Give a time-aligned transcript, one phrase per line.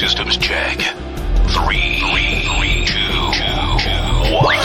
[0.00, 0.78] systems check.
[1.52, 3.52] Three, three, three, two, two,
[4.32, 4.56] one.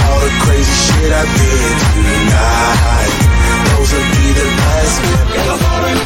[0.00, 3.14] All the crazy shit I did tonight.
[3.68, 6.03] Those will be the last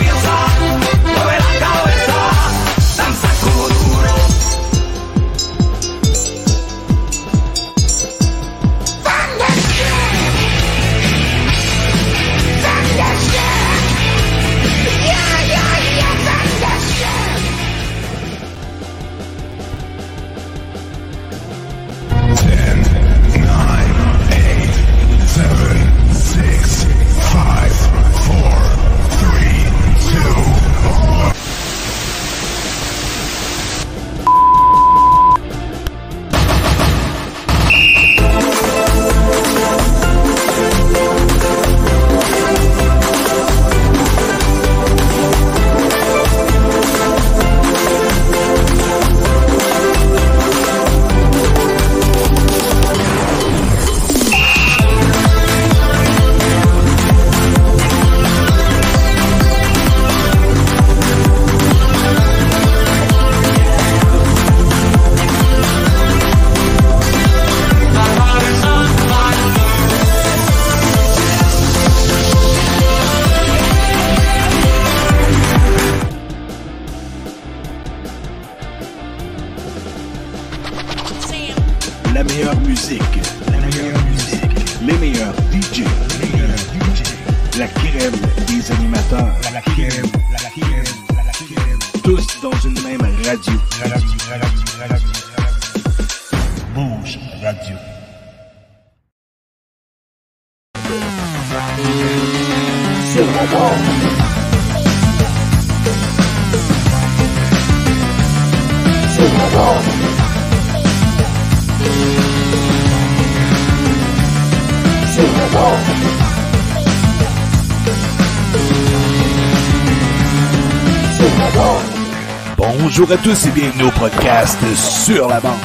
[122.91, 125.61] Bonjour à tous et bienvenue au podcast Sur la bande.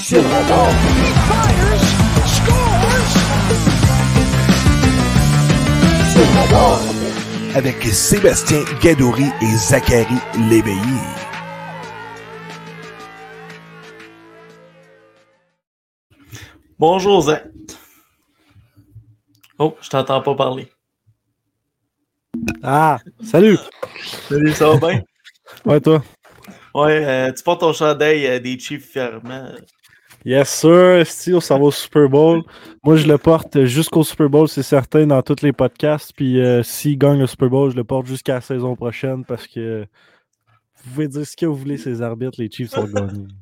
[0.00, 0.74] Sur la bande.
[6.10, 7.54] Sur la bande.
[7.54, 10.18] Avec Sébastien Gadouri et Zachary
[10.48, 10.80] Léveillé.
[16.80, 17.44] Bonjour Zach.
[19.56, 20.68] Oh, je t'entends pas parler.
[22.62, 23.58] Ah, salut!
[24.28, 25.02] Salut, ça va bien?
[25.64, 26.02] Ouais, toi?
[26.74, 29.48] Ouais, euh, tu portes ton chandail euh, des Chiefs fièrement.
[30.24, 31.04] Yes, sir!
[31.04, 32.42] Steve, ça va au Super Bowl.
[32.84, 36.12] Moi, je le porte jusqu'au Super Bowl, c'est certain, dans tous les podcasts.
[36.14, 39.46] Puis, euh, s'il gagne le Super Bowl, je le porte jusqu'à la saison prochaine parce
[39.46, 39.86] que
[40.84, 43.26] vous pouvez dire ce que vous voulez, ces arbitres, les Chiefs sont gagnés.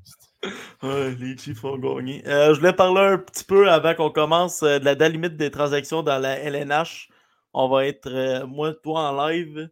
[0.84, 2.22] Ouais, les Chiefs ont gagné.
[2.28, 5.50] Euh, je voulais parler un petit peu avant qu'on commence de la date limite des
[5.50, 7.08] transactions dans la LNH.
[7.52, 9.70] On va être, euh, moi, toi, en live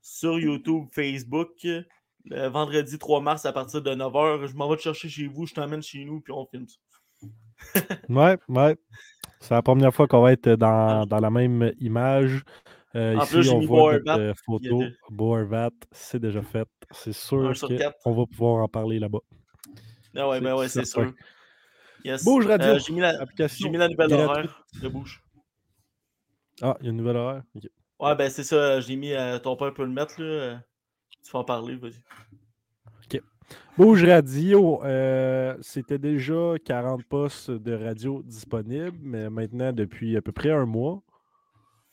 [0.00, 1.50] sur YouTube, Facebook,
[2.24, 4.46] le vendredi 3 mars à partir de 9h.
[4.46, 6.78] Je m'en vais te chercher chez vous, je t'emmène chez nous, puis on filme ça.
[8.08, 8.76] Ouais, ouais.
[9.40, 12.42] C'est la première fois qu'on va être dans, dans la même image.
[12.94, 14.82] Euh, En ici, plus, j'ai on mis voit notre euh, photo.
[14.82, 16.68] a de- Boervat, c'est déjà fait.
[16.90, 17.52] C'est sûr
[18.04, 19.20] qu'on va pouvoir en parler là-bas.
[20.16, 21.12] Ah ouais, C'est ben ouais, c'est sûr.
[22.04, 22.24] Yes.
[22.24, 25.22] Bouge Radio, Euh, j'ai mis la, application j'ai mis la nouvelle horaire de bouche.
[26.60, 27.42] Ah, il y a une nouvelle horaire?
[27.54, 27.64] Ok.
[28.00, 30.26] Ouais, ben c'est ça, j'ai mis euh, ton père peut le mettre là.
[30.26, 30.56] euh,
[31.24, 32.02] Tu vas en parler, vas-y.
[33.76, 40.32] Bouge Radio, euh, c'était déjà 40 postes de radio disponibles, mais maintenant, depuis à peu
[40.32, 41.02] près un mois,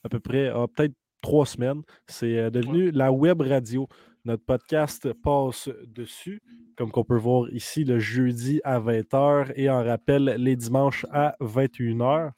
[0.03, 3.87] à peu près, ah, peut-être trois semaines, c'est devenu la web radio.
[4.25, 6.41] Notre podcast passe dessus,
[6.77, 11.35] comme qu'on peut voir ici le jeudi à 20h et en rappel les dimanches à
[11.41, 12.31] 21h.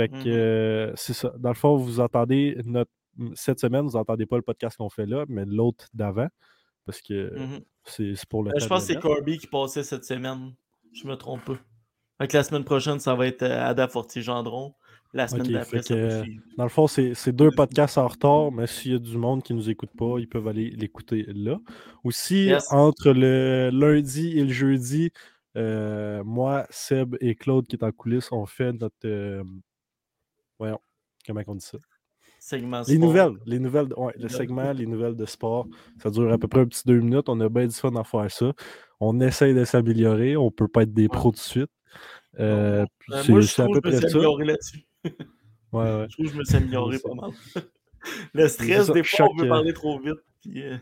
[0.00, 0.22] Fait que Mhm.
[0.26, 1.32] euh, c'est ça.
[1.38, 2.90] Dans le fond, vous entendez notre.
[3.34, 6.28] Cette semaine, vous n'entendez pas le podcast qu'on fait là, mais l'autre d'avant.
[6.86, 7.60] Parce que Mhm.
[7.84, 9.00] c'est c'est pour le Euh, je pense que c'est.
[9.00, 10.54] Corby qui passait cette semaine.
[10.92, 11.58] Je me trompe pas.
[12.18, 14.74] Fait que la semaine prochaine, ça va être euh, Ada Fortier-Gendron.
[15.12, 16.22] La semaine d'après, ça va.
[16.56, 19.42] Dans le fond, c'est c'est deux podcasts en retard, mais s'il y a du monde
[19.42, 21.58] qui ne nous écoute pas, ils peuvent aller l'écouter là.
[22.04, 22.72] Aussi, Yes.
[22.72, 25.10] entre le lundi et le jeudi,
[25.56, 28.94] euh, moi, Seb et Claude qui est en coulisses, on fait notre.
[29.04, 29.42] euh,
[30.60, 30.78] voyons,
[31.26, 31.78] comment on dit ça?
[32.38, 32.98] Segment Les sport.
[33.08, 35.66] nouvelles, les nouvelles, de- ouais, le segment, les nouvelles de sport.
[36.02, 37.28] Ça dure à peu près un petit deux minutes.
[37.28, 38.52] On a bien du fun à faire ça.
[39.00, 40.36] On essaye de s'améliorer.
[40.36, 41.70] On peut pas être des pros tout de suite.
[42.38, 44.16] Euh, Euh, c'est moi, je trouve que je me près suis ça.
[44.16, 44.86] amélioré là-dessus.
[45.04, 45.12] Ouais,
[45.72, 46.06] ouais.
[46.08, 47.30] Je trouve que je me suis amélioré pas mal.
[48.34, 50.14] Le stress, des fois, on veut euh, parler trop vite.
[50.40, 50.76] Puis, euh,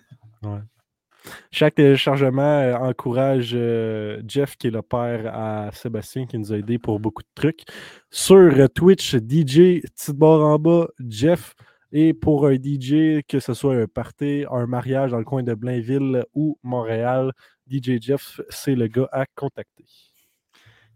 [1.50, 6.56] Chaque téléchargement euh, encourage euh, Jeff, qui est le père à Sébastien, qui nous a
[6.58, 7.62] aidé pour beaucoup de trucs.
[8.10, 11.54] Sur euh, Twitch, DJ, petite barre en bas, Jeff.
[11.90, 15.54] Et pour un DJ, que ce soit un party, un mariage dans le coin de
[15.54, 17.32] Blainville ou Montréal,
[17.70, 19.86] DJ Jeff, c'est le gars à contacter.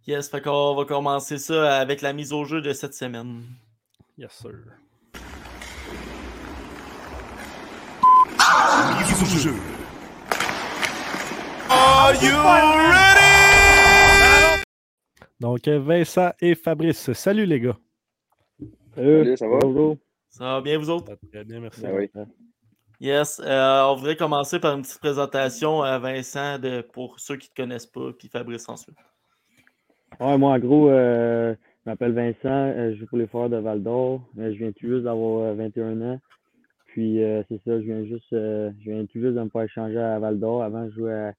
[0.06, 3.42] yes, fait qu'on va commencer ça avec la mise au jeu de cette semaine.
[4.18, 4.52] Yes, sir.
[8.98, 9.81] Mise au jeu.
[15.40, 17.76] Donc, euh, Vincent et Fabrice, salut les gars.
[18.94, 19.58] Salut, ça va?
[19.60, 19.96] Bonjour.
[20.28, 21.06] Ça va bien, vous autres?
[21.06, 21.80] Ça va Très bien, merci.
[21.82, 22.10] Ben oui.
[23.00, 27.48] Yes, euh, on voudrait commencer par une petite présentation à Vincent de, pour ceux qui
[27.48, 28.96] ne te connaissent pas, puis Fabrice ensuite.
[30.20, 31.52] Ouais, moi, en gros, euh,
[31.84, 34.20] je m'appelle Vincent, euh, je joue pour les Foreurs de Val d'Or.
[34.36, 36.20] Je viens tout juste d'avoir euh, 21 ans.
[36.86, 39.62] Puis, euh, c'est ça, je viens juste euh, je viens tout juste de me faire
[39.62, 40.62] échanger à Val d'Or.
[40.62, 41.32] Avant, je jouais à-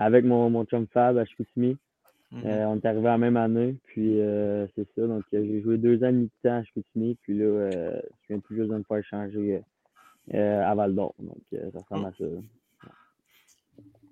[0.00, 1.76] avec mon, mon chum Fab à Chicoutimi.
[2.32, 2.42] Mhm.
[2.46, 3.76] Euh, on est arrivé à la même année.
[3.84, 5.06] Puis, euh, c'est ça.
[5.06, 7.16] Donc, euh, j'ai joué deux ans et demi de temps à Chicoutimi.
[7.22, 10.94] Puis là, euh, je viens tout juste de me faire échanger euh, euh, à Val
[10.94, 11.14] d'Or.
[11.18, 12.24] Donc, euh, ça ressemble à ça.
[12.24, 12.40] là.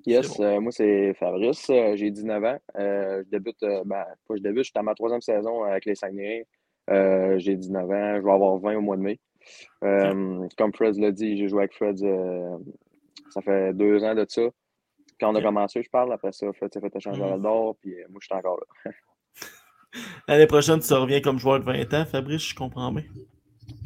[0.06, 2.58] Yes, euh, moi c'est Fabrice, euh, j'ai 19 ans.
[2.78, 5.84] Euh, je débute, euh, ben, pas je débute, je suis à ma troisième saison avec
[5.84, 6.46] les Saguenay.
[6.88, 9.18] Euh, j'ai 19 ans, je vais avoir 20 au mois de mai.
[9.84, 12.56] Euh, Comme Fred l'a dit, j'ai joué avec Fred, euh,
[13.30, 14.42] ça fait deux ans de ça.
[15.20, 15.44] Quand on a Ok.
[15.44, 17.28] commencé, je parle, après ça, Fred s'est fait échanger à.
[17.28, 18.92] Val d'Or, puis euh, moi je suis encore là.
[20.28, 23.04] L'année prochaine, tu reviens comme joueur de 20 ans, Fabrice, je comprends bien.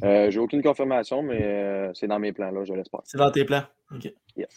[0.05, 3.01] Euh, j'ai aucune confirmation, mais euh, c'est dans mes plans, là, je l'espère.
[3.05, 3.63] C'est dans tes plans?
[3.95, 4.13] OK.
[4.37, 4.49] Yes.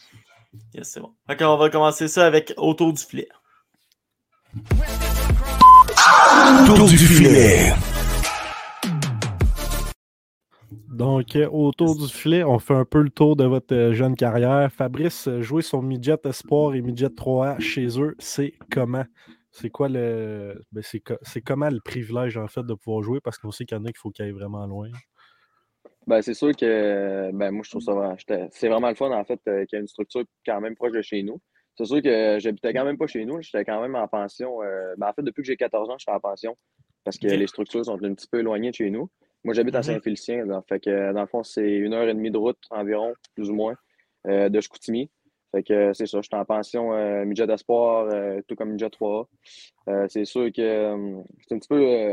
[0.73, 1.11] Yes, c'est bon.
[1.27, 3.27] Fait qu'on va commencer ça avec autour du filet.
[6.65, 7.73] Tour du filet.
[10.89, 14.71] Donc, autour du filet, on fait un peu le tour de votre euh, jeune carrière.
[14.71, 19.03] Fabrice, euh, jouer son midget espoir et midget 3A chez eux, c'est comment?
[19.51, 20.61] C'est quoi le.
[20.71, 23.19] ben, c'est, co- c'est comment le privilège, en fait, de pouvoir jouer?
[23.21, 24.89] Parce qu'on sait qu'il y en a qu'il faut qu'ils aillent vraiment loin.
[26.07, 28.15] Ben, c'est sûr que ben, moi, je trouve ça vraiment.
[28.51, 30.91] C'est vraiment le fun, en fait, euh, qu'il y a une structure quand même proche
[30.91, 31.39] de chez nous.
[31.77, 33.41] C'est sûr que j'habitais quand même pas chez nous.
[33.41, 34.59] J'étais quand même en pension.
[34.97, 36.55] ben, en fait, depuis que j'ai 14 ans, je suis en pension
[37.03, 39.09] parce que les structures sont un petit peu éloignées de chez nous.
[39.45, 39.83] Moi, j'habite à Mhm.
[39.83, 40.45] Saint-Félicien.
[40.67, 43.53] Fait que, dans le fond, c'est une heure et demie de route environ, plus ou
[43.55, 43.75] moins,
[44.27, 45.09] euh, de Chicoutimi.
[45.51, 48.89] Fait que euh, c'est ça, j'étais en pension euh, midget d'espoir, euh, tout comme midget
[48.89, 49.27] 3A.
[49.87, 52.11] Euh, c'est sûr que c'est un petit peu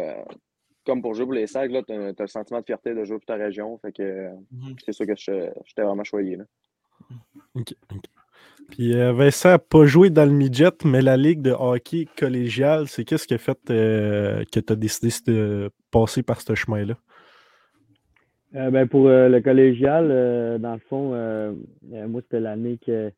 [0.85, 3.17] comme pour jouer pour les sacs, là, tu as, le sentiment de fierté de jouer
[3.17, 3.79] pour ta région.
[3.79, 4.77] Fait que Mhm.
[4.85, 6.37] c'est sûr que je- j'étais vraiment choyé.
[6.37, 6.45] Là.
[8.71, 13.05] Puis Vincent n'a pas joué dans le midget, mais la ligue de hockey collégial, c'est
[13.05, 16.95] qu'est-ce qui a fait euh, que tu as décidé de passer par ce chemin-là?
[18.55, 21.11] Euh, ben pour euh, le collégial, euh, dans le fond,
[21.91, 23.11] moi, c'était l'année que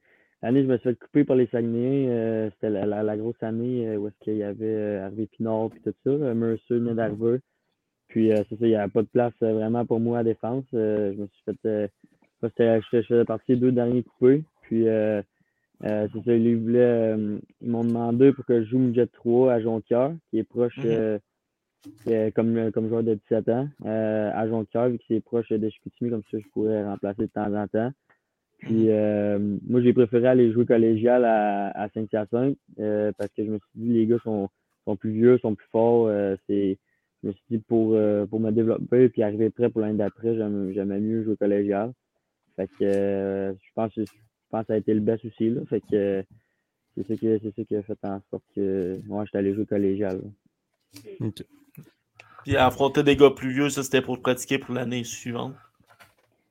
[0.42, 2.50] l'année je me suis fait couper par les Saguenayens.
[2.52, 5.94] c'était la, la, la grosse année où est-ce qu'il y avait Harvey Pinard puis tout
[6.04, 6.34] ça.
[6.34, 7.40] Mercer venait d'arriver.
[8.08, 10.64] Puis euh, c'est ça, il n'y avait pas de place vraiment pour moi à défense.
[10.72, 11.90] Je me suis fait
[12.42, 14.44] je, faisais partie des deux derniers coupés.
[14.62, 14.84] Puis
[15.80, 17.16] c'est ça, ils voulaient
[17.60, 21.18] ils m'ont demandé pour que je joue midget 3 à Jonquière, qui est proche euh,
[22.34, 26.10] comme, comme joueur de 17 ans, euh, à Jonquière, vu que c'est proche de Chicoutimi,
[26.10, 27.92] comme ça je pourrais remplacer de temps en temps.
[28.60, 33.50] Puis euh, moi, j'ai préféré aller jouer collégial à, à Saint-Hyacinthe euh, parce que je
[33.50, 34.48] me suis dit les gars sont,
[34.84, 36.06] sont plus vieux, sont plus forts.
[36.06, 36.78] euh, c'est,
[37.22, 40.34] je me suis dit pour, euh, pour me développer puis arriver prêt pour l'année d'après,
[40.36, 41.92] j'aimais mieux jouer collégial.
[42.56, 45.50] Fait que euh, je pense que je pense que ça a été le best aussi.
[45.50, 45.62] Là.
[45.68, 46.22] Fait que euh,
[46.96, 49.66] c'est ça qui c'est ça qui a fait en sorte que moi j'étais allé jouer
[49.66, 50.18] collégial.
[50.18, 50.30] là.
[51.20, 51.42] OK.
[52.44, 55.54] Puis affronter des gars plus vieux, ça c'était pour te pratiquer pour l'année suivante.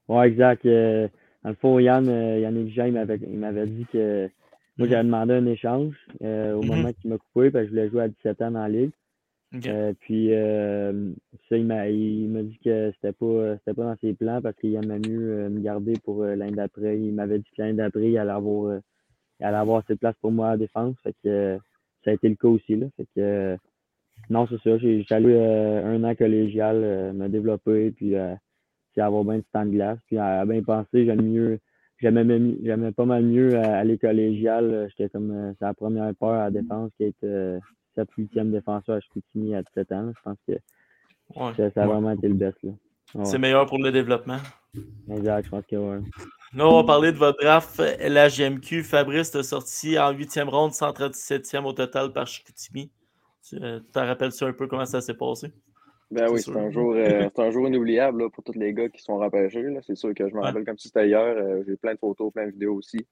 [0.07, 0.65] Ouais, exact.
[0.65, 1.07] Euh,
[1.43, 4.29] dans le fond, Yann, euh, Yannick Jean, il m'avait, il m'avait dit que
[4.77, 6.67] moi, j'avais demandé un échange euh, au Mhm.
[6.67, 8.91] moment qu'il m'a coupé, parce que je voulais jouer à 17 ans dans la ligue.
[9.55, 9.67] Ok.
[9.67, 11.11] Euh, puis, euh,
[11.47, 14.55] ça, il m'a, il m'a dit que c'était pas, c'était pas dans ses plans parce
[14.57, 16.97] qu'il aimait mieux euh, me garder pour euh, l'année d'après.
[16.99, 18.79] Il m'avait dit que l'année d'après, il allait avoir, euh,
[19.39, 19.83] il allait avoir
[20.21, 20.95] pour moi à la défense.
[21.03, 21.57] Fait que euh,
[22.03, 22.87] ça a été le cas aussi, là.
[22.97, 23.57] Fait que, euh,
[24.29, 24.77] non, c'est ça.
[24.77, 28.33] J'ai, allé euh, un an collégial, euh, me développer, puis euh,
[28.93, 29.97] puis avoir bien de temps de glace.
[30.07, 31.59] Puis à, à bien penser, j'aime mieux,
[31.99, 34.87] j'aimais, même- j'aimais pas mal mieux à aller collégial.
[34.89, 37.59] J'étais comme, euh, c'est la première peur à la défense qui est euh,
[37.95, 40.03] 7 8e défenseur à Chicoutimi à 17 ans.
[40.03, 40.11] là.
[40.15, 40.53] Je pense que
[41.35, 41.51] Ouais.
[41.57, 42.57] ça, ça a vraiment été le best.
[42.63, 44.37] Ouais, C'est meilleur pour le développement.
[45.09, 45.99] exact, je pense que ouais.
[46.55, 48.83] Là, on va parler de votre draft LHGMQ.
[48.83, 52.91] Fabrice t'a sorti en 8e ronde, 137e au total par Chicoutimi.
[53.47, 55.47] Tu euh, t'en rappelles-tu un peu comment ça s'est passé?
[56.11, 59.01] Ben oui, C'est un, jour, euh, un jour inoubliable là, pour tous les gars qui
[59.01, 59.65] sont repêchés.
[59.81, 60.45] C'est sûr que je me Ouais.
[60.45, 61.19] rappelle comme si c'était hier.
[61.19, 63.05] euh, J'ai plein de photos, plein de vidéos aussi.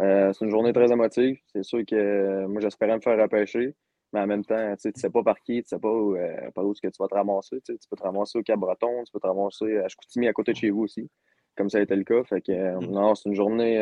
[0.00, 1.38] Euh, c'est une journée très émotive.
[1.52, 3.74] C'est sûr que moi, j'espérais me faire repêcher.
[4.12, 6.16] Mais en même temps, tu sais, tu sais pas par qui, tu sais pas où,
[6.54, 7.60] par où est-ce que tu vas te ramasser.
[7.60, 10.56] Tu peux te ramasser au Cap-Breton, tu peux te ramasser à Chicoutimi à côté de
[10.56, 11.10] chez vous aussi,
[11.56, 12.24] comme ça a été le cas.
[12.24, 12.90] Fait que, Mm.
[12.90, 13.78] non, c'est une journée,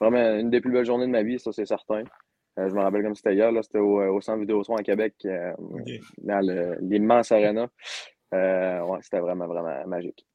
[0.00, 2.04] vraiment une des plus belles journées de ma vie, ça c'est certain.
[2.58, 5.14] Euh, je me rappelle comme c'était hier, là, c'était au, au Centre Vidéotron à Québec,
[5.26, 5.52] euh,
[6.18, 7.68] dans l'immense arena.
[8.34, 10.26] Euh, ouais, c'était vraiment, vraiment magique.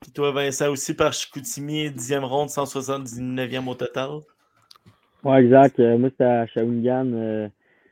[0.00, 4.20] Puis toi, Vincent, aussi par Chicoutimi, 10e ronde, 179e au total.
[5.24, 5.80] Ouais, exact.
[5.80, 7.12] Euh, moi, c'était à Shawinigan.
[7.12, 7.48] euh,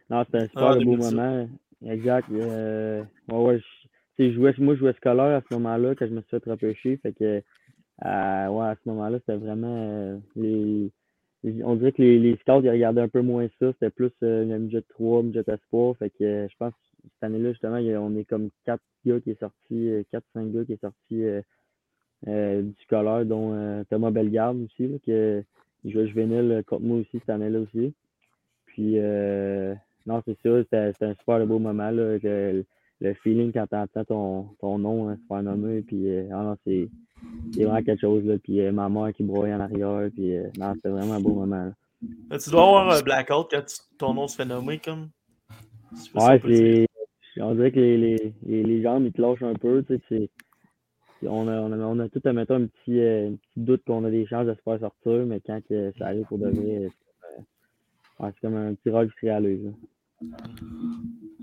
[0.08, 1.14] non, c'était un super Ah, beau 2018.
[1.14, 1.48] moment.
[1.84, 2.28] Exact.
[2.30, 3.60] euh, ouais, ouais,
[4.18, 6.96] je, jouais, moi, je jouais scolaire à ce moment-là, quand je me suis fait repêcher.
[6.98, 7.42] Fait que,
[8.04, 9.76] euh, ouais, à ce moment-là, c'était vraiment.
[9.76, 10.92] euh, les-
[11.64, 13.72] on dirait que les, les scouts, ils regardaient un peu moins ça.
[13.72, 15.96] C'était plus euh, une midget 3, midget espoir.
[15.96, 19.30] Fait que, euh, je pense que cette année-là, justement, on est comme quatre gars qui
[19.30, 21.42] est sorti, euh, quatre, cinq gars qui est sorti euh,
[22.28, 25.42] euh, du scolaire, dont euh, Thomas Bellegarde aussi, là, que,
[25.84, 27.94] il jouait juvénile euh, contre moi aussi cette année-là aussi.
[28.66, 29.74] Puis, euh,
[30.06, 32.18] non, c'est ça, c'était un super beau moment, là,
[33.00, 36.42] le feeling quand tu entends ton, ton nom hein, se faire nommer, puis, euh, ah
[36.42, 36.88] non, c'est
[37.52, 38.36] c'est vraiment quelque chose, là.
[38.38, 41.34] Puis, euh, ma mère qui broyait en arrière, puis, euh, non, c'était vraiment un beau
[41.34, 41.72] moment,
[42.30, 42.38] là.
[42.38, 45.08] Tu dois avoir un blackout quand tu- ton nom se fait nommer, comme.
[46.14, 46.86] Ouais, c'est.
[47.38, 50.30] On dirait que les, les, les, les jambes, ils te lâchent un peu, tu sais,
[51.26, 54.04] On a, on, a, on a tout, mettons, un petit, euh, un petit doute qu'on
[54.04, 55.60] a des chances de se faire sortir, mais quand
[55.98, 57.44] ça arrive pour de vrai, c'est comme,
[58.26, 59.70] ouais, c'est comme un petit rock qui se réalise, là.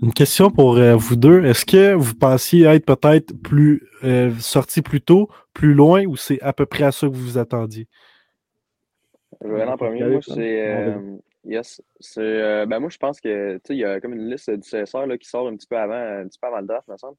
[0.02, 1.44] Une question pour euh, vous deux.
[1.44, 6.40] Est-ce que vous pensiez être peut-être plus euh, sorti plus tôt, plus loin, ou c'est
[6.42, 7.86] à peu près à ça que vous vous attendiez?
[9.42, 10.04] Je vais aller en premier.
[10.04, 10.68] Moi, c'est.
[10.68, 11.80] Euh, yes.
[12.00, 14.50] C'est, euh, ben, moi, je pense que, tu sais, il y a comme une liste
[14.50, 16.88] du CSR là, qui sort un petit peu avant, un petit peu avant le draft,
[16.88, 17.16] me semble.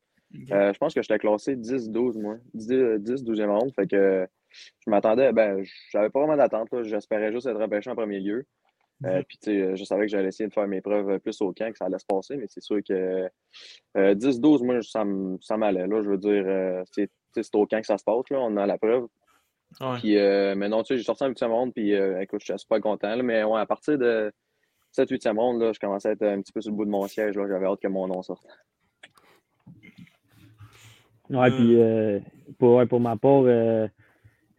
[0.51, 2.35] Euh, je pense que j'étais classé 10-12, moi.
[2.53, 2.67] 10,
[2.99, 3.71] 10 12e ronde.
[3.75, 6.71] Fait que je m'attendais, ben, j'avais pas vraiment d'attente.
[6.71, 6.83] là.
[6.83, 8.45] J'espérais juste être repêché en premier lieu.
[9.03, 9.23] Euh, Mhm.
[9.25, 11.69] Puis, tu sais, je savais que j'allais essayer de faire mes preuves plus au camp,
[11.71, 13.27] que ça allait se passer, mais c'est sûr que
[13.97, 15.85] euh, 10-12, moi, ça m'allait.
[15.85, 17.09] Là, je veux dire, euh, c'est
[17.55, 18.29] au camp que ça se passe.
[18.29, 19.07] Là, on a la preuve.
[19.81, 19.97] Ouais.
[19.99, 22.57] Puis, euh, mais non, tu sais, j'ai sorti en 8e ronde, puis euh, écoute, j'étais
[22.57, 23.13] super content.
[23.15, 23.21] là.
[23.23, 24.31] mais ouais, à partir de
[24.97, 27.05] 7-8e ronde, là, je commençais à être un petit peu sur le bout de mon
[27.07, 27.35] siège.
[27.35, 27.45] là.
[27.49, 28.47] J'avais hâte que mon nom sorte.
[31.29, 31.51] Ouais, Euh.
[31.51, 32.19] puis euh,
[32.59, 33.43] pour, ouais, pour ma part,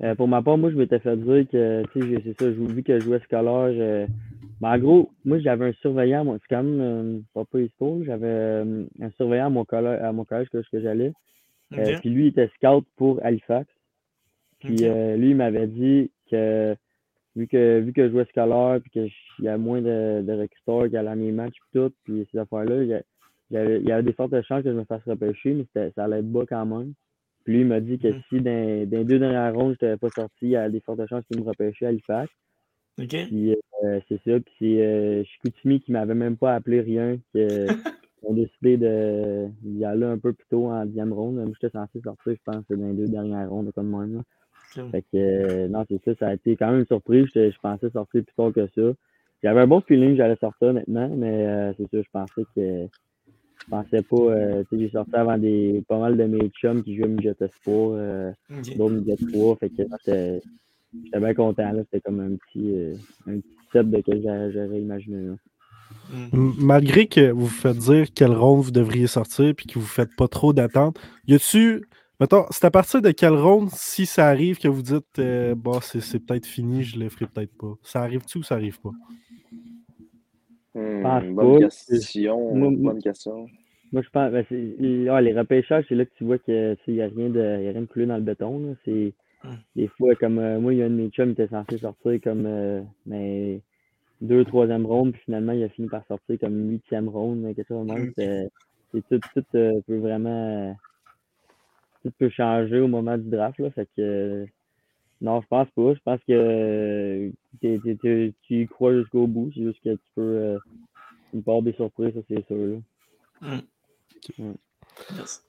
[0.03, 2.83] euh, pour ma part, moi, je m'étais fait dire que, tu sais, c'est ça, vu
[2.83, 3.73] que je jouais scolaire.
[3.73, 4.07] je-
[4.61, 8.03] ben, en gros, moi, j'avais un surveillant, moi, c'est quand même euh, pas peu histoire,
[8.05, 11.13] j'avais euh, un surveillant à mon collège, à mon collège que, que j'allais.
[11.79, 13.69] Euh, puis lui, il était scout pour Halifax.
[14.61, 16.75] Puis lui, il m'avait dit que
[17.37, 20.89] vu que vu que je jouais scolaire, puis qu'il y a moins de, de recruteurs
[20.89, 23.03] qui allaient à mes matchs puis tout, puis ces affaires-là, il
[23.51, 26.45] y, avait, des fortes chances que je me fasse repêcher, mais ça allait être bas
[26.49, 26.95] quand même.
[27.47, 28.23] Puis lui, il m'a dit que Mhm.
[28.29, 30.81] si dans, dans les deux dernières rondes, je n'étais pas sorti, il y avait des
[30.81, 32.29] fortes chances qu'il me repêchait à Halifax.
[33.01, 33.09] Ok.
[33.29, 33.53] Puis
[33.85, 34.41] euh, c'est ça.
[34.41, 37.67] Puis c'est euh, Chicoutimi qui m'avait même pas appelé rien, que
[38.25, 41.37] ont décidé de d'y aller un peu plus tôt en dixième ronde.
[41.37, 44.07] Moi, j'étais censé sortir, je pense, dans les deux dernières rondes, comme moi.
[44.07, 44.19] Là.
[44.77, 44.91] Ok.
[44.91, 47.27] Fait que euh, non, c'est ça, ça a été quand même une surprise.
[47.35, 48.93] Je, je pensais sortir plus tôt que ça.
[49.45, 52.89] J'avais un bon feeling que j'allais sortir maintenant, mais euh, c'est ça, je pensais que
[53.67, 54.17] je pensais pas.
[54.17, 57.35] euh, tu sais, j'ai sorti avant des pas mal de mes chums qui jouaient midget
[57.41, 58.33] espoir, euh,
[58.77, 59.57] d'autres midget 3.
[59.57, 60.41] Fait que j'étais
[61.05, 61.73] j'étais bien content.
[61.73, 61.83] là.
[61.85, 62.95] C'était comme un petit euh,
[63.27, 65.27] un petit step de que j'a- j'aurais imaginé.
[65.27, 65.35] Là.
[66.33, 66.53] Mm.
[66.59, 70.15] Malgré que vous vous faites dire quelle ronde vous devriez sortir puis que vous faites
[70.17, 71.85] pas trop d'attente, y a-tu.
[72.19, 75.81] Mettons, c'est à partir de quelle ronde, si ça arrive, que vous dites euh, bon,
[75.83, 77.75] c'est c'est peut-être fini, je le ferai peut-être pas.
[77.83, 78.91] Ça arrive-tu ou ça arrive pas?
[80.79, 81.69] Hmm, pense bonne pas.
[81.69, 82.55] question.
[82.55, 83.47] Moi- bonne question.
[83.93, 84.33] Moi, je pense.
[84.33, 87.39] Ben, c'est- ah, les repêchages, c'est là que tu vois qu'il n'y a, rien de
[87.41, 88.59] y a rien de coulé dans le béton.
[88.59, 88.75] là.
[88.85, 89.13] C'est
[89.45, 89.49] Mm.
[89.77, 91.79] des fois comme euh, moi, il y a un de mes chums qui était censé
[91.79, 93.61] sortir comme euh, mais
[94.21, 97.69] deux, troisième ronde, puis finalement, il a fini par sortir comme huitième ronde, mais quelque
[97.69, 97.89] chose.
[97.91, 98.13] Ok.
[98.17, 98.49] C'est
[98.93, 100.31] c'est tout, tout euh, peut vraiment.
[100.71, 100.73] euh,
[102.03, 103.59] tout peut changer au moment du draft.
[103.59, 104.47] Là, fait que.
[105.21, 105.95] Non, je pense pas.
[105.95, 107.31] Je pense que euh,
[107.61, 109.51] t'es- t'es- t'es- tu y crois jusqu'au bout.
[109.55, 110.23] C'est juste que tu peux.
[110.23, 110.59] euh,
[111.35, 112.81] une part des surprises, ça, c'est sûr.
[113.43, 113.59] là.
[115.15, 115.45] Yes.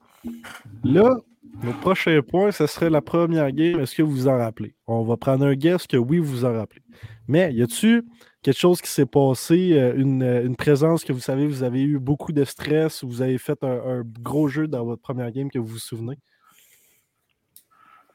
[0.83, 1.17] Là,
[1.63, 3.79] le prochain point, ce serait la première game.
[3.79, 4.75] Est-ce que vous vous en rappelez?
[4.87, 6.81] On va prendre un guess que oui, vous vous en rappelez.
[7.27, 8.03] Mais y a-tu
[8.41, 11.99] quelque chose qui s'est passé, euh, une, une présence que vous savez, vous avez eu
[11.99, 15.49] beaucoup de stress, ou vous avez fait un, un gros jeu dans votre première game
[15.49, 16.17] que vous vous souvenez?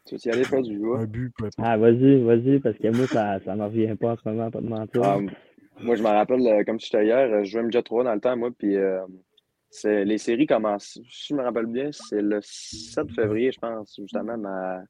[0.06, 1.00] Tu veux y aller faire du joueur?
[1.00, 1.54] Un but, peu importe.
[1.58, 4.60] Ah, vas-y, vas-y, parce que moi, ça ne me revient pas en ce moment, pas
[4.60, 5.02] de mentir.
[5.02, 5.18] Ah,
[5.80, 8.36] moi, je me rappelle, euh, comme j'étais hier, euh, je jouais MJ3 dans le temps,
[8.36, 9.00] moi, puis euh,
[9.70, 13.94] c'est- les séries commencent, si je me rappelle bien, c'est le 7 février, je pense,
[13.98, 14.82] justement, ma,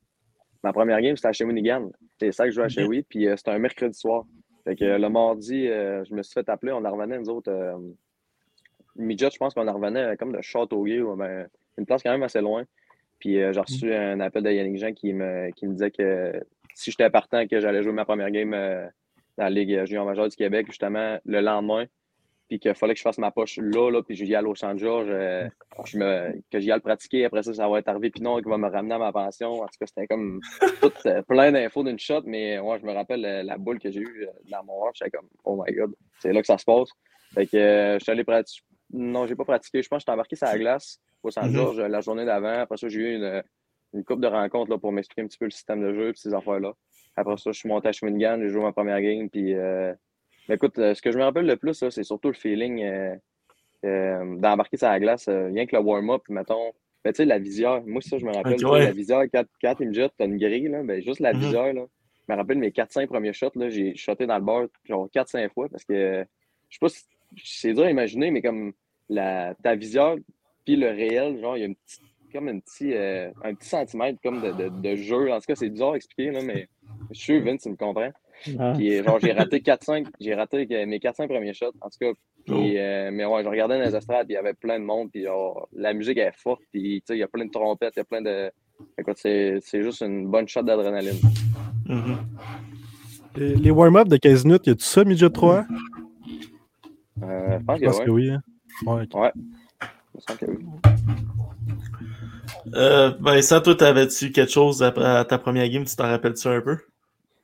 [0.65, 1.91] ma première game, c'était à Shawinigan.
[2.19, 2.69] C'est ça que je jouais à.
[2.69, 4.25] Shawi, puis euh, c'était un mercredi soir.
[4.65, 7.29] Fait que euh, le mardi, euh, je me suis fait appeler, on en revenait, nous
[7.31, 7.77] autres, euh,
[8.97, 12.23] midget, je pense qu'on en revenait comme de Châteauguay, ou ben, une place quand même
[12.23, 12.65] assez loin.
[13.23, 16.43] Puis euh, j'ai reçu un appel de Yannick Jean qui me, qui me disait que
[16.75, 18.85] si j'étais partant, que j'allais jouer ma première game euh,
[19.39, 21.85] dans la Ligue junior majeure du Québec, justement, le lendemain,
[22.49, 25.07] puis qu'il fallait que je fasse ma poche là, là puis j'y aille au Saint-Georges,
[25.09, 25.49] euh,
[25.85, 27.25] je me- que j'y le pratiquer.
[27.27, 29.53] Après ça, ça va être Harvey Pinot qui va me ramener à ma pension.
[29.63, 30.41] En tout cas, c'était comme
[30.81, 33.93] tout, euh, plein d'infos d'une shot, mais ouais, je me rappelle euh, la boule que
[33.93, 34.91] j'ai eue euh, dans mon heure.
[34.95, 36.89] J'étais comme, oh my god, c'est là que ça se passe.
[37.35, 38.65] Fait que euh, je suis allé pratiquer.
[38.93, 39.83] Non, j'ai pas pratiqué.
[39.83, 42.61] Je pense que j'étais embarqué sur la glace au Saint-Georges euh, la journée d'avant.
[42.61, 43.43] Après ça, j'ai eu une,
[43.95, 46.13] une coupe de rencontres là, pour m'expliquer un petit peu le système de jeu et
[46.15, 46.73] ces affaires-là.
[47.17, 49.29] Après ça, je suis monté à Shawinigan, j'ai joué ma première game.
[49.31, 49.93] Puis, euh,
[50.49, 53.15] mais écoute, euh, ce que je me rappelle le plus, c'est surtout le feeling euh,
[53.85, 56.73] euh, d'embarquer sur la glace, rien que le warm-up, mettons.
[57.05, 58.85] Ben, tu sais, la visière, moi, ça, je me rappelle, ouais.
[58.85, 61.41] la visière, quand, quand il me jette, t'as une grille, là, ben, juste la Mhm.
[61.41, 61.85] visière, là.
[62.29, 65.53] Je me rappelle mes 4-5 premiers shots, là, j'ai shoté dans le bar genre 4-5
[65.53, 66.25] fois parce que,
[66.69, 67.03] je sais pas si
[67.45, 68.73] c'est dur à imaginer, mais comme
[69.13, 70.17] la, ta visière
[70.65, 72.03] puis le réel, genre, il y a une petite,
[72.33, 75.31] comme un petit, euh, un petit centimètre comme de, de, de jeu.
[75.33, 76.69] En tout cas, c'est bizarre à expliquer, là, mais
[77.11, 78.11] je suis sûr, Vince, tu me comprends.
[78.59, 78.73] Ah.
[78.77, 82.13] Puis, genre, j'ai raté 4-5, j'ai raté euh, mes 4-5 premiers shots, en tout cas.
[82.47, 84.85] Puis, euh, mais ouais, je regardais dans les estrades, puis il y avait plein de
[84.85, 87.51] monde, puis genre, la musique est forte, puis tu sais, il y a plein de
[87.51, 88.51] trompettes, il y a plein de.
[88.99, 91.19] Écoute, c'est c'est juste une bonne shot d'adrénaline.
[91.87, 92.17] Mhm.
[93.37, 95.65] Les, les warm-up de 15 minutes, y a-tu ça, Midget 3?
[97.23, 98.05] Euh, je pense Je que ouais.
[98.05, 98.31] que oui.
[98.31, 98.41] hein.
[98.87, 99.07] Ouais.
[99.15, 99.33] Ouais.
[102.75, 105.85] Euh, Vincent, toi, t'avais-tu quelque chose après à ta première game?
[105.85, 106.79] Tu t'en rappelles-tu un peu?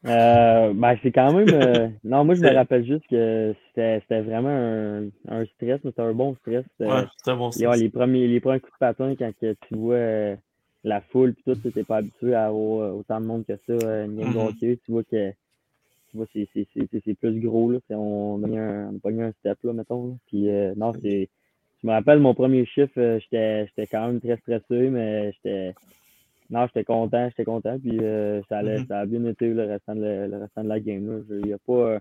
[0.06, 1.52] Euh, ben, c'est quand même.
[1.52, 5.90] euh, non, moi, je me rappelle juste que c'était c'était vraiment un, un stress, mais
[5.90, 6.64] c'était un bon stress.
[6.78, 7.76] C'était- Ouais, c'est un bon les, sens.
[7.78, 10.36] les, premiers, les premiers coups de patin, quand que tu vois euh,
[10.84, 13.54] la foule, puis tout, tu n'es pas habitué à avoir euh, autant de monde que
[13.66, 14.46] ça, euh, une game de Mhm.
[14.46, 15.32] hockey, tu vois que
[16.10, 17.70] tu vois, c'est c'est- c'est- c'est- c'est plus gros.
[17.70, 17.78] Là.
[17.90, 20.08] On a mis un, on a pogné un step, là, mettons.
[20.08, 20.14] là.
[20.26, 21.28] Puis, euh, non, c'est.
[21.82, 25.74] Je me rappelle mon premier chiffre, euh, j'étais j'étais quand même très stressé, mais j'étais.
[26.50, 27.78] Non, j'étais content, j'étais content.
[27.78, 28.86] Puis euh, ça, allait, Mhm.
[28.86, 31.24] ça a bien été le restant de, la- le restant de la game.
[31.30, 31.98] Il n'y a pas euh,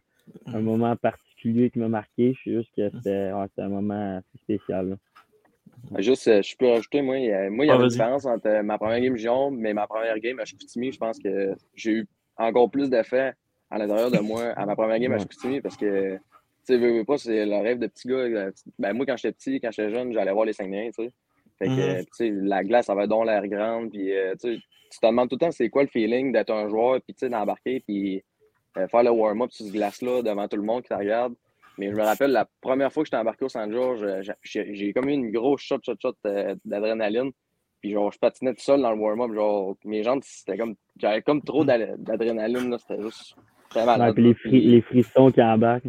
[0.48, 2.34] un moment particulier qui m'a marqué.
[2.34, 4.89] Je sais juste que c'était ouais, c'était un moment assez spécial.
[4.89, 4.96] là.
[6.00, 7.98] Juste, je peux rajouter, moi, il y a- moi, il y Ah, avait une vas-y.
[7.98, 10.91] différence entre ma première game Gion mais ma première game à Chicoutimi.
[10.91, 13.34] Je pense que j'ai eu encore plus d'effets
[13.69, 15.19] à l'intérieur de moi à ma première game à.
[15.19, 16.19] Chicoutimi parce que, tu
[16.63, 18.15] sais, veux, veux pas, c'est le rêve de petit gars.
[18.15, 21.12] euh, Ben, moi, quand j'étais petit, quand j'étais jeune, j'allais voir les Saguenayens, tu sais.
[21.60, 21.80] Fait que, Mhm.
[21.80, 24.60] euh, tu sais, la glace avait donc l'air grande, puis, euh, tu sais,
[24.91, 27.19] tu te demandes tout le temps c'est quoi le feeling d'être un joueur, puis, tu
[27.21, 28.23] sais, d'embarquer, puis
[28.77, 31.34] euh, faire le warm-up sur ce glace-là devant tout le monde qui te regarde.
[31.80, 34.06] Mais je me rappelle, la première fois que j'étais embarqué au Saint-Georges,
[34.43, 37.32] j'ai- comme eu une grosse shot, shot, shot euh, d'adrénaline.
[37.82, 39.32] Puis genre, je patinais tout seul dans le warm-up.
[39.34, 40.73] Genre, mes jambes, c'était comme.
[40.99, 42.77] J'avais comme trop d'al- d'adrénaline, là.
[42.80, 43.36] C'était juste.
[43.75, 44.13] Ouais, malade.
[44.13, 45.84] puis les, fri- frissons qui embarquent.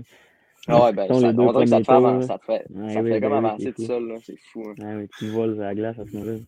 [0.70, 1.18] Ah ouais, ben, ça, on
[1.52, 2.26] dirait que ça te fait avancer.
[2.26, 4.14] Ça te fait, Ouais, ça te oui, fait ben comme oui, avancer tout seul, là.
[4.22, 4.62] C'est fou.
[4.68, 4.74] hein.
[4.84, 6.38] Ouais, mais tu voles la glace à ce moment-là.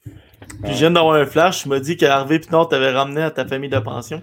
[0.63, 3.31] Puis je viens d'avoir un flash, tu m'as dit que Harvey Pinot t'avait ramené à
[3.31, 4.21] ta famille de pension.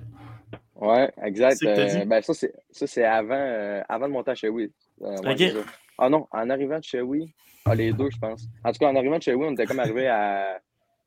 [0.76, 1.58] Ouais, exact.
[1.64, 4.72] Euh, ben, ça, c'est ça, c'est avant, euh, avant de monter à Chewy.
[5.02, 5.44] Euh, Ok.
[5.98, 7.34] Ah non, en arrivant de Chewy,
[7.66, 8.48] ah, les deux, je pense.
[8.64, 10.60] En tout cas, en arrivant de Chewy, on était comme arrivé à.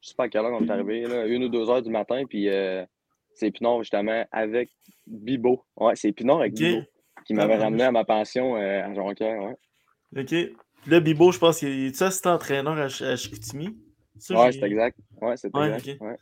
[0.03, 1.91] Je sais pas à quelle heure on est arrivé, là, une ou deux heures du
[1.91, 2.85] matin, puis euh,
[3.35, 4.71] c'est Pinard, justement, avec
[5.07, 5.65] Bibo.
[5.77, 6.55] Ouais, c'est Pinard avec.
[6.55, 6.83] Bibo
[7.27, 9.43] qui m'avait Ah, ramené à ma pension euh, à Jonquière.
[9.43, 9.57] Ouais,
[10.23, 10.29] OK.
[10.29, 13.77] Puis là, Bibo, je pense qu'il est assistant entraîneur à, Ch- à Chicoutimi?
[14.19, 14.99] Ça, ouais c'est exact.
[15.21, 16.01] Ouais, c'est Ouais, exact.
[16.01, 16.17] Ouais.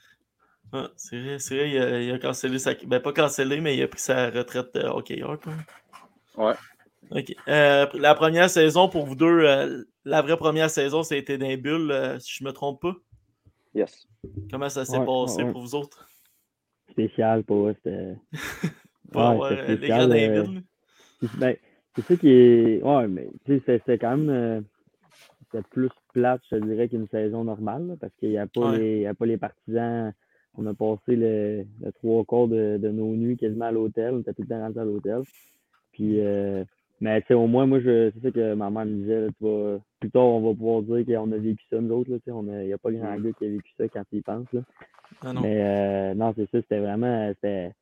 [0.73, 2.75] Ah, c'est vrai, c'est vrai, il a, il a cancellé sa.
[2.75, 5.53] Ben, pas cancellé, mais il a pris sa retraite de hockeyeur, quoi.
[6.37, 6.55] Ouais.
[7.11, 7.35] OK.
[7.49, 11.91] Euh, la première saison pour vous deux, euh, la vraie première saison, été d'un bulle,
[11.91, 12.95] euh, si je me trompe pas?
[13.75, 14.07] Yes.
[14.51, 15.53] Comment ça s'est Ouais, passé ouais.
[15.53, 16.07] pour vous autres?
[16.91, 18.17] Spécial pour eux, c'était.
[19.15, 19.23] Ouais,
[19.53, 20.47] euh, les spécial, grands euh,
[21.39, 21.57] Ben,
[21.97, 22.83] c'est ça qui est.
[22.83, 24.29] Ouais, mais tu sais, c'était quand même.
[24.29, 24.61] euh,
[25.51, 28.73] C'était plus plate, je te dirais, qu'une saison normale, là, parce qu'il n'y a, pas
[28.73, 28.79] Ouais.
[28.79, 30.13] les- y a pas les partisans.
[30.59, 34.13] On a passé le, le trois quarts de, de nos nuits quasiment à l'hôtel.
[34.15, 35.23] On était tout le temps rentrés à l'hôtel.
[35.93, 36.65] Puis, euh,
[37.01, 39.21] mais tu sais, au moins, moi, je, c'est ça que ma mère me disait.
[39.23, 42.11] là, tu vas- plus tard, on va pouvoir dire qu'on a vécu ça, nous autres.
[42.11, 43.89] là, tu sais, on a- Il n'y a pas grand gars qui a vécu ça
[43.89, 44.47] quand il pense.
[44.53, 44.61] Là.
[45.23, 45.41] Ah non.
[45.43, 47.29] Mais euh, non, c'est ça, c'était vraiment.
[47.35, 47.73] C'était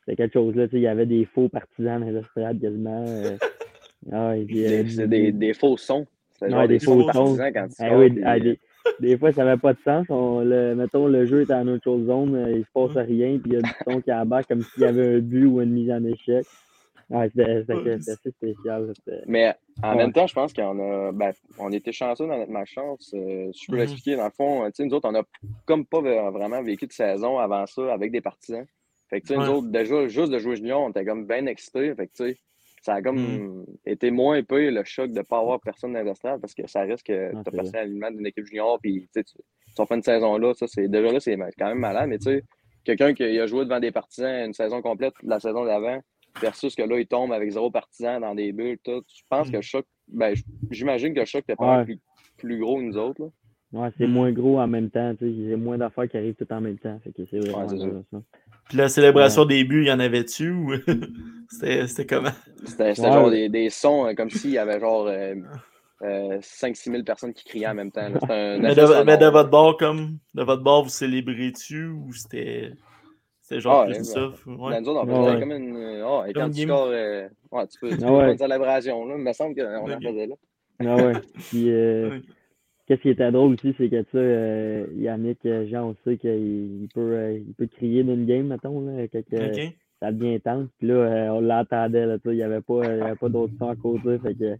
[0.00, 0.54] c'était quelque chose.
[0.56, 3.04] Là, tu sais, il y avait des faux partisans dans les estrades quasiment.
[3.06, 3.36] euh,
[4.12, 6.06] ah, et puis, euh, Des- C'est des, des faux sons.
[6.34, 7.36] C'était genre des des, faux faux sons.
[7.52, 8.58] quand tu Ah sors, oui, puis, ah, euh, des,
[9.00, 10.06] des fois, ça n'avait pas de sens.
[10.08, 13.52] On, le, mettons, le jeu est en neutral zone, il se passe rien, puis il
[13.52, 15.90] y a du son qui embarque comme s'il y avait un but ou une mise
[15.90, 16.46] en échec.
[17.10, 18.92] Ouais, c'était assez spécial.
[19.26, 19.96] Mais en Ouais.
[19.96, 23.14] même temps, je pense qu'on a, ben, on était chanceux dans notre malchance.
[23.14, 23.80] Euh, si je peux Mhm.
[23.80, 25.22] l'expliquer, dans le fond, tu sais, nous autres, on a
[25.64, 28.66] comme pas vraiment vécu de saison avant ça avec des partisans.
[29.08, 31.46] Fait que, tu sais, nous autres, déjà, juste de jouer junior, on était comme bien
[31.46, 31.94] excités.
[31.94, 32.38] Fait que, tu sais,
[32.82, 33.66] ça a comme Mhm.
[33.86, 36.82] été moins peu le choc de ne pas avoir personne dans l'estrade parce que ça
[36.82, 39.24] risque que Ah, tu as c'est passé à l'alignement d'une équipe junior puis tu sais,
[39.24, 39.34] tu
[39.76, 40.54] tu refais une saison là.
[40.54, 42.42] Ça, c'est, déjà là, c'est quand même malade, mais tu sais,
[42.84, 46.00] quelqu'un qui a joué devant des partisans une saison complète la saison d'avant
[46.40, 49.02] versus que là, il tombe avec zéro partisan dans des bulles, tout.
[49.14, 50.34] Je pense que le choc, ben,
[50.70, 51.84] j'imagine que le choc était pas Ouais.
[51.84, 51.98] plus,
[52.36, 53.22] plus gros que nous autres.
[53.22, 53.28] Là.
[53.72, 54.10] Ouais, c'est Mm.
[54.12, 55.14] moins gros en même temps.
[55.14, 56.98] tu sais, Il y a moins d'affaires qui arrivent tout en même temps.
[57.04, 58.02] Fait que c'est vraiment c'est sûr.
[58.10, 58.22] ça.
[58.68, 60.72] Puis la célébration des buts, il y en avait-tu ou
[61.50, 62.30] c'était c'était comment?
[62.64, 63.14] C'était, c'était Ouais.
[63.14, 65.34] genre des, des sons euh, comme s'il y avait genre euh,
[66.02, 68.02] euh, 5-6 000 personnes qui criaient en même temps.
[68.28, 72.72] un Mais de, mais de votre bord, comme de votre bord, vous célébrez-tu ou c'était
[73.48, 74.32] c'était genre Ah, plus ouais, ça?
[74.46, 74.80] Dans Ouais.
[74.80, 75.76] nous autres, on Ouais, comme une.
[75.76, 76.68] euh, ah, et Comme quand tu game.
[76.68, 78.18] scores, euh, ouais, tu peux, tu peux Ah ouais.
[78.20, 79.06] faire une célébration.
[79.06, 79.14] Là.
[79.16, 80.02] Il me semble qu'on en Ok.
[80.02, 80.34] faisait là.
[80.80, 81.14] Ah ouais.
[81.48, 82.10] Puis, euh,
[82.86, 86.82] qu'est-ce qui était drôle aussi, c'est que ça, euh, Yannick, euh, Jean, on sait qu'il
[86.82, 89.74] il peut, euh, il peut crier d'une game, mettons, là, quand que Ok.
[90.00, 90.68] ça devient intense.
[90.78, 93.16] Puis là, euh, on l'entendait, là, tu sais, il n'y avait pas, il y avait
[93.16, 94.18] pas d'autre son à côté.
[94.18, 94.56] Fait que,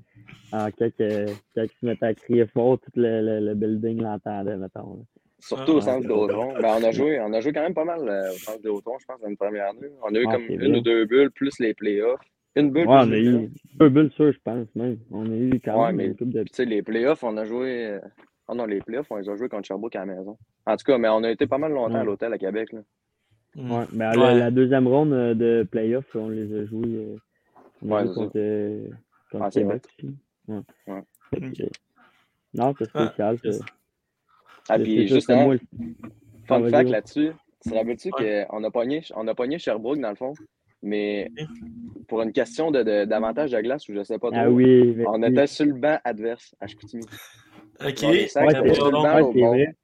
[0.51, 4.57] en quelque, quand il se mettait à crier fort, tout le, le, le building l'entendait,
[4.57, 4.94] mettons.
[4.96, 5.03] là.
[5.40, 6.53] Surtout Ah, au centre Vidéotron.
[6.61, 8.98] Ben, on, a joué, on a joué quand même pas mal euh, au centre Vidéotron,
[8.98, 9.88] je pense, dans une première année.
[10.03, 12.20] On a eu Ah, comme une ou deux bulles plus les playoffs.
[12.57, 13.42] Une bulle Ouais, on plus a les playoffs.
[13.42, 14.98] eu deux bulles sûres, je pense, même.
[15.12, 16.42] On a eu quand Ouais, même mais- une coupe de.
[16.42, 17.87] Tu sais, les playoffs, on a joué.
[17.87, 18.01] euh,
[18.48, 20.37] Ah non, les playoffs, on les a joués contre Sherbrooke à la maison.
[20.66, 22.72] En tout cas, mais on a été pas mal longtemps à l'hôtel à Québec.
[22.72, 22.81] Là.
[23.57, 23.70] Mm.
[23.70, 24.16] Ouais, ben, Ouais.
[24.16, 26.83] La, la deuxième ronde euh, de playoff, on les a joués.
[26.96, 27.16] euh,
[27.83, 28.20] on a joué ça.
[28.20, 28.88] contre, euh,
[29.31, 29.83] contre Ah, c'est Québec.
[30.48, 30.61] Ouais.
[31.31, 31.64] Que,
[32.55, 33.38] Non, c'est Ah, spécial.
[33.44, 33.64] c'est- ça.
[34.68, 35.59] Ah, puis juste le-
[36.46, 37.31] fun Ah, fact là-dessus,
[37.62, 38.46] tu te rappelles-tu Ouais.
[38.50, 40.33] qu'on a pogné, on a pogné Sherbrooke dans le fond,
[40.83, 41.31] mais
[42.07, 44.94] pour une question de, de- d'avantage de glace ou je sais pas trop, Ah oui,
[44.96, 45.28] mais on oui.
[45.31, 47.04] était sur le banc adverse à Chicoutimi.
[47.85, 48.02] Ok.
[48.02, 48.46] Ouais, c'est
[49.40, 49.74] vrai.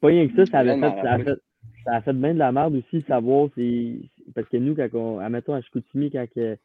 [0.00, 1.38] Pas rien que ça, ça, avait fait, ça, a fait,
[1.84, 4.10] ça a fait bien de la merde aussi de savoir si.
[4.34, 5.18] Parce que nous, quand on.
[5.18, 6.56] Admettons à Chicoutimi, quand que.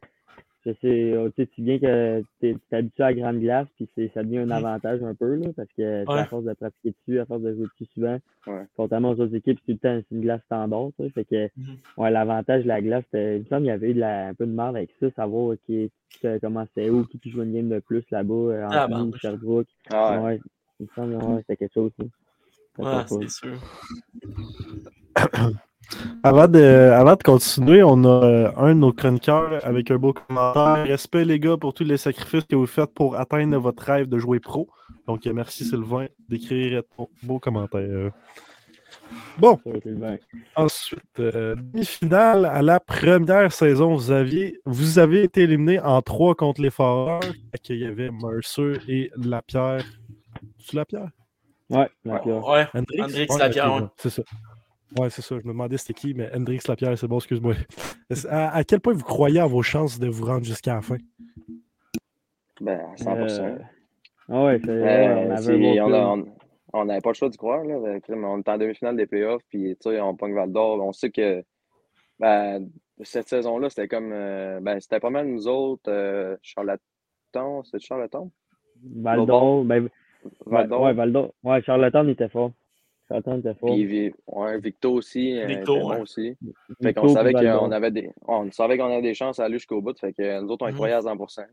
[0.65, 3.87] Je sais, tu sais, tu viens que tu es habitué à la grande glace, puis
[3.95, 6.19] c'est- ça devient un avantage un peu, là, parce que tu sais, Ouais.
[6.19, 8.63] à force de pratiquer dessus, à force de jouer dessus souvent, Ouais.
[8.75, 11.49] contrairement aux autres équipes, c'est tout le temps c'est une glace standard, sais, fait que
[11.57, 11.77] Mhm.
[11.97, 14.33] ouais, l'avantage de la glace, il me semble qu'il y avait eu de la- un
[14.33, 15.55] peu de merde avec ça, savoir
[16.23, 18.99] euh, comment c'était où, qui, qui jouait une game de plus là-bas, euh, Ah, ben,
[18.99, 19.19] nous, oui.
[19.19, 19.67] Sherbrooke.
[19.91, 20.39] Ah, ouais.
[20.79, 21.91] Il me semble ouais, c'était quelque chose.
[21.97, 22.03] ça.
[22.77, 23.59] Ça Ouais, c'est sûr.
[26.23, 30.13] Avant de, avant de continuer, on a euh, un de nos chroniqueurs avec un beau
[30.13, 30.85] commentaire.
[30.85, 34.17] Respect les gars pour tous les sacrifices que vous faites pour atteindre votre rêve de
[34.17, 34.67] jouer pro.
[35.07, 38.11] Donc euh, merci Sylvain d'écrire ton beau commentaire.
[39.37, 39.59] Bon,
[40.55, 46.33] ensuite, euh, demi-finale à la première saison, vous aviez vous avez été éliminé en trois
[46.33, 47.19] contre les Foreurs.
[47.61, 49.83] Qu'il y avait Mercer et Lapierre.
[50.57, 51.09] Tu Lapierre?
[51.69, 52.47] Ouais, la pire.
[52.47, 52.67] Ouais.
[52.73, 53.01] Hendrix?
[53.01, 53.87] Hendrix Ouais, Lapierre, ouais.
[53.97, 54.23] C'est ça.
[54.97, 55.35] Ouais, c'est ça.
[55.39, 57.53] Je me demandais c'était qui, mais Hendrix Lapierre, c'est bon, excuse-moi.
[58.29, 60.97] À, à quel point vous croyez à vos chances de vous rendre jusqu'à la fin?
[62.61, 63.41] Ben, 100%.
[63.41, 63.57] Euh,
[64.29, 66.23] Ah ouais, Euh,
[66.73, 67.63] on n'avait pas le choix d'y croire.
[67.63, 67.79] Là.
[67.93, 70.79] Fait que, On est en demi-finale des playoffs, puis tu sais, on pogne Val d'Or.
[70.83, 71.43] On sait que
[72.19, 72.67] ben,
[73.01, 74.11] cette saison-là, c'était comme.
[74.13, 75.89] euh, ben, c'était pas mal nous autres.
[75.89, 78.31] Euh, Charlatan, c'est Charlatan?
[78.83, 79.89] Val d'Or, ben,
[80.45, 80.81] Val ouais, d'Or.
[80.81, 81.33] ouais, Val d'Or.
[81.43, 82.51] Ouais, Charlottetown était fort.
[83.07, 83.73] Fort.
[83.75, 85.39] Puis ouais, Victo aussi.
[85.39, 85.95] euh, Victo, était ouais.
[85.97, 86.35] bon aussi.
[86.81, 88.09] Fait qu'on savait qu'on avait des.
[88.27, 89.97] On savait qu'on avait des chances à aller jusqu'au bout.
[89.99, 90.75] Fait que nous autres, on y Mhm.
[90.77, 91.43] croyait à 100%.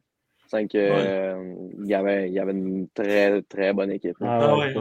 [0.48, 4.16] C'est que euh, il y avait, il y avait une très, très bonne équipe.
[4.20, 4.78] Ah Ah ouais, ouais, c'était-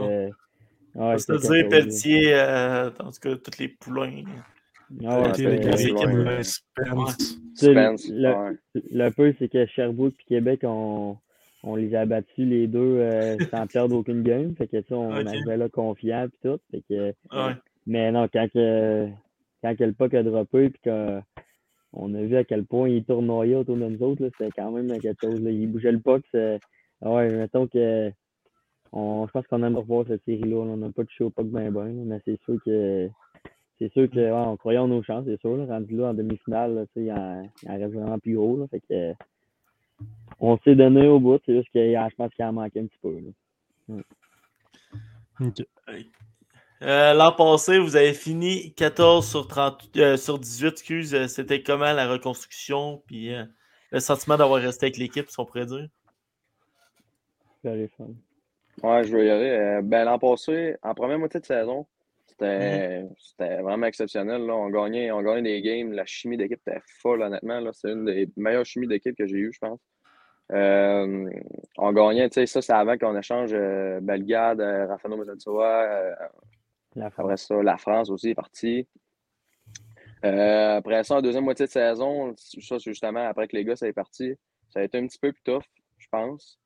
[0.94, 4.22] ouais, C'est-à-dire quelque chose, Pelletier, euh, en tout cas, tous les poulains.
[5.06, 5.66] Ah ouais, Ouais,
[6.26, 6.42] ouais.
[7.54, 8.08] Spence.
[8.08, 8.56] Le, ouais.
[8.74, 11.16] le peu, c'est que Sherbrooke et Québec, on,
[11.62, 14.54] on les a battus les deux euh, sans perdre aucune game.
[14.56, 15.26] Fait que on Ok.
[15.26, 16.58] arrivait là confiant et tout.
[16.70, 17.54] Fait que, Ouais.
[17.86, 19.08] mais non, quand, que,
[19.62, 23.54] quand que le puck a droppé puis qu'on a vu à quel point il tournoyait
[23.56, 25.40] autour de nous autres, c'était quand même quelque chose.
[25.42, 25.50] Là.
[25.50, 26.24] Il bougeait le puck.
[26.34, 28.10] ouais, mettons que
[28.94, 30.56] on, je pense qu'on aime revoir cette série-là.
[30.56, 33.08] On n'a pas touché au puck bien bien, là, mais c'est sûr que
[33.78, 35.56] c'est sûr que ouais, on croyait en nos chances, c'est sûr.
[35.56, 38.34] Là, rendu là en demi-finale, il en, en reste vraiment plus.
[38.34, 39.12] Là, fait que
[40.40, 42.98] on s'est donné au bout, c'est juste que je pense qu'il en manquait un petit
[43.00, 43.16] peu.
[46.82, 51.14] Euh, L'an passé, vous avez fini 14 sur, 30, euh, sur 18, excuse.
[51.14, 53.44] Euh, C'était comment la reconstruction, puis euh,
[53.92, 55.88] le sentiment d'avoir resté avec l'équipe, si on pourrait dire?
[58.82, 59.50] Ouais, je veux y aller.
[59.50, 61.86] Euh, ben, l'an passé, en première moitié de saison,
[62.32, 64.46] C'était c'était vraiment exceptionnel.
[64.46, 64.54] Là.
[64.54, 65.92] On, gagnait, on gagnait des games.
[65.92, 67.60] La chimie d'équipe était folle, honnêtement.
[67.72, 69.80] C'est une des meilleures chimies d'équipe que j'ai eues, je pense.
[70.52, 71.30] Euh,
[71.78, 76.14] on gagnait, tu sais, ça, c'est avant qu'on échange euh, Bellegarde, euh, Rafano euh,
[77.00, 78.86] après ça, la France aussi est partie.
[80.24, 83.76] Euh, après ça, en deuxième moitié de saison, ça, c'est justement après que les gars,
[83.76, 84.34] ça est parti.
[84.68, 85.64] Ça a été un petit peu plus tough,
[85.96, 86.60] je pense.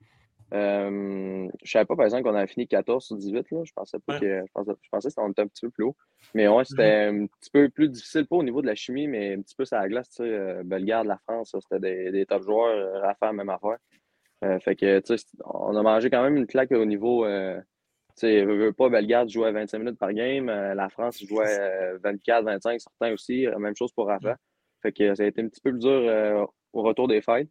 [0.54, 3.50] Euh, je savais pas, par exemple, qu'on avait fini 14 sur 18.
[3.50, 3.64] Là.
[3.64, 4.20] Je pensais pas Ouais.
[4.20, 4.26] que.
[4.46, 5.96] Je pensais, je pensais qu'on était un petit peu plus haut.
[6.34, 9.34] Mais ouais, c'était un petit peu plus difficile, pas au niveau de la chimie, mais
[9.34, 10.08] un petit peu sur la glace.
[10.10, 12.66] Tu sais, euh, Bellegarde, la France, c'était des, des top joueurs.
[12.68, 13.78] euh, Rafa, même affaire.
[14.44, 17.24] Euh, fait que, tu sais, on a mangé quand même une claque au niveau.
[17.24, 17.58] euh,
[18.16, 20.46] tu sais, veux, veux pas, Bellegarde jouait 25 minutes par game.
[20.46, 23.46] la France jouait euh, 24, 25, certains aussi.
[23.58, 24.36] Même chose pour Rafa.
[24.82, 27.48] Fait que ça a été un petit peu plus dur au retour des fêtes.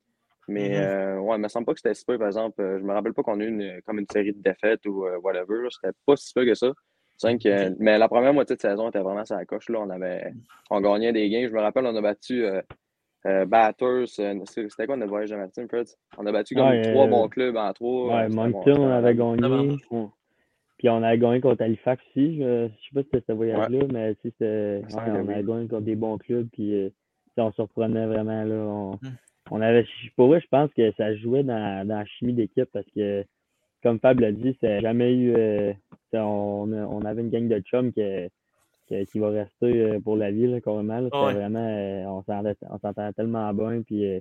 [0.48, 0.76] Mais Mhm.
[0.76, 2.62] euh, ouais, il me semble pas que c'était si peu, par exemple.
[2.62, 5.06] euh, je me rappelle pas qu'on a eu une, comme une série de défaites ou
[5.06, 5.68] euh, whatever.
[5.72, 6.72] C'était pas si peu que ça.
[7.18, 9.70] Cinq, euh, mais la première moitié de saison était vraiment sur la coche.
[9.70, 9.80] Là.
[9.82, 10.34] On, avait,
[10.70, 11.48] on gagnait des gains.
[11.48, 12.62] Je me rappelle, on a battu euh,
[13.26, 14.20] euh, Batters.
[14.20, 15.88] euh, C'était quoi notre voyage de Martin, Fred?
[16.18, 18.16] On a battu comme Ouais, trois euh, bons clubs en trois.
[18.18, 19.78] Ouais, bon, Moncton, on avait gagné.
[19.92, 20.12] On-
[20.78, 22.38] Puis on avait gagné contre Halifax aussi.
[22.38, 25.82] Je, je sais pas si c'était ce voyage-là, mais si que on avait gagné contre
[25.82, 26.50] des bons clubs.
[26.52, 26.90] Puis euh,
[27.34, 28.44] sais, on se reprenait vraiment.
[28.44, 29.16] Là, on, Mm.
[29.52, 32.86] On avait, pour vrai, je pense que ça jouait dans, dans la chimie d'équipe parce
[32.96, 33.24] que,
[33.84, 35.34] comme Fab l'a dit, ça n'a jamais eu.
[35.36, 35.74] euh,
[36.14, 38.02] on, avait une gang de chums qui,
[38.88, 41.00] qui, qui va rester euh, pour la vie, là, carrément.
[41.00, 41.04] là.
[41.06, 41.34] C'était Ouais.
[41.34, 41.60] vraiment.
[41.60, 43.82] euh, on s'entendait tellement bien.
[43.84, 44.06] Puis.
[44.06, 44.20] euh,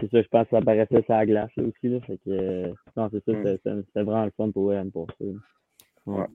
[0.00, 1.88] c'est ça, je pense que ça apparaissait sur la glace là, aussi.
[1.88, 3.56] Là, fait que, euh, non, c'est ça, Mm.
[3.84, 5.24] c'était- vraiment le fun pour Anne pour ça.
[6.06, 6.26] Ouais.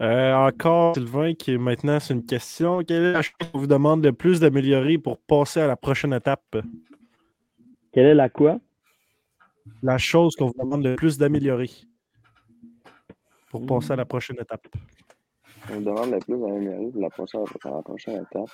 [0.00, 2.82] Euh, encore, Sylvain, qui est maintenant, c'est une question.
[2.82, 6.12] Quelle est la chose qu'on vous demande le plus d'améliorer pour passer à la prochaine
[6.12, 6.56] étape?
[7.92, 8.58] Quelle est la quoi?
[9.82, 11.70] La chose qu'on vous demande le plus d'améliorer
[13.50, 14.66] pour passer à la prochaine étape.
[15.70, 18.50] On me demande le plus d'améliorer pour la prochaine, pour la prochaine étape.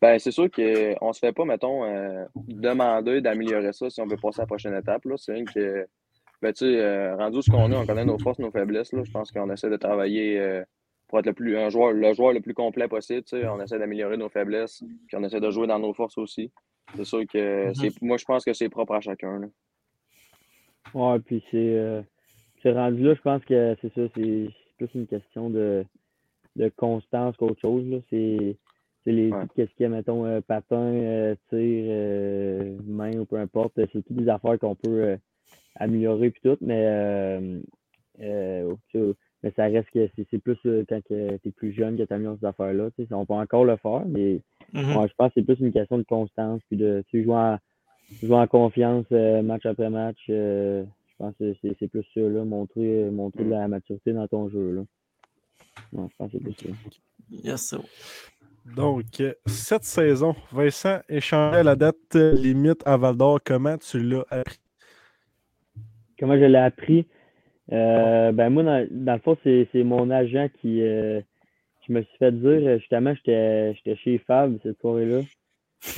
[0.00, 4.06] Ben, c'est sûr qu'on ne se fait pas, mettons, euh, demander d'améliorer ça si on
[4.06, 5.04] veut passer à la prochaine étape.
[5.04, 5.16] là.
[5.16, 5.86] C'est rien que,
[6.40, 8.92] ben, tu sais, euh, rendu ce qu'on est, on connaît nos forces, nos faiblesses.
[8.92, 9.02] Là.
[9.02, 10.62] Je pense qu'on essaie de travailler euh,
[11.08, 13.24] pour être le, plus, un joueur, le joueur le plus complet possible.
[13.24, 13.46] tu sais.
[13.48, 16.52] On essaie d'améliorer nos faiblesses, puis on essaie de jouer dans nos forces aussi.
[16.96, 19.40] C'est sûr que, c'est, moi, je pense que c'est propre à chacun.
[19.40, 19.46] Là.
[20.94, 22.00] Ouais, puis c'est euh,
[22.62, 24.48] c'est rendu là, je pense que c'est ça, c'est
[24.78, 25.84] plus une question de,
[26.56, 27.84] de constance qu'autre chose.
[27.88, 27.98] Là.
[28.08, 28.56] C'est
[29.04, 29.44] c'est les Ouais.
[29.54, 33.74] qu'est-ce qu'il y a, mettons, patin, tir, main ou peu importe.
[33.76, 35.18] C'est toutes des affaires qu'on peut
[35.78, 37.60] améliorer puis tout, mais euh,
[38.20, 38.74] euh,
[39.42, 42.12] mais ça reste que c'est c'est plus euh, quand tu es plus jeune que tu
[42.12, 42.90] améliores ces affaires-là.
[43.12, 44.40] On peut encore le faire, mais
[44.74, 44.96] Mhm.
[44.96, 47.58] Ouais, je pense que c'est plus une question de constance, puis de tu jouer, en,
[48.22, 50.18] jouer en confiance euh, match après match.
[50.28, 54.28] euh, je pense que c'est c'est plus ça, là, montrer, montrer de la maturité dans
[54.28, 54.72] ton jeu.
[54.72, 54.82] Là.
[55.94, 56.68] Ouais, je pense que c'est plus ça.
[57.30, 57.80] Yes, sir.
[58.76, 59.04] Donc,
[59.46, 63.38] cette saison, Vincent échangeait la date limite à Val d'Or.
[63.42, 64.58] Comment tu l'as appris?
[66.18, 67.06] Comment je l'ai appris?
[67.72, 71.20] Euh, ben moi, dans, dans le fond, c'est c'est mon agent qui, euh,
[71.82, 75.22] qui me suis fait dire, euh, justement, j'étais j'étais chez Fab cette soirée-là.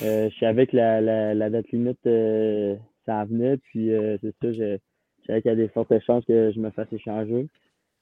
[0.02, 4.34] Euh, je savais que la, la, la date limite euh, s'en venait, puis euh, c'est
[4.42, 4.78] ça, je,
[5.22, 7.48] je savais qu'il y a des fortes chances que je me fasse échanger.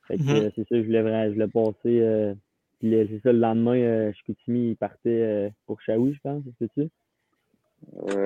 [0.09, 0.37] Fait que Mhm.
[0.37, 2.01] euh, c'est ça, je voulais vraiment, je voulais passer.
[2.01, 2.35] Euh,
[2.81, 6.43] puis le- c'est ça, le lendemain, euh, Chicoutimi, il partait euh, pour Shawi, je pense,
[6.61, 6.91] c'est-tu?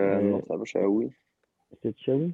[0.04, 1.10] Euh, Euh, non, ça va, je suis oui.
[1.70, 2.32] C'était Shawi?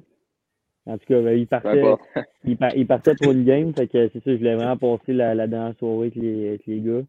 [0.89, 1.83] En tout cas, ben, il partait.
[2.45, 5.13] il, par- il partait pour une game, fait que c'est ça, je voulais vraiment passer
[5.13, 7.01] la, la dernière soirée avec les, avec les gars.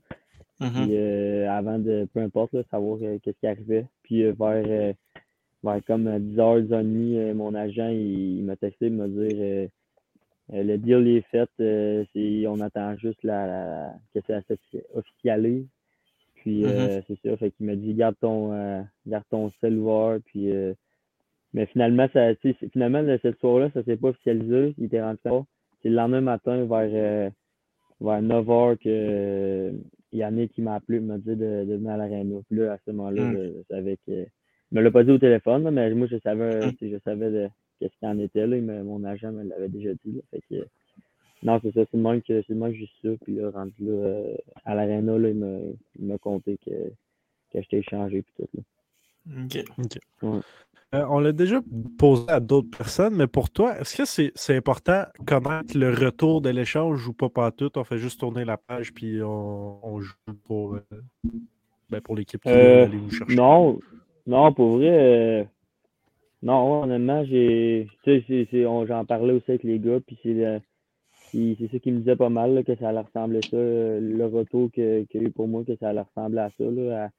[0.61, 0.71] Mhm.
[0.71, 3.87] Puis euh, avant de, peu importe, là, savoir euh, qu'est-ce qui arrivait.
[4.03, 4.93] Puis euh, vers, euh,
[5.65, 9.17] vers comme euh, 10h, 10h30, euh, mon agent, il, il m'a texté, il m'a dit
[9.19, 9.67] euh,
[10.53, 14.41] euh, le deal est fait, euh, c'est, on attend juste la, la- que ça
[14.95, 15.65] officialise.
[16.35, 20.19] Puis euh, c'est ça, fait qu'il m'a dit garde ton euh, garde ton sel ouvert,
[20.27, 20.73] puis euh,
[21.55, 22.35] mais finalement, ça,
[22.73, 24.75] finalement, le- cette soirée-là, ça s'est pas officialisé.
[24.79, 25.47] Il était rendu compte.
[25.83, 27.31] C'est le lendemain matin, vers, euh,
[28.01, 29.73] vers 9h, que euh,
[30.13, 32.37] Yannick qui m'a appelé, il m'a dit de, de venir à l'aréna.
[32.49, 33.37] Puis là, à ce moment-là, Mm.
[33.37, 34.27] je, je savais que.
[34.73, 36.73] Il me l'a pas dit au téléphone, là, mais moi, je savais, Mm.
[36.79, 38.47] sais, je savais de qu'est-ce qu'il en était.
[38.47, 38.57] Là.
[38.59, 40.13] Me- mon agent me l'avait déjà dit.
[40.13, 40.21] Là.
[40.31, 40.67] Fait que,
[41.43, 43.15] non, c'est ça, c'est le même que c'est le même que j'ai su ça.
[43.23, 44.35] Puis là, rendu là, euh,
[44.65, 45.59] à l'aréna, il m'a
[45.99, 46.71] il m'a compté que,
[47.53, 48.49] que j'étais échangé puis tout.
[48.57, 48.63] Là.
[49.79, 49.99] Ok.
[50.93, 51.61] Euh, on l'a déjà
[51.99, 56.41] posé à d'autres personnes, mais pour toi, est-ce que c'est c'est important connaître le retour
[56.41, 57.71] de l'échange ou pas pas tout?
[57.77, 60.17] On fait juste tourner la page puis on, on joue
[60.47, 60.81] pour, euh,
[61.91, 63.37] ben, pour l'équipe qui Euh, aller vous chercher.
[63.37, 63.79] Non,
[64.27, 65.45] non, pour vrai, euh,
[66.43, 70.19] non, honnêtement, j'ai, tu sais, c'est- c'est- on- j'en parlais aussi avec les gars, puis
[70.25, 70.61] c'est
[71.33, 73.57] c'est ça qui me disait pas mal, là, que ça allait ressembler à ça.
[73.57, 76.65] Le retour que- qu'il y a eu pour moi, que ça allait ressembler à ça.
[76.65, 77.11] Là, à-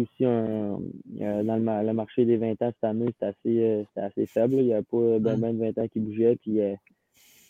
[0.00, 0.78] aussi un,
[1.20, 4.26] euh, dans le, le marché des 20 ans cette année, c'était assez, euh, c'était assez
[4.26, 4.56] faible.
[4.56, 4.60] là.
[4.62, 6.36] Il n'y avait pas ben, ben de 20 ans qui bougeaient.
[6.36, 6.74] Puis euh,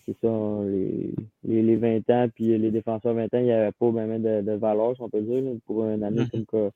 [0.06, 0.28] c'est ça,
[0.64, 1.12] les,
[1.44, 4.40] les, les 20 ans, puis les défenseurs 20 ans, il n'y avait pas ben, de,
[4.42, 6.44] de valeur, si on peut dire, là, pour une année Mhm.
[6.46, 6.70] comme,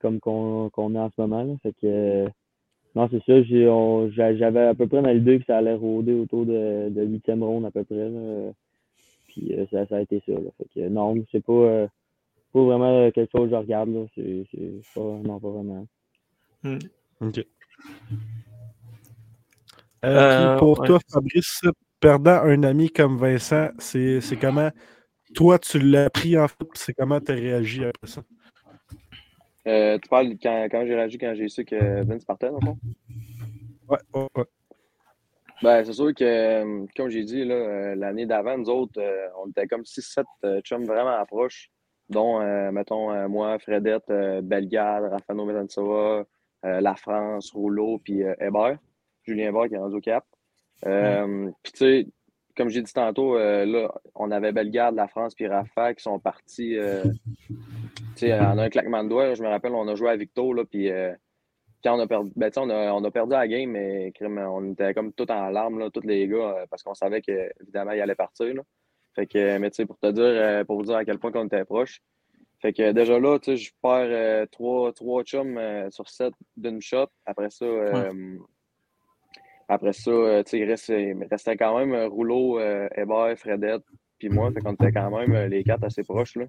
[0.00, 1.42] comme qu'on qu'on a en ce moment.
[1.44, 1.54] Là.
[1.62, 2.28] Fait que, euh,
[2.94, 3.42] non, c'est ça.
[4.36, 7.64] J'avais à peu près dans l'idée que ça allait rôder autour de, de 8e ronde
[7.66, 8.10] à peu près.
[9.28, 10.32] Puis euh, ça, ça a été ça.
[10.58, 11.86] Fait que non, c'est pas, euh,
[12.54, 13.90] pas vraiment quelque chose que je regarde.
[13.90, 14.06] Là.
[14.14, 14.46] C'est,
[14.94, 15.86] pas, non, pas vraiment.
[16.62, 16.78] Hmm.
[17.20, 17.38] OK.
[17.38, 17.44] Euh,
[20.04, 20.86] Euh, pour ouais.
[20.86, 21.62] toi, Fabrice,
[21.98, 24.70] perdant un ami comme Vincent, c'est c'est comment
[25.34, 28.22] toi tu l'as pris en fait, c'est comment tu as réagi après ça?
[29.66, 32.66] Euh, tu parles quand, quand j'ai réagi quand j'ai su que Vince partait, dans le
[32.66, 32.78] fond?
[33.88, 34.44] Ouais, ouais, ouais.
[35.62, 39.66] Ben, c'est sûr que, comme j'ai dit, là, l'année d'avant, nous autres, euh, on était
[39.66, 41.70] comme 6-7 euh, chums vraiment proches,
[42.08, 46.24] dont, euh, mettons, euh, moi, Fredette, euh, Bellegarde, Rafano Metansova,
[46.64, 48.78] euh, La France, Rouleau, puis Hébert,
[49.22, 50.24] Julien Hébert qui est rendu au Cap.
[50.82, 52.06] Puis, tu sais,
[52.56, 56.18] comme j'ai dit tantôt, euh, là, on avait Bellegarde, La France, puis Rafa qui sont
[56.18, 57.02] partis, euh,
[57.48, 57.56] tu
[58.16, 59.26] sais, en un claquement de doigts.
[59.28, 61.12] là, je me rappelle, on a joué à Victo, là, puis euh,
[61.82, 64.94] quand on a perdu, ben, on a, on a perdu la game, mais on était
[64.94, 68.54] comme tout en larmes, là, tous les gars, parce qu'on savait qu'évidemment, il allait partir.
[68.54, 68.62] Là.
[69.14, 71.30] Fait que, mais tu sais, pour te dire, euh, pour vous dire à quel point
[71.32, 72.00] qu'on était proche.
[72.60, 76.32] Fait que déjà là, tu sais, je perds euh, trois, trois chums euh, sur sept
[76.56, 77.06] d'une shot.
[77.26, 77.66] Après ça,
[79.68, 80.10] après ça,
[80.44, 83.82] tu sais, il, reste- il me restait quand même Rouleau, Hébert, Fredette,
[84.18, 84.50] puis moi.
[84.52, 86.36] Fait qu'on était quand même les quatre assez proches.
[86.36, 86.46] Là.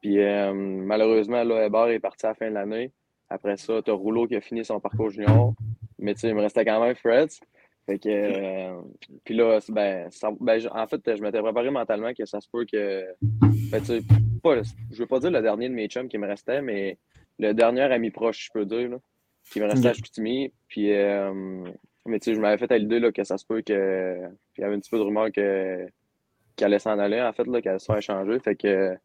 [0.00, 2.92] Puis euh, malheureusement, là, Hébert est parti à la fin de l'année.
[3.30, 5.54] Après ça, tu as Rouleau qui a fini son parcours junior.
[5.98, 7.28] Mais tu sais, il me restait quand même Fred.
[7.88, 8.80] Fait que, euh,
[9.24, 12.66] puis là, ben, ça- ben, en fait, je m'étais préparé mentalement que ça se peut
[12.70, 13.06] que,
[13.72, 14.00] ben, tu sais,
[14.42, 16.98] pas, je veux pas dire le dernier de mes chums qui me restait, mais
[17.38, 18.98] le dernier ami proche, je peux dire, là,
[19.50, 20.52] qui me restait à Chicoutimi.
[20.68, 21.64] Puis, euh,
[22.04, 24.18] mais tu sais, je m'avais fait à l'idée là, que ça se peut que,
[24.52, 25.86] puis il y avait un petit peu de rumeur que,
[26.56, 28.38] qu'elle allait s'en aller, en fait, là, qu'elle allait se faire échanger.
[28.40, 28.96] Fait que,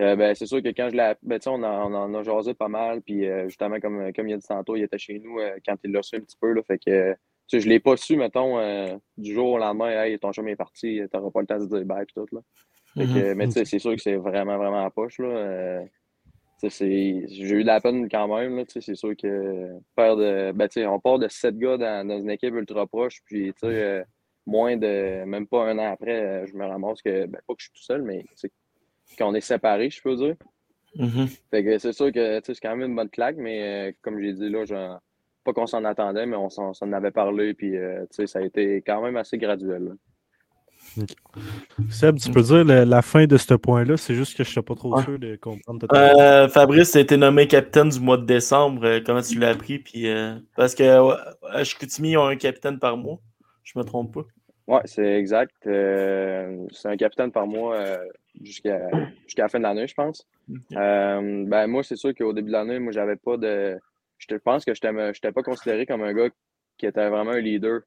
[0.00, 1.12] euh, ben, c'est sûr que quand je l'ai.
[1.22, 3.02] Ben, on, en- on en a jasé pas mal.
[3.02, 5.76] Puis, euh, justement, comme, comme il a dit tantôt, il était chez nous euh, quand
[5.84, 6.52] il l'a su un petit peu.
[6.54, 7.14] Là, fait que,
[7.48, 9.90] sais, je l'ai pas su, mettons, euh, du jour au lendemain.
[9.90, 12.04] Hey, ton chum est parti, t'auras pas le temps de dire bye.
[12.04, 12.40] Puis tout, là.
[12.96, 15.18] Fait que, mais tu sais, c'est sûr que c'est vraiment, vraiment à poche.
[15.18, 15.28] Là.
[15.28, 15.84] Euh,
[16.62, 18.56] j'ai eu de la peine quand même.
[18.56, 20.52] Là, tu sais, c'est sûr que faire de.
[20.52, 23.20] Ben, tu sais, on part de sept gars dans, dans une équipe ultra proche.
[23.24, 24.04] Puis, tu sais, euh,
[24.46, 25.24] moins de.
[25.24, 27.26] Même pas un an après, je me ramasse que.
[27.26, 28.24] Ben, pas que je suis tout seul, mais
[29.16, 30.34] qu'on est séparés, je peux dire.
[30.96, 31.28] Mhm.
[31.50, 33.92] Fait que c'est sûr que tu sais, c'est quand même une bonne claque, mais euh,
[34.02, 35.00] comme j'ai dit là, genre,
[35.48, 38.40] pas qu'on s'en attendait, mais on s'en s'en avait parlé, puis euh, tu sais, ça
[38.40, 39.94] a été quand même assez graduel.
[41.90, 44.62] Seb, tu peux dire la fin de ce point-là, c'est juste que je ne suis
[44.62, 45.86] pas trop sûr de comprendre.
[45.92, 48.84] Euh, Fabrice a été nommé capitaine du mois de décembre.
[48.84, 49.78] Euh, comment tu l'as appris?
[49.78, 51.14] Puis, euh, parce que ouais,
[51.50, 53.18] à Chicoutimi, ils ont un capitaine par mois.
[53.64, 54.24] Je me trompe pas.
[54.66, 55.66] Ouais, c'est exact.
[55.66, 57.96] Euh, c'est un capitaine par mois euh,
[58.42, 58.80] jusqu'à
[59.24, 60.26] jusqu'à la fin de l'année, je pense.
[60.76, 63.78] Euh, ben moi, c'est sûr qu'au début de l'année, moi, j'avais pas de.
[64.18, 66.28] Je pense que je n'étais pas considéré comme un gars
[66.76, 67.80] qui était vraiment un leader.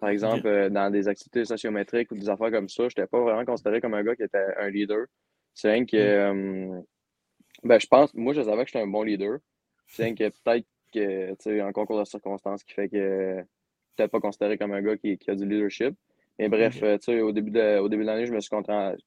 [0.00, 3.20] Par exemple, euh, dans des activités sociométriques ou des affaires comme ça, je n'étais pas
[3.20, 5.06] vraiment considéré comme un gars qui était un leader.
[5.54, 5.96] C'est rien que.
[5.96, 6.80] euh,
[7.62, 9.38] ben, je pense, moi, je savais que j'étais un bon leader.
[9.86, 13.40] C'est rien que peut-être que, tu sais, un concours de circonstances qui fait que
[13.96, 15.94] peut-être pas considéré comme un gars qui, qui a du leadership.
[16.38, 18.50] Mais bref, euh, tu sais, au début de, au début de l'année, je me suis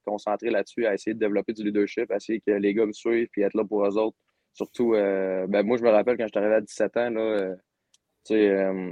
[0.04, 3.28] concentré là-dessus à essayer de développer du leadership, à essayer que les gars me suivent
[3.30, 4.16] puis être là pour eux autres.
[4.58, 7.20] Surtout, euh, ben moi, je me rappelle quand je suis arrivé à 17 ans, là,
[7.20, 7.54] euh,
[8.24, 8.90] tu sais, euh,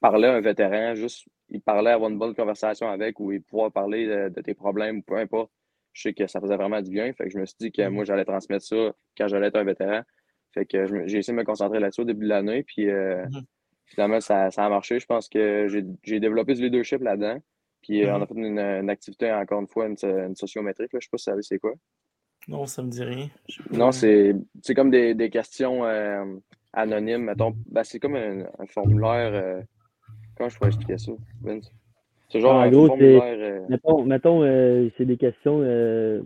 [0.00, 3.72] parler à un vétéran, juste, il parlait, avoir une bonne conversation avec ou il pouvoir
[3.72, 5.50] parler de, de tes problèmes ou peu importe.
[5.92, 7.12] Je sais que ça faisait vraiment du bien.
[7.14, 9.64] Fait que je me suis dit que moi, j'allais transmettre ça quand j'allais être un
[9.64, 10.02] vétéran.
[10.52, 12.62] Fait que j'ai essayé de me concentrer là-dessus au début de l'année.
[12.62, 13.42] Puis Mhm.
[13.86, 15.00] finalement, ça, ça a marché.
[15.00, 15.66] Je pense que
[16.04, 17.38] j'ai développé du leadership là-dedans.
[17.82, 18.22] Puis on Mhm.
[18.22, 20.92] a fait une, une activité, encore une fois, une, une sociométrique.
[20.92, 21.00] Là.
[21.00, 21.74] Je sais pas si vous savez c'est quoi.
[22.48, 23.28] Non, ça me dit rien.
[23.70, 26.24] Non, c'est c'est comme des, des questions euh,
[26.72, 27.24] anonymes.
[27.24, 29.32] Mettons, ben, c'est comme un, un formulaire.
[29.34, 29.60] euh,
[30.36, 31.12] comment je pourrais expliquer ça,
[31.42, 31.70] Vince?
[32.30, 33.22] C'est genre En un gros, formulaire.
[33.38, 35.60] euh, Mettons, mettons euh, c'est des questions.
[35.62, 36.22] Euh,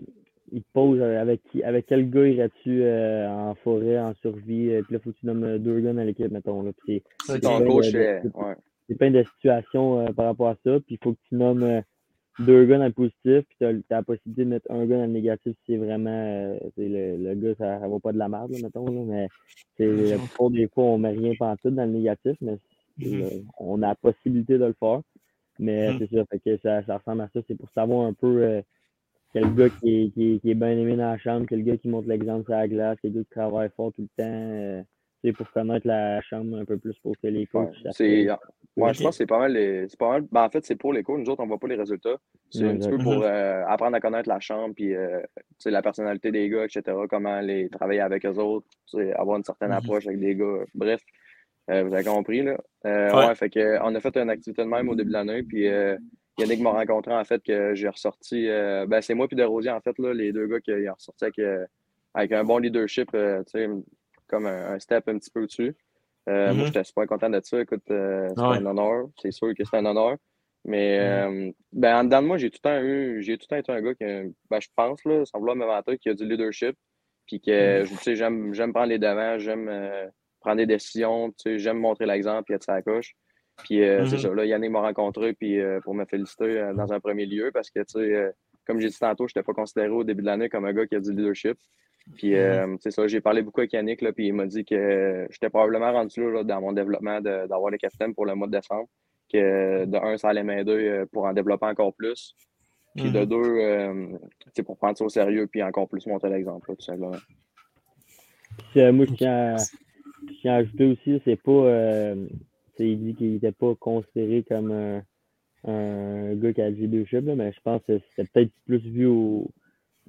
[0.52, 4.70] ils te posent avec qui, avec quel gars irais-tu euh, en forêt, en survie.
[4.70, 6.62] euh, Puis là, faut que tu nommes deux gars dans l'équipe, mettons.
[6.62, 7.02] Là, c'est-
[7.40, 7.86] ton plein coach
[8.88, 10.78] c'est plein de situations euh, par rapport à ça.
[10.78, 11.80] Puis il faut que tu nommes euh,
[12.38, 13.44] deux gars dans le positif.
[13.48, 16.10] Puis tu as, la possibilité de mettre un gars dans le négatif si c'est vraiment.
[16.10, 18.86] euh, c'est le, le gars, ça, ça vaut pas de la merde, là, mettons.
[18.86, 19.28] Là, mais
[19.78, 22.36] c'est, la plupart des fois, on met rien pantoute dans le négatif.
[22.40, 22.58] Mais
[22.98, 23.22] Mhm.
[23.22, 25.00] euh, on a la possibilité de le faire.
[25.58, 25.98] Mais Mhm.
[25.98, 27.40] c'est ça, fait que ça, ça ressemble à ça.
[27.48, 28.62] C'est pour savoir un peu euh,
[29.32, 31.76] quel gars qui est, qui, est, qui est bien aimé dans la chambre, quel gars
[31.78, 34.24] qui montre l'exemple sur la glace, quel gars qui travaille fort tout le temps.
[34.24, 34.82] euh,
[35.22, 37.74] c'est pour connaître la chambre un peu plus pour que les coachs.
[38.76, 39.52] ouais, je pense que c'est pas mal.
[39.52, 41.18] Les, c'est pas mal ben, en fait, c'est pour les coachs.
[41.18, 42.16] Nous autres, on voit pas les résultats.
[42.50, 45.70] C'est un petit peu pour euh, apprendre à connaître la chambre, puis euh, tu sais,
[45.70, 46.82] la personnalité des gars, etc.
[47.08, 49.76] Comment les travailler avec eux autres, tu sais, avoir une certaine Mhm.
[49.78, 50.64] approche avec des gars.
[50.74, 51.00] Bref,
[51.70, 52.42] euh, vous avez compris.
[52.42, 52.56] Là.
[52.86, 53.26] Euh, Ouais.
[53.28, 53.34] ouais.
[53.34, 55.96] fait que, on a fait une activité de même au début de l'année, puis euh,
[56.38, 58.46] Yannick m'a rencontré en fait que j'ai ressorti.
[58.48, 61.24] euh, ben, c'est moi puis Desrosiers, en fait, là, les deux gars qui ont ressorti
[61.24, 61.64] avec, euh,
[62.14, 63.68] avec un bon leadership, euh, tu sais,
[64.26, 65.74] comme un, un step un petit peu au-dessus.
[66.28, 66.56] Euh, Mhm.
[66.56, 67.60] Moi, j'étais super content de ça.
[67.60, 68.56] Écoute, euh, c'est Ah ouais.
[68.58, 69.06] un honneur.
[69.20, 70.16] C'est sûr que c'est un honneur.
[70.64, 73.54] Mais euh, ben, en dedans de moi, j'ai tout le temps eu, j'ai tout le
[73.54, 74.04] temps été un gars qui,
[74.50, 76.76] ben, je pense, là, sans vouloir me vanter, qui a du leadership.
[77.26, 77.86] Puis que, Mhm.
[77.88, 79.70] tu sais, j'aime, j'aime prendre les devants, j'aime
[80.40, 83.14] prendre des décisions, tu sais, j'aime montrer l'exemple puis être sa coche.
[83.58, 84.18] Puis c'est Mhm.
[84.18, 87.80] ça, là, Yannick m'a rencontré puis, pour me féliciter dans un premier lieu parce que,
[87.80, 88.32] tu sais,
[88.66, 90.86] comme j'ai dit tantôt, je n'étais pas considéré au début de l'année comme un gars
[90.86, 91.56] qui a du leadership.
[92.14, 95.26] Puis, euh, c'est ça, j'ai parlé beaucoup avec Yannick, là, puis il m'a dit que
[95.30, 98.52] j'étais probablement rendu là, là, dans mon développement d'avoir le capitaine pour le mois de
[98.52, 98.88] décembre.
[99.32, 102.36] Que de un, ça allait m'aider euh, pour en développer encore plus.
[102.94, 103.26] Puis de Mhm.
[103.26, 104.18] deux, euh,
[104.64, 107.18] pour prendre ça au sérieux puis encore plus montrer l'exemple, tout simplement.
[108.70, 109.56] Puis, euh, moi, je tiens,
[110.28, 111.50] je tiens à ajouter aussi, c'est pas.
[111.50, 112.26] euh,
[112.78, 115.02] il dit qu'il n'était pas considéré comme un,
[115.64, 119.06] un gars qui a du leadership, là, mais je pense que c'était peut-être plus vu
[119.06, 119.50] au,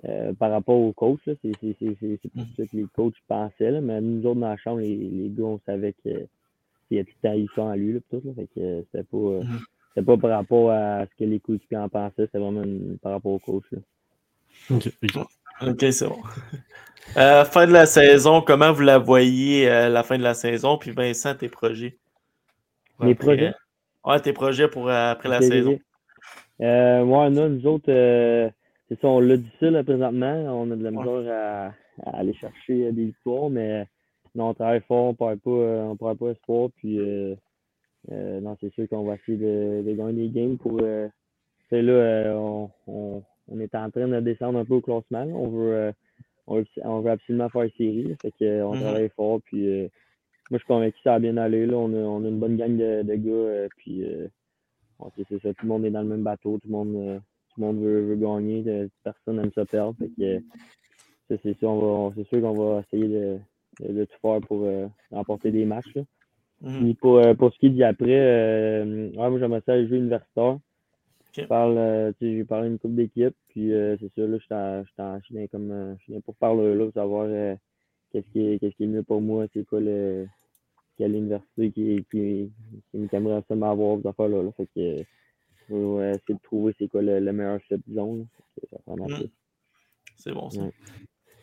[0.06, 1.26] euh, par rapport aux coachs.
[1.26, 1.34] là.
[1.42, 3.72] C'est c'est- c'est- c'est- c'est pour ça que les coachs pensaient.
[3.72, 6.28] Là, mais nous autres, dans la chambre, les, les gars, on savait qu'il
[6.92, 7.94] y a tout le temps en lui.
[7.94, 9.60] Là, tout, là, fait que euh, c'était pas, euh, Mhm.
[9.90, 13.14] c'était pas par rapport à ce que les coéquipiers en pensaient, c'était vraiment une- par
[13.14, 13.72] rapport aux coachs.
[13.72, 13.80] là.
[14.70, 16.22] Ok, c'est bon.
[17.16, 20.78] Euh, fin de la saison, comment vous la voyez euh, la fin de la saison?
[20.78, 21.98] Puis Vincent, tes projets?
[23.00, 23.54] Mes Après, projets?
[24.06, 25.80] ouais, tes projets pour euh, après la saison.
[26.62, 28.50] Euh, ouais, nous, nous autres, euh,
[28.90, 30.34] c'est ça, on l'a difficile là, présentement.
[30.62, 33.86] On a de la misère à, à aller chercher euh, des victoires, mais
[34.36, 36.70] non, on travaille fort, on ne perd pas, euh, on perd pas espoir.
[36.78, 37.36] Puis, euh,
[38.12, 40.80] euh, non, c'est sûr qu'on va essayer de, de gagner des games pour.
[40.82, 41.08] Euh,
[41.70, 45.26] sais, là, euh, on, on, on est en train de descendre un peu au classement.
[45.26, 45.34] là.
[45.34, 45.92] On veut, euh,
[46.48, 48.04] on veut, on veut absolument faire une série.
[48.04, 48.16] là.
[48.22, 48.82] Fait que, euh, on Mhm.
[48.82, 49.42] travaille fort.
[49.46, 49.88] Puis, euh,
[50.50, 51.66] moi, je suis convaincu que ça va bien aller.
[51.66, 51.78] Là.
[51.78, 53.32] On, a, on a une bonne gang de, de gars.
[53.32, 54.28] euh, puis, euh,
[55.18, 57.20] c'est c'est ça, tout le monde est dans le même bateau, tout le monde, euh,
[57.58, 59.96] le monde veut, veut gagner, personne n'aime ça perdre.
[60.22, 60.40] Euh,
[61.30, 63.38] c'est sûr, on va, sûr qu'on va essayer de,
[63.82, 65.94] de, de tout faire pour euh, remporter des matchs.
[65.96, 66.04] Là.
[66.62, 66.80] Mhm.
[66.80, 70.58] Puis pour, euh, pour ce qui est d'après, euh, ouais, moi j'aimerais ça jouer universitaire.
[71.34, 76.04] Je parle, j'ai parlé d'une coupe d'équipe, puis c'est ça, là, je suis comme, je
[76.04, 77.28] suis pour parler là, pour savoir
[78.12, 80.26] qu'est-ce qui est, qu'est-ce qui est mieux pour moi, c'est quoi le,
[80.98, 82.52] quelle université qui, qui,
[82.92, 84.44] qui, qui aimerait ça m'avoir, ces affaires-là.
[84.44, 84.52] Là.
[84.58, 85.04] Fait que,
[85.72, 87.60] euh, vais ouais, essayer de trouver c'est quoi le, le meilleur
[89.08, 89.14] Mhm.
[89.14, 89.30] un peu.
[90.16, 90.62] C'est bon ça.
[90.62, 90.72] Ouais.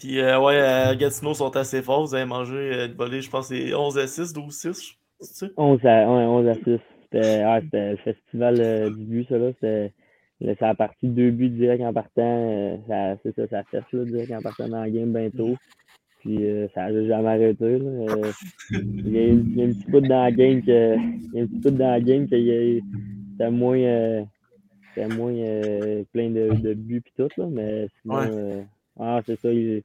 [0.00, 2.06] Puis euh, ouais, euh, Gatineau sont assez forts.
[2.06, 4.94] Vous avez mangé euh, de voler, je pense, c'est 11 à 6, 12 à 6.
[5.20, 5.52] C'est ça?
[5.56, 6.62] 11 à, ouais, 11 à 6.
[7.02, 9.38] C'était ouais, le festival euh, du but, ça.
[9.38, 9.52] Là.
[9.52, 9.92] C'était,
[10.40, 12.22] là, ça a parti deux buts direct en partant.
[12.50, 15.56] euh, ça, c'est ça, ça fait là, direct en partant dans la game bientôt.
[16.20, 17.78] Puis euh, ça n'a jamais arrêté.
[17.78, 17.84] Là.
[17.90, 18.32] Euh,
[18.72, 20.96] il, y a, eu- il y a un petit peu dans la game que.
[20.96, 22.80] Il y a un petit peu dans la game que il y a
[23.38, 23.78] c'était moins.
[23.78, 24.22] euh,
[25.08, 28.14] moins euh, plein de, de buts pis tout, là, mais sinon.
[28.16, 28.28] Ouais.
[28.30, 28.62] euh,
[29.00, 29.50] ah, c'est ça.
[29.52, 29.82] il-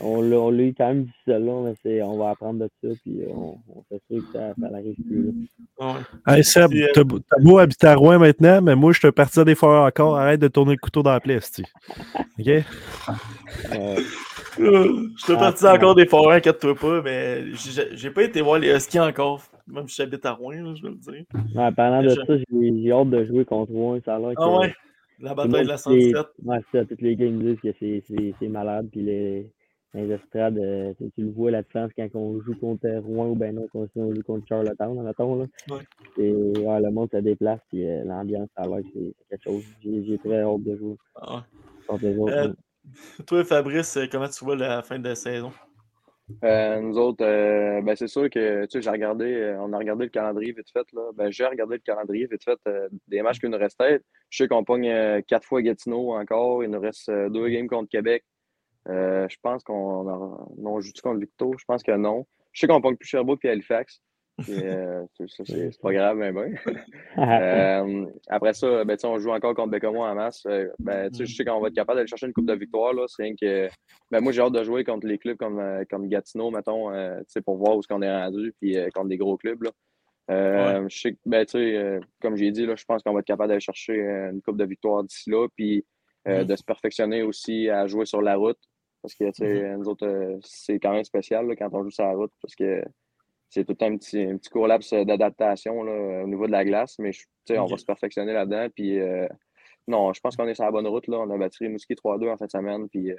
[0.00, 3.22] on l'a eu quand même difficile, là, mais c'est, on va apprendre de ça, puis
[3.28, 5.32] on, on s'assure que ça, ça n'arrive plus.
[5.78, 5.94] Là.
[5.94, 6.00] Ouais.
[6.36, 9.84] Hey Seb, t'as beau- habiter à Rouen maintenant, mais moi, je te partir des forêts
[9.88, 10.16] encore.
[10.16, 11.38] Arrête de tourner le couteau dans la plaie.
[11.38, 12.46] OK?
[14.58, 18.40] Je te Ah, parti c'est encore des forêts, inquiète-toi pas, mais j'ai j'ai pas été
[18.42, 19.42] voir les Huskies encore.
[19.72, 21.24] Même si j'habite à Rouen, là, je vais le dire.
[21.54, 22.26] Ouais, parlant de Déjà.
[22.26, 23.98] ça, j'ai hâte de jouer contre Rouen.
[24.04, 24.34] Ça a l'air que.
[24.38, 24.74] Ah ouais,
[25.20, 26.26] la bataille de la qui est- 117.
[26.44, 26.84] Ouais, c'est ça.
[26.84, 27.72] Toutes les gars me disent que
[28.38, 28.88] c'est- malade.
[28.90, 29.50] Puis les,
[29.94, 33.34] les estrades, euh, tu, tu le vois la différence quand on joue contre Rouen ou
[33.34, 35.36] ben non, quand on joue contre Charlottetown, mettons.
[35.36, 35.44] Là.
[35.70, 35.82] Ouais.
[36.18, 37.60] Et, ouais, le monde se déplace.
[37.68, 39.64] Puis euh, l'ambiance, ça a l'air que c'est quelque chose.
[39.82, 41.40] J'ai très hâte de jouer Ah ouais.
[41.86, 42.32] contre les autres.
[42.32, 42.54] Euh, ouais.
[43.26, 45.52] Toi, Fabrice, comment tu vois la fin de la saison?
[46.44, 49.78] Euh, nous autres, euh, ben c'est sûr que tu sais, j'ai regardé, euh, on a
[49.78, 50.86] regardé le calendrier vite fait.
[50.92, 51.10] Là.
[51.14, 54.00] Ben, j'ai regardé le calendrier vite fait euh, des matchs qu'il nous restait.
[54.30, 56.64] Je sais qu'on pogne euh, quatre fois Gatineau encore.
[56.64, 58.24] Il nous reste deux games contre Québec.
[58.86, 61.54] Je pense qu'on on joue contre Victo.
[61.58, 62.26] Je pense que non.
[62.52, 64.00] Je sais qu'on pogne plus Sherbrooke et Halifax.
[64.48, 66.54] Euh, c'est- pas grave, mais ben.
[67.18, 70.44] Euh, après ça, ben, on joue encore contre Bécomo en masse.
[70.46, 72.94] Euh, ben, sais, je sais qu'on va être capable d'aller chercher une coupe de victoire.
[72.94, 73.04] Là.
[73.08, 73.68] C'est rien que,
[74.10, 77.56] ben, moi, j'ai hâte de jouer contre les clubs comme, comme Gatineau, mettons, euh, pour
[77.58, 79.62] voir où est-ce qu'on est rendu, puis contre des gros clubs.
[79.62, 79.70] Là.
[80.88, 83.94] Je sais que, ben, comme j'ai dit, je pense qu'on va être capable d'aller chercher
[84.32, 85.84] une coupe de victoire d'ici là, puis
[86.26, 86.44] Mhm.
[86.44, 88.58] de se perfectionner aussi à jouer sur la route.
[89.02, 92.12] Parce que, sais, nous autres, c'est quand même spécial là, quand on joue sur la
[92.12, 92.82] route, parce que
[93.50, 97.12] c'est tout un petit, un petit court laps d'adaptation au niveau de la glace, mais
[97.12, 97.24] je-
[97.58, 98.68] on va se perfectionner là-dedans.
[98.74, 99.26] Puis, euh,
[99.88, 101.06] non, je pense qu'on est sur la bonne route.
[101.08, 101.18] Là.
[101.18, 103.16] On a battu Rimouski 3-2 en fin de semaine, puis euh,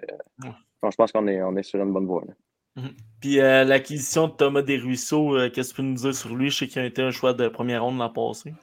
[0.81, 2.23] non, je pense qu'on est, on est sur une bonne voie.
[2.27, 2.83] là.
[3.19, 6.49] Puis euh, l'acquisition de Thomas Desruisseaux, qu'est-ce que tu peux nous dire sur lui?
[6.49, 8.53] Je sais qu'il a été un choix de première ronde l'an passé.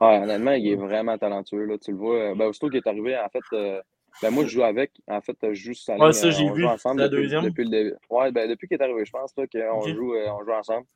[0.00, 1.64] Ouais, honnêtement, il est vraiment talentueux.
[1.64, 1.76] Là.
[1.78, 2.34] Tu le vois.
[2.36, 3.80] Ben, aussitôt qu'il est arrivé, en fait,
[4.22, 4.92] ben, moi, je joue avec.
[5.08, 6.62] En fait, je joue sur sa Ouais, ça, j'ai on vu.
[6.62, 7.44] joue ensemble la depuis, deuxième.
[7.44, 7.94] depuis le début.
[8.10, 10.86] Ouais, ben, depuis qu'il est arrivé, je pense là, qu'on joue, euh, on joue ensemble.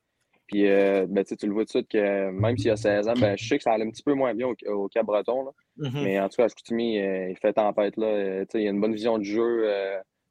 [0.48, 3.14] Puis, euh, ben, tu le vois tout de suite que même s'il a 16 ans,
[3.18, 5.44] ben, je sais que ça allait un petit peu moins bien au, au Cap-Breton.
[5.44, 5.50] là.
[5.78, 6.02] Mhm.
[6.04, 7.96] Mais en tout cas, à Chicoutimi, euh, il fait tempête.
[7.96, 8.06] Là.
[8.06, 9.66] Euh, tu sais, il a une bonne vision du jeu.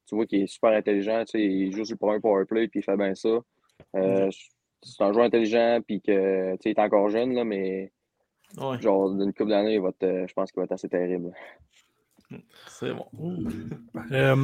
[0.08, 1.24] tu vois qu'il est super intelligent.
[1.26, 3.40] tu sais, Il joue sur le premier powerplay puis il fait bien ça.
[3.96, 4.30] Euh,
[4.84, 7.92] C'est un joueur intelligent puis que tu sais, il est encore jeune, là, mais
[8.58, 11.32] Ouais, genre d'une couple d'années, il va être, je pense qu'il va être assez terrible.
[12.68, 13.06] C'est bon.
[14.12, 14.36] Euh,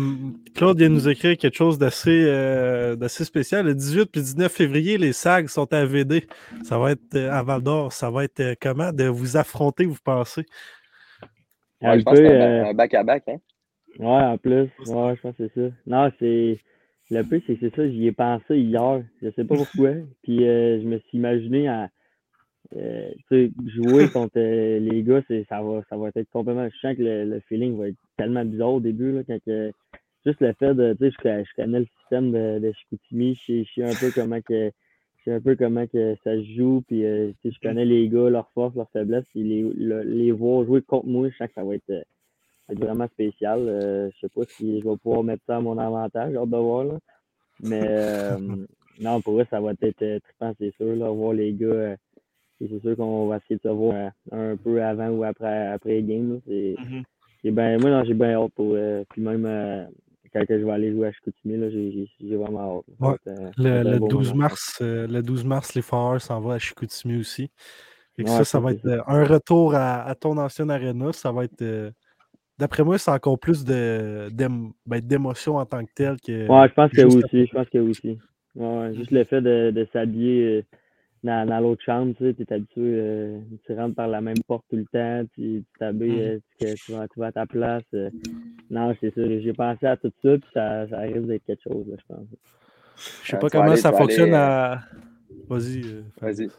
[0.55, 3.65] Claude vient de nous écrire quelque chose d'assez euh, d'assez spécial.
[3.65, 6.27] Le 18 puis 19 février, les SAG sont à VD.
[6.63, 7.93] Ça va être euh, à Val d'Or.
[7.93, 10.45] Ça va être euh, comment de vous affronter, vous pensez?
[11.81, 13.23] Ouais, Un je pense que peu, c'est euh, un back-à-back.
[13.27, 13.37] Hein?
[13.99, 14.69] Ouais, en plus.
[14.87, 15.75] Ouais, je pense que c'est ça.
[15.85, 16.59] Non, c'est.
[17.09, 19.01] Le plus, c'est c'est ça, j'y ai pensé hier.
[19.21, 19.91] Je sais pas pourquoi.
[20.23, 21.89] Puis euh, je me suis imaginé à
[22.75, 23.11] euh,
[23.67, 26.67] jouer contre euh, les gars, c'est, ça, va, ça va être complètement.
[26.69, 29.11] Je sens que le, le feeling va être tellement bizarre au début.
[29.13, 29.71] Là, quand que-
[30.25, 30.93] juste le fait de.
[30.93, 33.35] Tu sais, je, connais- je le système de, de Chicoutimi.
[33.35, 34.71] Je sais, je sais un peu comment que.
[35.19, 38.29] Je sais un peu comment que ça se joue, puis euh, je connais les gars,
[38.29, 41.53] leurs forces, leurs faiblesses, puis les, le- les voir jouer contre moi, je sens que
[41.53, 43.59] ça va être, euh, ça va être vraiment spécial.
[43.59, 46.49] Euh, je sais pas si je vais pouvoir mettre ça à mon avantage, j'ai hâte
[46.49, 46.83] de voir.
[46.85, 46.99] Là.
[47.61, 47.81] Mais
[49.01, 50.95] non, pour eux, ça va être trippant, c'est sûr.
[50.95, 51.95] Là, voir les gars,
[52.59, 55.91] c'est sûr qu'on va essayer de se voir euh, un peu avant ou après, après
[55.91, 56.33] les games.
[56.33, 56.39] là.
[56.47, 56.75] C'est,
[57.41, 58.73] c'est ben, moi, non, j'ai bien hâte pour.
[58.75, 59.85] euh, puis même euh,
[60.33, 62.85] quand je vais aller jouer à Chicoutimi, là, j'ai, vraiment hâte.
[62.99, 63.15] Ouais.
[63.27, 64.43] euh, Le, va être un le beau 12 moment.
[64.43, 67.49] mars, euh, le 12 mars, les Foreurs s'en vont à Chicoutimi aussi.
[68.15, 71.13] Fait que Ouais, ça, ça va être un retour à, à ton ancienne arena.
[71.13, 71.61] Ça va être.
[71.61, 71.91] euh,
[72.59, 76.47] D'après moi, c'est encore plus de, ben, d'émotion en tant que tel que.
[76.49, 77.45] Ouais, je pense que oui aussi.
[77.45, 78.17] Je pense que oui aussi.
[78.55, 80.61] Ouais, ouais, juste le fait de, de s'habiller euh,
[81.27, 84.65] dans, dans l'autre chambre, tu sais, es habitué, euh, tu rentres par la même porte
[84.69, 86.19] tout le temps, tu tu t'habilles, Mhm.
[86.19, 87.83] euh, tu, que tu, vas, vas à ta place.
[87.93, 88.09] euh.
[88.69, 89.21] non, c'est ça.
[89.39, 92.25] J'ai pensé à tout ça, puis ça, ça risque d'être quelque chose, là, je pense.
[93.23, 94.81] Je sais Euh, pas comment aller- ça fonctionne aller, à.
[95.49, 95.81] Vas-y.
[95.85, 96.49] euh, Vas-y.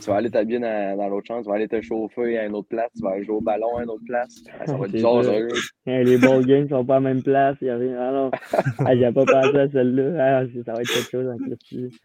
[0.00, 2.54] Tu vas aller t'habiller dans, dans l'autre chambre, tu vas aller te chauffer à une
[2.54, 4.44] autre place, tu vas aller jouer au ballon à une autre place.
[4.60, 5.24] Ah, ça va être bizarre.
[5.86, 7.56] Hein, les ball games sont pas à la même place.
[7.60, 7.96] Il y a rien.
[7.98, 8.30] Ah non,
[8.78, 10.38] ah, j'ai pas pensé à celle-là.
[10.38, 11.98] Ah, ça va être quelque chose en Christie.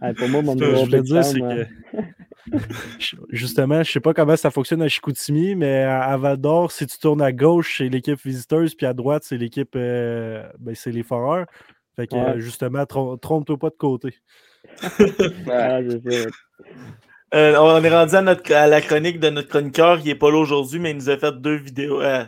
[0.00, 1.98] Ah, pour moi, mon Ce que je voulais dire, c'est chambre, que.
[2.98, 6.86] Je- Justement, je sais pas comment ça fonctionne à Chicoutimi, mais à, Val d'Or, si
[6.86, 9.74] tu tournes à gauche, c'est l'équipe visiteuse, puis à droite, c'est l'équipe.
[9.76, 11.46] euh, ben, c'est les Foreurs.
[11.96, 12.36] Fait que, Ouais.
[12.36, 14.14] euh, justement, trom- trompe-toi pas de côté.
[14.98, 15.46] Ouais.
[15.50, 15.80] Ah.
[17.34, 19.98] Euh, on est rendu à, notre, à la chronique de notre chroniqueur.
[20.00, 22.00] Il n'est pas là aujourd'hui, mais il nous a fait deux vidéos.
[22.00, 22.24] euh,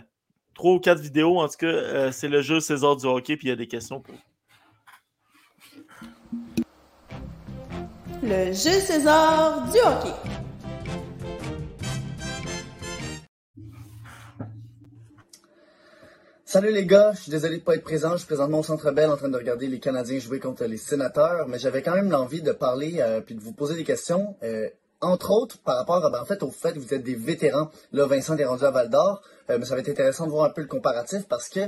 [0.54, 1.38] trois ou quatre vidéos.
[1.40, 3.66] En tout cas, euh, c'est le jeu César du hockey, puis il y a des
[3.68, 4.14] questions pour.
[8.22, 10.12] Le jeu César du hockey.
[16.44, 18.12] Salut les gars, je suis désolé de pas être présent.
[18.12, 20.76] Je suis présentement au Centre Bell en train de regarder les Canadiens jouer contre les
[20.76, 24.36] Sénateurs, mais j'avais quand même l'envie de parler euh, puis de vous poser des questions.
[24.42, 24.68] euh,
[25.00, 27.70] entre autres, par rapport ben, en fait, au fait que vous êtes des vétérans.
[27.92, 30.44] Là, Vincent est rendu à Val d'Or, euh, mais ça va être intéressant de voir
[30.44, 31.60] un peu le comparatif parce que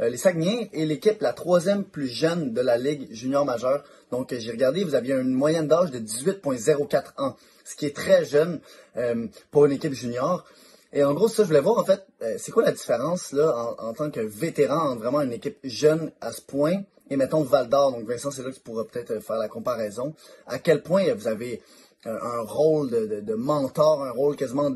[0.00, 3.82] les Saguenayens est l'équipe la troisième plus jeune de la Ligue junior majeure.
[4.12, 7.94] Donc, euh, j'ai regardé, vous aviez une moyenne d'âge de 18,04 ans, ce qui est
[7.96, 8.60] très jeune
[8.96, 10.44] euh, pour une équipe junior.
[10.92, 13.74] Et en gros, ça, je voulais voir, en fait, euh, c'est quoi la différence, là,
[13.78, 17.42] en, en tant que vétéran, entre vraiment une équipe jeune à ce point, et mettons
[17.42, 20.14] Val d'Or, donc Vincent, c'est là que tu pourras peut-être euh, faire la comparaison.
[20.46, 21.60] À quel point euh, vous avez
[22.06, 24.70] euh, un rôle de, de- mentor, un rôle quasiment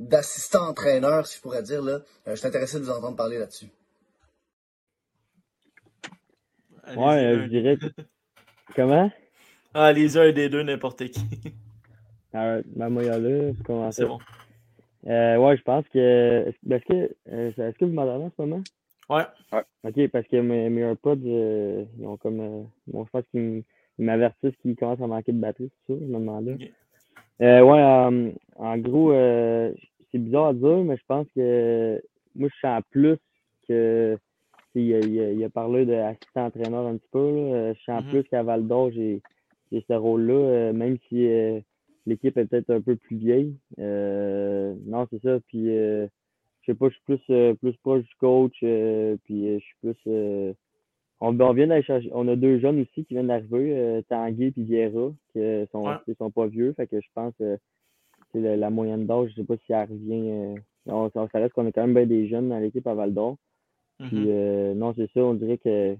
[0.00, 2.00] d'assistant-entraîneur, si je pourrais dire, là.
[2.26, 3.68] Euh, je suis intéressé de vous entendre parler là-dessus.
[6.94, 7.76] Ouais, un- je dirais.
[8.76, 9.10] Comment?
[9.74, 11.20] Ah, les un des deux, n'importe qui.
[12.32, 14.02] Alors, ben, moi, là, commencer.
[14.02, 14.18] c'est bon.
[15.06, 15.98] Euh, ouais, je pense que.
[16.48, 18.62] Est-ce que, euh, est-ce que vous m'entendez en ce moment?
[19.08, 19.24] Ouais.
[19.84, 22.40] Ok, parce que mes, mes AirPods, euh, ils ont comme.
[22.40, 23.62] euh, bon, je pense qu'ils
[23.98, 26.54] m'avertissent qu'ils commencent à manquer de batterie, c'est ça, je me demandais.
[26.54, 26.72] Ok.
[27.42, 29.72] Euh, ouais, euh, en gros, euh,
[30.10, 32.02] c'est bizarre à dire, mais je pense que
[32.34, 33.16] moi, je sens plus
[33.68, 34.18] que.
[34.80, 37.18] Il a, il, a, il a parlé d'assistant-entraîneur un petit peu.
[37.30, 37.40] Là.
[37.54, 38.10] euh, Je sens Mhm.
[38.10, 39.20] plus qu'à Val d'Or, j'ai
[39.72, 41.60] ce rôle-là, euh, même si euh,
[42.06, 43.56] l'équipe est peut-être un peu plus vieille.
[43.78, 45.38] Euh, non, c'est ça.
[45.48, 46.08] Puis, je
[46.66, 48.56] sais pas, je suis plus, plus proche du coach.
[49.24, 50.54] puis, je suis plus.
[51.20, 52.10] on, on vient chercher.
[52.12, 55.40] On a deux jeunes aussi qui viennent d'arriver, Tanguy et Vieira, qui
[55.72, 56.14] sont, Ouais.
[56.18, 56.72] sont pas vieux.
[56.74, 57.56] Fait que je pense que
[58.32, 60.54] c'est la, la moyenne d'âge, je sais pas si elle revient.
[60.86, 63.12] on- ça, ça reste qu'on a quand même bien des jeunes dans l'équipe à Val
[63.14, 63.36] d'Or.
[63.98, 64.26] Puis, Mhm.
[64.28, 65.96] euh, non, c'est ça, on dirait que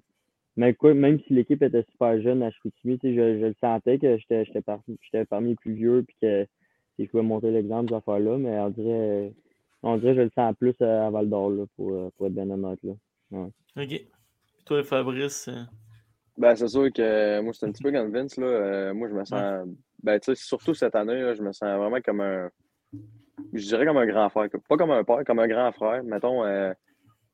[0.57, 3.55] même, quoi, même si l'équipe était super jeune à Chicoutimi, tu sais, je, je le
[3.61, 6.47] sentais que j'étais j'étais parmi, j'étais parmi les plus vieux puis que
[6.99, 9.33] je pouvais montrer l'exemple, ces affaires-là, mais on dirait,
[9.83, 12.35] on dirait que je le sens plus à Val d'Or, là, pour, euh, pour être
[12.35, 12.79] bien honnête.
[12.83, 12.93] Là.
[13.33, 13.49] Ouais.
[13.77, 13.89] Ok.
[13.89, 15.49] Puis toi, Fabrice.
[15.49, 15.63] euh,
[16.39, 18.47] Ben, c'est sûr que moi, c'est un petit peu comme Vince, là.
[18.47, 19.67] Euh, moi, je me sens.
[20.03, 22.51] Ben, tu sais, surtout cette année, là, je me sens vraiment comme un.
[23.53, 24.49] Je dirais comme un grand frère.
[24.69, 26.03] Pas comme un père, comme un grand frère.
[26.05, 26.73] Mettons, euh,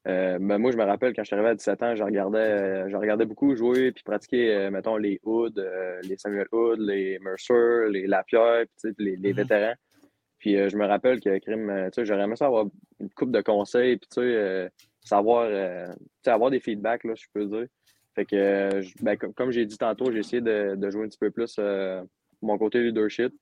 [0.08, 2.38] euh, ben, moi, je me rappelle quand je suis arrivé à 17 ans, je regardais,
[2.38, 6.80] euh, je regardais beaucoup jouer puis pratiquer, euh, mettons, les Hood, euh, les Samuel Hood,
[6.80, 9.36] les Mercer, les Lapierre, puis, les, les Mhm.
[9.36, 9.74] vétérans.
[10.38, 12.66] Puis euh, je me rappelle que Crime, euh, tu sais, j'aurais aimé ça avoir
[12.98, 14.68] une coupe de conseils, puis tu sais, euh,
[15.04, 17.66] savoir, euh, tu sais, avoir des feedbacks, là, je peux dire.
[18.16, 21.18] Fait que, ben, comme, comme j'ai dit tantôt, j'ai essayé de, de jouer un petit
[21.18, 22.02] peu plus euh,
[22.42, 23.32] mon côté leadership.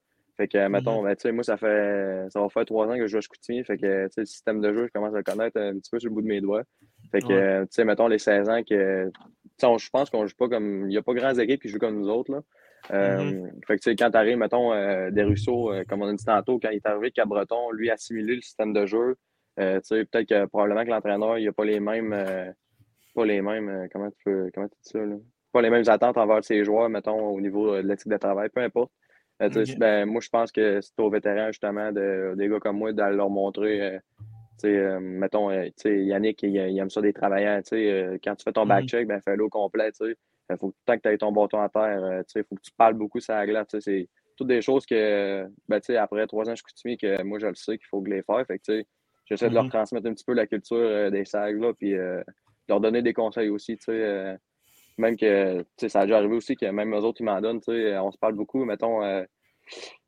[0.41, 3.03] Fait que, mettons, ben, tu sais, moi, ça fait, ça va faire trois ans que
[3.03, 3.63] je joue à Chicoutimi.
[3.63, 5.91] Fait que, tu sais, le système de jeu, je commence à le connaître un petit
[5.91, 6.63] peu sur le bout de mes doigts.
[7.13, 7.35] Fait que, Ouais.
[7.43, 9.13] euh, tu sais, mettons, les 16 ans que, tu
[9.59, 11.69] sais, on- je pense qu'on joue pas comme, il y a pas grandes équipes qui
[11.69, 12.41] jouent comme nous autres, là.
[12.91, 16.25] Euh, Fait que, tu sais, quand t'arrives, mettons, euh, des euh, comme on a dit
[16.25, 19.17] tantôt, quand il est arrivé Cabreton, lui, assimiler le système de jeu,
[19.59, 22.17] tu sais, peut-être que probablement que l'entraîneur, il a pas les mêmes,
[23.15, 25.17] pas les mêmes, comment tu peux, comment tu dis ça, là?
[25.53, 28.63] Pas les mêmes attentes envers ses joueurs, mettons, au niveau de l'éthique de travail, peu
[28.63, 28.91] importe.
[29.43, 32.93] Euh, ben, moi, je pense que c'est aux vétérans, justement, de, des gars comme moi,
[32.93, 33.99] d'aller leur montrer, euh,
[34.59, 38.19] tu sais, euh, mettons, euh, Yannick, il, il aime ça des travailleurs, tu sais, euh,
[38.23, 38.69] quand tu fais ton Mhm.
[38.69, 40.17] back-check, ben, fais-le au complet, tu sais.
[40.51, 42.61] Il faut que tant que tu aies ton bâton à terre, tu sais, faut que
[42.61, 45.87] tu parles beaucoup sur la glace, tu sais, c'est toutes des choses que, ben, tu
[45.87, 48.23] sais, après trois ans, je continue que moi, je le sais qu'il faut que les
[48.23, 48.87] faire, fait que, tu sais,
[49.27, 49.71] j'essaie de leur Mhm.
[49.71, 51.95] transmettre un petit peu la culture des sags, là, puis
[52.69, 54.37] leur donner des conseils aussi, tu sais,
[55.01, 58.11] même que, ça a déjà arrivé aussi que même eux autres, ils m'en donnent, on
[58.11, 59.25] se parle beaucoup, mettons, euh,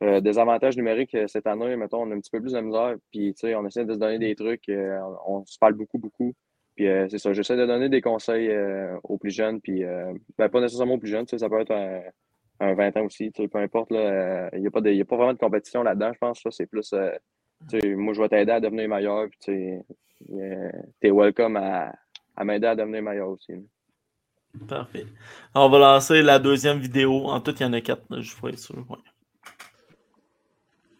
[0.03, 2.61] euh, des avantages numériques euh, cette année, mettons, on a un petit peu plus de
[2.61, 4.71] misère, puis, on essaie de se donner des trucs,
[5.27, 6.35] on, se parle beaucoup, beaucoup,
[6.77, 8.51] puis c'est ça, j'essaie de donner des conseils
[9.03, 9.83] aux plus jeunes, puis,
[10.39, 12.03] ben, pas nécessairement aux plus jeunes, ça peut être un,
[12.61, 16.13] un 20 ans aussi, peu importe, il n'y a, a pas vraiment de compétition là-dedans,
[16.13, 16.95] je pense, c'est plus,
[17.85, 19.81] moi, je vais t'aider à devenir meilleur, puis, tu
[21.01, 21.93] t'es welcome à,
[22.37, 23.53] à m'aider à devenir meilleur aussi.
[24.69, 25.07] Parfait.
[25.55, 27.29] On va lancer la deuxième vidéo.
[27.29, 28.77] En tout, il y en a quatre, je pourrais être sûr.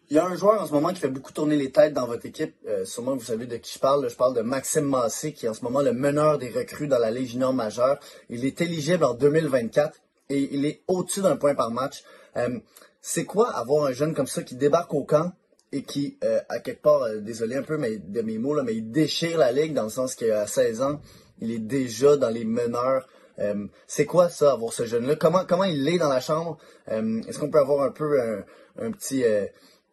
[0.09, 2.05] Il y a un joueur en ce moment qui fait beaucoup tourner les têtes dans
[2.05, 2.55] votre équipe.
[2.67, 4.07] Euh, sûrement vous savez de qui je parle.
[4.09, 6.99] Je parle de Maxime Massé, qui est en ce moment le meneur des recrues dans
[6.99, 7.97] la Ligue junior majeure.
[8.29, 9.99] Il est éligible en 2024
[10.29, 12.03] et il est au-dessus d'un point par match.
[12.37, 12.59] Euh,
[13.01, 15.33] c'est quoi avoir un jeune comme ça qui débarque au camp
[15.73, 18.75] et qui, euh, à quelque part, euh, désolé un peu de mes mots, là, mais
[18.75, 21.01] il déchire la Ligue dans le sens qu'à 16 ans,
[21.41, 23.07] il est déjà dans les meneurs.
[23.39, 25.15] Euh, c'est quoi ça, avoir ce jeune-là?
[25.15, 26.57] Comment, comment il est dans la chambre?
[26.89, 28.43] Euh, Est-ce qu'on peut avoir un peu un,
[28.77, 29.23] un petit...
[29.23, 29.45] euh,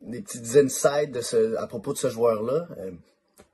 [0.03, 2.69] des petites insights de ce, à propos de ce joueur-là?
[2.79, 2.91] Euh,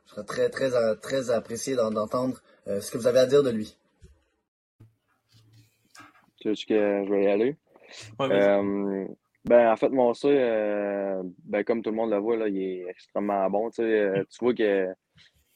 [0.07, 0.71] je serais très, très,
[1.03, 3.77] très apprécié d'en- d'entendre euh, ce que vous avez à dire de lui.
[6.41, 7.57] Tu veux que je vais y aller?
[8.21, 8.31] Ouais.
[8.31, 9.07] Euh,
[9.45, 12.87] ben, en fait, mon euh, ben, comme tout le monde le voit, là, il est
[12.89, 13.71] extrêmement bon.
[13.81, 14.87] Euh, tu vois que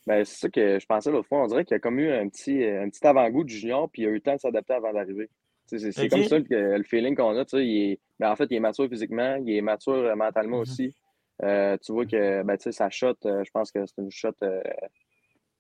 [0.07, 1.43] ben, c'est ça que je pensais l'autre fois.
[1.43, 4.07] On dirait qu'il a comme eu un petit, un petit avant-goût du junior, puis il
[4.07, 5.29] a eu le temps de s'adapter avant d'arriver.
[5.67, 7.45] C'est comme ça que, le feeling qu'on a.
[7.55, 10.63] Il est, ben, en fait, il est mature physiquement, il est mature euh, mentalement Mhm.
[10.63, 10.95] aussi.
[11.43, 14.61] Euh, tu vois que ben, sa shot, euh, je pense que c'est une shot euh,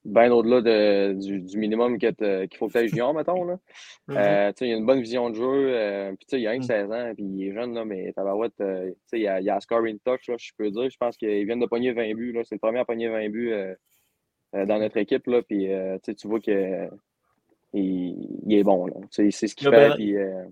[0.04, 2.14] bien au-delà de- du, du minimum qu'il
[2.58, 3.44] faut que tu junior, mettons.
[3.44, 3.58] Là.
[4.08, 4.16] Mhm.
[4.16, 5.44] Euh, sais, il a une bonne vision de jeu.
[5.44, 6.66] euh, puis, il a rien que Mm.
[6.66, 9.98] 16 ans, puis il est jeune, là, mais Tabarouette, euh, il a, il a scoring
[10.04, 10.90] touch, là, je peux dire.
[10.90, 12.36] Je pense qu'il vient de pogner 20 buts.
[12.44, 13.74] C'est le premier à pogner 20 buts euh, euh,
[14.52, 15.26] dans notre équipe.
[15.26, 16.88] Là, puis, euh, tu vois que
[17.72, 18.86] il, il est bon.
[18.86, 18.94] Là.
[19.10, 19.86] Sait ce qu'il fait.
[19.88, 20.44] bien- Puis, euh,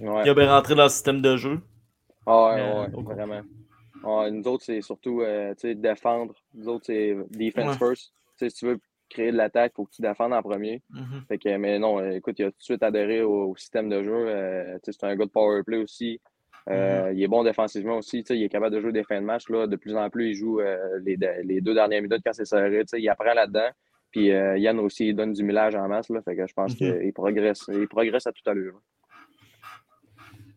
[0.00, 0.22] ouais.
[0.24, 1.60] Il a bien rentré dans le système de jeu.
[2.26, 3.42] Ah ouais, vraiment.
[4.04, 6.34] Ouais, nous autres, c'est surtout euh, défendre.
[6.54, 7.88] Nous autres, c'est defense Ouais.
[7.88, 8.12] first.
[8.36, 10.82] Si tu veux créer de l'attaque, il faut que tu défendes en premier.
[10.90, 11.22] Mhm.
[11.28, 13.88] Fait que, mais non, euh, écoute, il a tout de suite adhéré au, au système
[13.90, 14.14] de jeu.
[14.28, 16.20] Euh, c'est un gars de power play aussi.
[16.70, 17.14] Euh, Mm-hmm.
[17.16, 18.22] Il est bon défensivement aussi.
[18.22, 19.48] Tu sais, il est capable de jouer des fins de match.
[19.48, 19.66] Là.
[19.66, 22.80] De plus en plus, il joue euh, les, les deux dernières minutes quand c'est serré.
[22.80, 23.68] Tu sais, il apprend là-dedans.
[24.12, 26.08] Puis euh, Yann aussi, il donne du millage en masse.
[26.10, 26.20] Là.
[26.22, 27.00] Fait que je pense Mhm.
[27.00, 27.68] qu'il progresse.
[27.72, 28.80] Il progresse à tout à l'heure.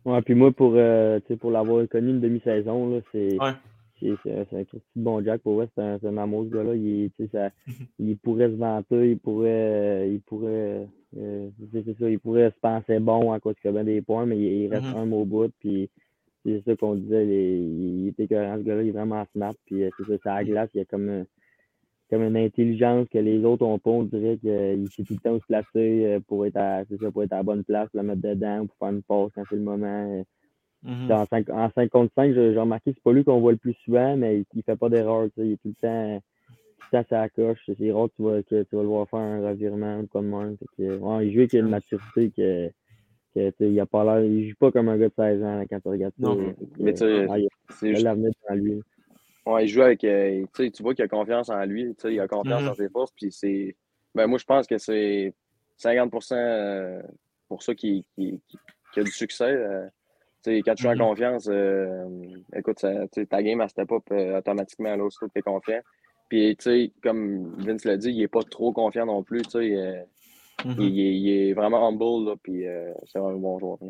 [0.04, 3.52] Ouais, puis moi, pour, euh, tu sais, pour l'avoir connu une demi-saison, là, c'est Ouais.
[4.00, 4.62] c'est un
[4.94, 5.40] bon Jack.
[5.40, 6.74] Pour vrai, c'est un, c'est un amour, ce gars-là.
[6.76, 7.74] Il, ça- Mhm.
[7.98, 10.86] il pourrait se vanter, il pourrait, il pourrait,
[11.18, 14.26] euh, c'est ça, il pourrait se penser bon à cause qu'il a bien des points,
[14.26, 14.96] mais il, il reste Mhm.
[14.96, 15.52] un mot au bout.
[15.60, 15.90] Puis,
[16.44, 19.54] c'est ça qu'on disait, il, il était cohérent, ce gars-là, il est vraiment smart.
[19.66, 21.24] Puis euh, c'est ça, c'est à la glace, il y a comme, euh,
[22.10, 23.90] comme une intelligence que les autres ont pas.
[23.90, 27.24] On dirait qu'il sait tout le temps où se placer pour être à, ça, pour
[27.24, 29.56] être à la bonne place, pour la mettre dedans, pour faire une pause quand c'est
[29.56, 30.24] le moment.
[30.82, 31.08] Mhm.
[31.08, 33.58] Dans 5, en 5 contre 5, j'ai remarqué que c'est pas lui qu'on voit le
[33.58, 35.28] plus souvent, mais il, il fait pas d'erreur.
[35.36, 36.20] Il est tout le temps,
[36.90, 37.58] temps la coche.
[37.78, 40.20] C'est rare que tu, vas, que tu vas le voir faire un revirement ou quoi
[40.22, 40.56] de même.
[40.58, 42.68] Fait que, ouais, il joue avec une maturité que,
[43.34, 44.24] que il a pas l'air.
[44.24, 46.26] Il joue pas comme un gars de 16 ans là, quand tu regardes ça.
[46.28, 46.54] Non.
[46.78, 48.82] Mais tu sais, ouais, il c'est a juste- l'avenir devant lui.
[49.46, 50.02] Ouais, il joue avec.
[50.04, 51.94] euh, tu vois qu'il a confiance en lui.
[52.04, 52.68] Il a confiance Mhm.
[52.68, 53.12] en ses forces.
[53.12, 53.76] Puis c'est.
[54.14, 55.32] Ben, moi, je pense que c'est
[55.76, 57.02] 50 euh,
[57.48, 58.40] pour ça qu'il qu'il
[58.96, 59.44] a du succès.
[59.52, 59.86] euh.
[60.64, 61.00] quand tu joues Mhm.
[61.00, 62.06] en confiance, euh,
[62.54, 62.92] écoute, ça,
[63.28, 65.80] ta game, elle step up euh, automatiquement à l'autre, tu es confiant.
[66.28, 69.42] Puis, tu sais, comme Vince l'a dit, il est pas trop confiant non plus.
[69.42, 70.02] Tu sais, euh,
[70.64, 70.76] Mhm.
[70.78, 72.28] il, il est, il est vraiment humble.
[72.30, 73.78] Là, puis, euh, c'est vraiment un bon joueur.
[73.82, 73.88] là.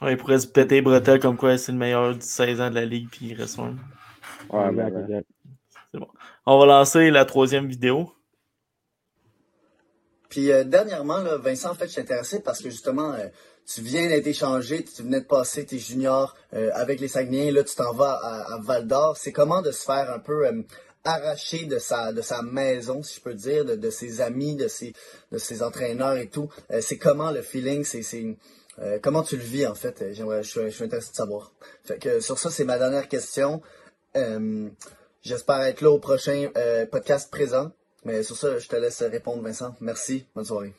[0.00, 2.70] Ouais, il pourrait se péter les bretelles comme quoi c'est le meilleur du 16 ans
[2.70, 3.76] de la ligue, puis il reste un.
[4.50, 5.04] Ouais, ben, ben.
[5.04, 5.26] exact.
[5.92, 6.08] C'est bon.
[6.46, 8.10] On va lancer la troisième vidéo.
[10.28, 13.28] Puis euh, dernièrement, là, Vincent, en fait, je suis intéressé parce que justement, euh,
[13.66, 17.62] tu viens d'être échangé, tu venais de passer tes juniors euh, avec les Saguenayens, là,
[17.64, 19.16] tu t'en vas à, à Val d'Or.
[19.18, 20.46] C'est comment de se faire un peu
[21.04, 24.68] arracher de sa de sa maison, si je peux dire, de, de ses amis, de
[24.68, 24.92] ses
[25.30, 26.48] de ses entraîneurs et tout.
[26.70, 28.36] Euh, c'est comment le feeling, c'est c'est
[28.78, 30.04] euh, comment tu le vis en fait?
[30.12, 31.52] J'aimerais, je suis, je suis intéressé de savoir.
[31.84, 33.62] Fait que sur ça, c'est ma dernière question.
[34.16, 34.68] Euh,
[35.22, 36.50] J'espère être là au prochain
[36.90, 37.70] podcast présent.
[38.04, 39.76] Mais sur ça, je te laisse répondre, Vincent.
[39.80, 40.26] Merci.
[40.34, 40.74] Bonne soirée.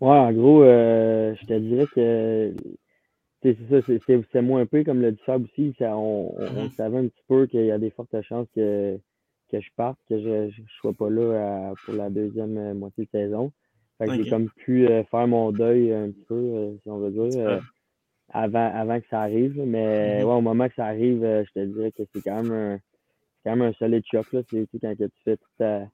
[0.00, 2.54] Ouais, en gros, je te dirais que
[3.56, 5.74] c'est ça, c'est- c'est moins peu comme le Fab aussi.
[5.78, 6.70] Ça, on, on, on Mhm.
[6.76, 8.98] savait un petit peu qu'il y a des fortes chances que,
[9.50, 13.04] que je parte, que je je sois pas là à- pour la deuxième euh, moitié
[13.04, 13.52] de saison.
[13.98, 16.98] Fait que j'ai comme pu euh, faire mon deuil un petit peu, euh, si on
[16.98, 17.60] veut dire, euh,
[18.30, 19.60] avant, avant que ça arrive.
[19.66, 20.28] Mais Mhm.
[20.28, 22.78] ouais, au moment que ça arrive, euh, je te dirais que c'est quand même un,
[23.44, 24.28] quand même un solide choc.
[24.32, 25.88] C'est, quand que tu fais tout ta-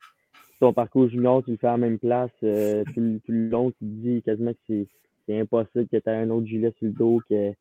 [0.60, 3.70] ton parcours junior, tu le fais à la même place euh, tout, tout le long,
[3.72, 4.88] tu te dis quasiment que c'est,
[5.26, 7.52] c'est impossible que tu aies un autre gilet sur le dos, que,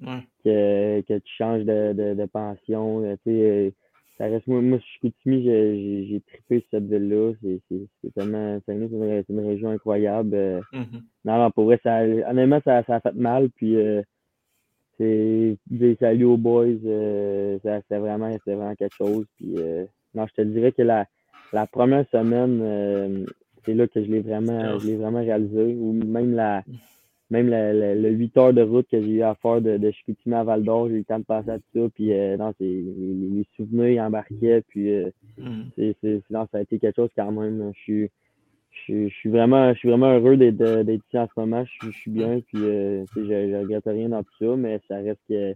[0.00, 0.22] Ouais.
[0.44, 3.02] que, que tu changes de, de, de pension.
[3.04, 3.70] euh, euh,
[4.18, 7.32] ça reste, moi, moi, je suis Chicoutimi, j'ai, trippé sur cette ville-là.
[7.42, 10.34] C'est, tellement, c'est une, une région incroyable.
[10.34, 11.02] euh, Mhm.
[11.24, 13.50] non, non, pour vrai, ça, honnêtement, ça, ça a fait mal.
[13.50, 14.02] Puis, euh,
[14.98, 19.26] c'est dire salut aux boys, euh, c'était vraiment, vraiment quelque chose.
[19.36, 19.84] Puis, euh,
[20.14, 21.06] non, je te dirais que la,
[21.52, 23.26] la première semaine,
[23.64, 25.74] c'est là que je l'ai vraiment, je l'ai vraiment réalisé.
[25.74, 26.62] Ou même la,
[27.32, 30.34] même la- le 8 heures de route que j'ai eu à faire de, de Chicoutimi
[30.34, 31.88] à Val d'Or, j'ai eu le temps de passer à tout ça.
[31.94, 34.62] Puis, euh, non, c'est, les, les souvenirs ils embarquaient.
[34.68, 35.10] Puis, euh,
[35.76, 37.72] c'est, c'est, non, ça a été quelque chose quand même.
[37.74, 38.10] Je suis,
[38.86, 41.64] je, je suis vraiment, je suis vraiment heureux d'être, d'être ici en ce moment.
[41.64, 44.80] Je, suis- je suis bien, puis euh, je, je regrette rien dans tout ça, mais
[44.88, 45.54] ça reste que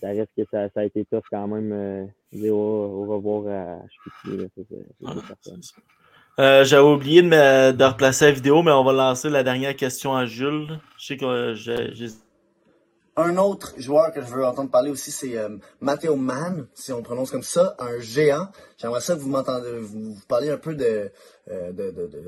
[0.00, 1.72] ça reste que ça, ça a été tough quand même.
[1.72, 4.76] Euh, dire au, au revoir à Chicoutimi, là, c'est, ça.
[6.38, 10.14] Euh, J'avais oublié de, de replacer la vidéo, mais on va lancer la dernière question
[10.14, 10.80] à Jules.
[10.96, 12.08] Je sais que euh,
[13.16, 17.02] Un autre joueur que je veux entendre parler aussi, c'est euh, Matteo Mann, si on
[17.02, 18.48] prononce comme ça, un géant.
[18.78, 21.10] J'aimerais ça que vous m'entendez, vous, vous parliez un peu de,
[21.50, 21.72] euh,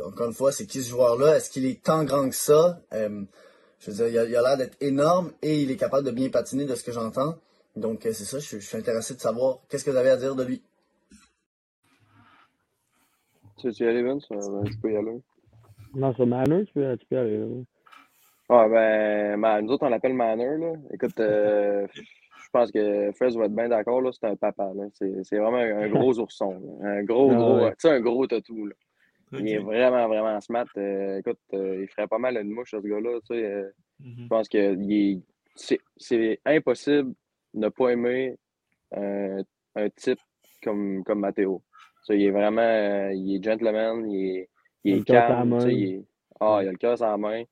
[0.05, 1.37] encore une fois, c'est qui ce joueur-là?
[1.37, 2.81] Est-ce qu'il est tant grand que ça?
[2.93, 6.67] Je veux dire, il a, l'air d'être énorme et il est capable de bien patiner
[6.67, 7.37] de ce que j'entends.
[7.77, 10.35] Donc, c'est ça, je, je suis intéressé de savoir qu'est-ce que vous avez à dire
[10.35, 10.63] de lui.
[13.63, 14.27] Tu veux y aller, Vince?
[14.33, 15.21] Euh, ben, tu peux y aller.
[15.95, 17.39] Non, sur Manor, tu peux, tu peux aller.
[17.39, 17.47] là.
[18.51, 20.73] Ouais, ben, nous autres, on l'appelle Manor, là.
[20.93, 24.11] Écoute, euh, je pense que Fred va être bien d'accord, là.
[24.13, 24.85] C'est un papa, là.
[24.95, 26.89] C'est c'est vraiment un, gros ourson, là.
[26.91, 27.71] Un gros, Ah gros, ouais.
[27.73, 28.75] tu sais, un gros tatou, là.
[29.35, 30.67] Il est vraiment, vraiment smart.
[30.77, 33.45] Euh, écoute, euh, il ferait pas mal une mouche, ce gars-là, tu sais.
[33.47, 34.15] euh, Mhm.
[34.25, 35.21] je pense que il est-
[35.55, 37.15] c'est c'est impossible
[37.55, 38.37] de ne pas aimer
[38.95, 39.39] un,
[39.77, 40.19] un type
[40.63, 41.63] comme, comme Matteo.
[42.11, 44.49] Il est vraiment, euh, il est gentleman, il est,
[44.85, 45.73] il Il a est calme, tu sais, main.
[45.79, 46.05] il est-
[46.41, 47.43] ah, il a le cœur la main,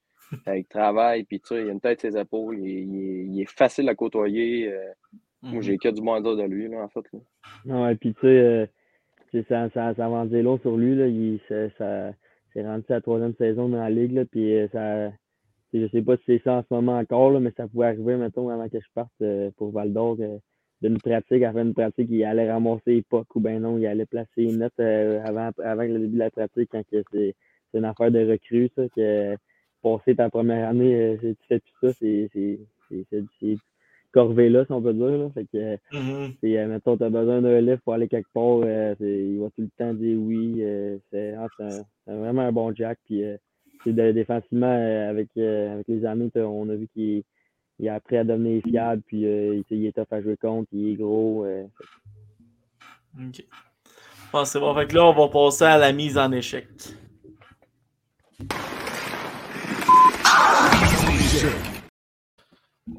[0.48, 2.96] euh, il travaille, puis tu sais, il a une tête ses épaules, il est, il
[2.96, 4.72] est- il est facile à côtoyer.
[4.72, 4.92] euh,
[5.42, 5.62] Moi, Mhm.
[5.62, 7.04] j'ai que du bon à dire de lui, là, en fait.
[7.12, 7.20] là.
[7.70, 8.66] Ah Ouais, puis tu sais, euh,
[9.30, 10.94] tu sais, ça, ça, ça va en dire long sur lui.
[10.96, 11.06] Là.
[11.06, 12.12] Il, ça, ça,
[12.52, 14.12] c'est rendu sa troisième saison dans la ligue.
[14.12, 15.10] Là, puis ça,
[15.72, 18.16] je sais pas si c'est ça en ce moment encore, là, mais ça pouvait arriver,
[18.16, 20.38] mettons, avant que je parte euh, pour Val d'Or, euh,
[20.82, 24.06] d'une pratique, faire une pratique, il allait ramasser les pucks ou ben non, il allait
[24.06, 27.34] placer une note euh, avant, avant le début de la pratique quand c'est, c'est
[27.74, 29.36] une affaire de recrue, ça, que
[29.82, 32.60] passer ta première année, euh, tu fais tout ça, c'est, c'est,
[32.90, 33.58] c'est, c'est, c'est
[34.12, 35.06] corvée là, si on peut dire.
[35.06, 35.30] Là.
[35.34, 36.32] Fait que, Mhm.
[36.42, 39.48] c'est, euh, mettons, tu as besoin d'un livre pour aller quelque part, euh, il va
[39.50, 40.56] tout le temps dire oui.
[40.60, 41.48] euh, c'est, ah,
[42.06, 42.98] vraiment un bon Jack.
[43.04, 43.36] Puis, euh,
[43.84, 46.00] c'est de- défensivement, euh, avec, euh, avec les
[46.30, 47.22] t'as- on a vu qu'il
[47.80, 50.68] il a appris à devenir fiable, puis euh, il, il est tough à jouer contre,
[50.72, 51.44] il est gros.
[51.44, 51.64] euh,
[53.18, 53.44] Ok.
[54.32, 54.72] Bon, c'est bon.
[54.76, 56.68] Fait que là, on va passer à la mise en échec.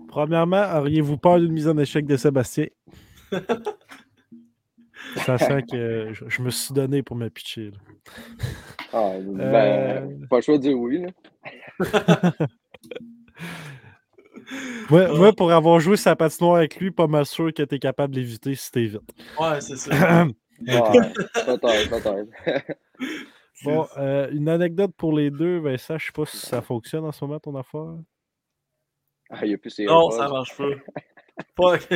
[0.08, 2.68] Premièrement, auriez-vous peur d'une mise en échec de Sébastien?
[5.18, 7.72] Sachant que je, je me suis donné pour me pitcher.
[7.72, 7.78] là.
[8.94, 11.04] Ah, ben, pas le choix de dire oui.
[11.04, 11.10] Là.
[14.92, 17.80] Moi, moi, pour avoir joué sa patinoire avec lui, pas mal sûr que tu es
[17.80, 19.02] capable de l'éviter si t'es vite.
[19.40, 20.26] Ouais, c'est ça.
[20.62, 21.14] Ouais.
[23.64, 27.12] Bon, euh, une anecdote pour les deux, Vincent, je sais pas si ça fonctionne en
[27.12, 27.96] ce moment ton affaire.
[29.30, 30.66] Ah, il n'y a plus ses non, ça marche pas.
[31.80, 31.88] Fuck.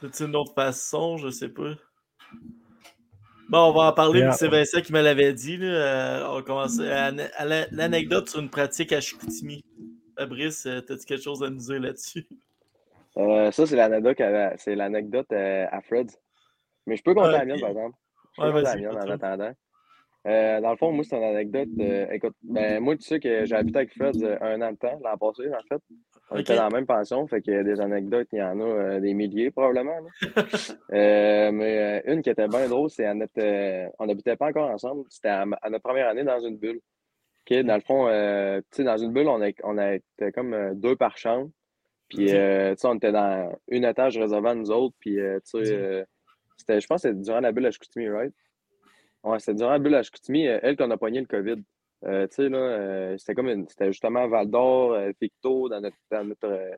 [0.00, 1.16] T'as-tu une autre façon?
[1.16, 1.74] Je sais pas.
[3.48, 4.32] Bon, on va en parler, Yeah.
[4.32, 5.56] c'est Vincent qui me l'avait dit.
[5.56, 5.66] Là.
[5.66, 7.10] Euh, on à,
[7.44, 9.62] la- l'anecdote sur une pratique à Chicoutimi.
[10.16, 12.26] Fabrice, euh, t'as-tu quelque chose à nous dire là-dessus?
[13.18, 16.10] Euh, ça, c'est l'anecdote à, c'est l'anecdote euh, à Fred.
[16.86, 17.96] Mais je peux compter la mienne, par exemple.
[18.34, 19.52] Je peux Ouais, compter la mienne en attendant.
[20.26, 21.68] Euh, dans le fond, moi, c'est une anecdote.
[21.80, 25.00] euh, écoute, ben, moi, tu sais que j'ai habité avec Fred un an de temps,
[25.02, 25.80] l'an passé, en fait.
[26.30, 29.00] On était dans la même pension, fait que des anecdotes, il y en a euh,
[29.00, 29.96] des milliers, probablement.
[30.90, 35.04] mais une qui était bien drôle, c'est on n'habitait pas encore ensemble.
[35.08, 36.80] C'était à notre première année dans une bulle.
[37.50, 40.52] Dans le fond, euh, tu sais, dans une bulle, on, a, on a était comme
[40.52, 41.50] euh, deux par chambre.
[42.08, 44.94] Puis, euh, tu sais, on était dans un étage réservé à nous autres.
[45.00, 46.06] Puis, euh, tu sais, Ok.
[46.56, 48.32] c'était, je pense que c'était durant la bulle à Chicoutimi, right?
[49.24, 51.56] Ouais, c'était durant la bulle à Chicoutimi, elle qu'on a pogné le COVID.
[51.56, 56.70] Tu sais, là, c'était comme une, c'était justement Val d'Or, Victo, dans notre, dans notre,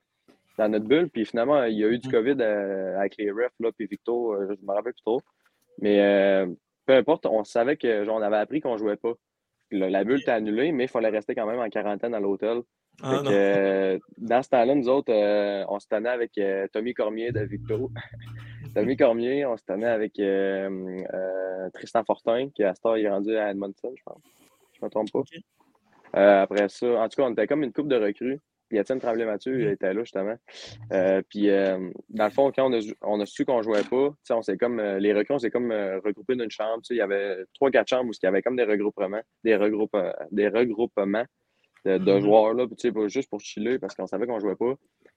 [0.56, 1.10] dans notre bulle.
[1.10, 2.08] Puis finalement, il y a eu du.
[2.08, 5.20] COVID avec les refs, là, puis Victo, je me rappelle plus trop.
[5.80, 6.46] Mais
[6.86, 9.12] peu importe, on savait que, genre, on avait appris qu'on jouait pas.
[9.70, 12.62] La bulle était annulée, mais il fallait rester quand même en quarantaine à l'hôtel.
[13.02, 16.94] Ah, que, euh, dans ce temps-là, nous autres, euh, on se tenait avec euh, Tommy
[16.94, 17.90] Cormier de Victo.
[18.74, 23.04] Tommy Cormier, on se tenait avec euh, euh, Tristan Fortin, qui à ce temps il
[23.04, 24.22] est rendu à Edmonton, je pense.
[24.72, 25.22] Je me trompe pas.
[26.16, 28.40] Euh, après ça, en tout cas, on était comme une coupe de recrues.
[28.68, 30.36] Puis Étienne Tremblay-Mathieu il était là, justement.
[30.92, 34.08] Euh, puis, euh, dans le fond, quand on a, on a su qu'on jouait pas,
[34.10, 36.78] tu sais, on s'est comme, euh, les recrues, on s'est comme regroupés dans une chambre.
[36.82, 39.22] tu sais, Il y avait trois, quatre chambres où il y avait comme des regroupements,
[39.44, 39.96] des, regroupe,
[40.30, 41.24] des regroupements
[41.84, 42.20] de, de Mhm.
[42.20, 42.66] joueurs, là,
[43.08, 44.74] juste pour chiller parce qu'on savait qu'on jouait pas.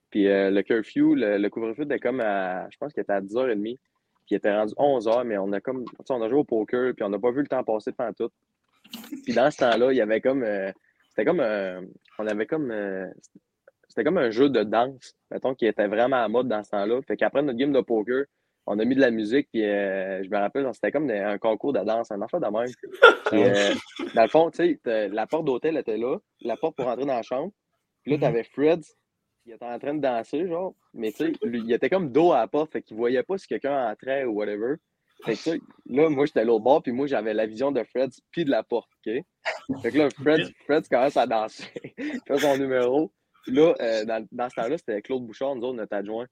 [0.10, 3.62] Puis le curfew, le, le couvre-feu était comme à, je pense qu'il était à 10h30,
[3.64, 3.80] puis
[4.30, 6.94] il était rendu 11h, mais on a comme, tu sais, on a joué au poker,
[6.94, 8.30] puis on n'a pas vu le temps passer pendant tout.
[9.24, 10.46] Puis dans ce temps-là, il y avait comme,
[11.12, 11.82] c'était comme, euh,
[12.20, 13.08] on avait comme, euh,
[13.88, 17.02] c'était comme un jeu de danse, mettons, qui était vraiment à mode dans ce temps-là.
[17.04, 18.26] Fait qu'après notre game de poker,
[18.66, 21.38] on a mis de la musique, puis euh, je me rappelle, c'était comme des- un
[21.38, 22.72] concours de danse, un enfant de même.
[23.30, 23.74] Puis, euh,
[24.16, 27.16] dans le fond, tu sais, la porte d'hôtel était là, la porte pour entrer dans
[27.16, 27.52] la chambre.
[28.04, 28.22] Puis là, Mhm.
[28.22, 28.82] t'avais Fred,
[29.46, 32.38] il était en train de danser, genre, mais tu sais, il était comme dos à
[32.40, 34.76] la porte, fait qu'il voyait pas si quelqu'un entrait ou whatever.
[35.26, 35.58] Fait que
[35.88, 38.50] là, moi, j'étais à l'autre bord, puis moi, j'avais la vision de Fred, puis de
[38.52, 39.24] la porte, OK?
[39.82, 41.66] Fait que là, Fred, Fred commence à danser,
[41.98, 43.12] il fait son numéro.
[43.44, 46.26] Puis là, euh, dans, dans ce temps-là, c'était Claude Bouchard, nous autres, notre adjoint.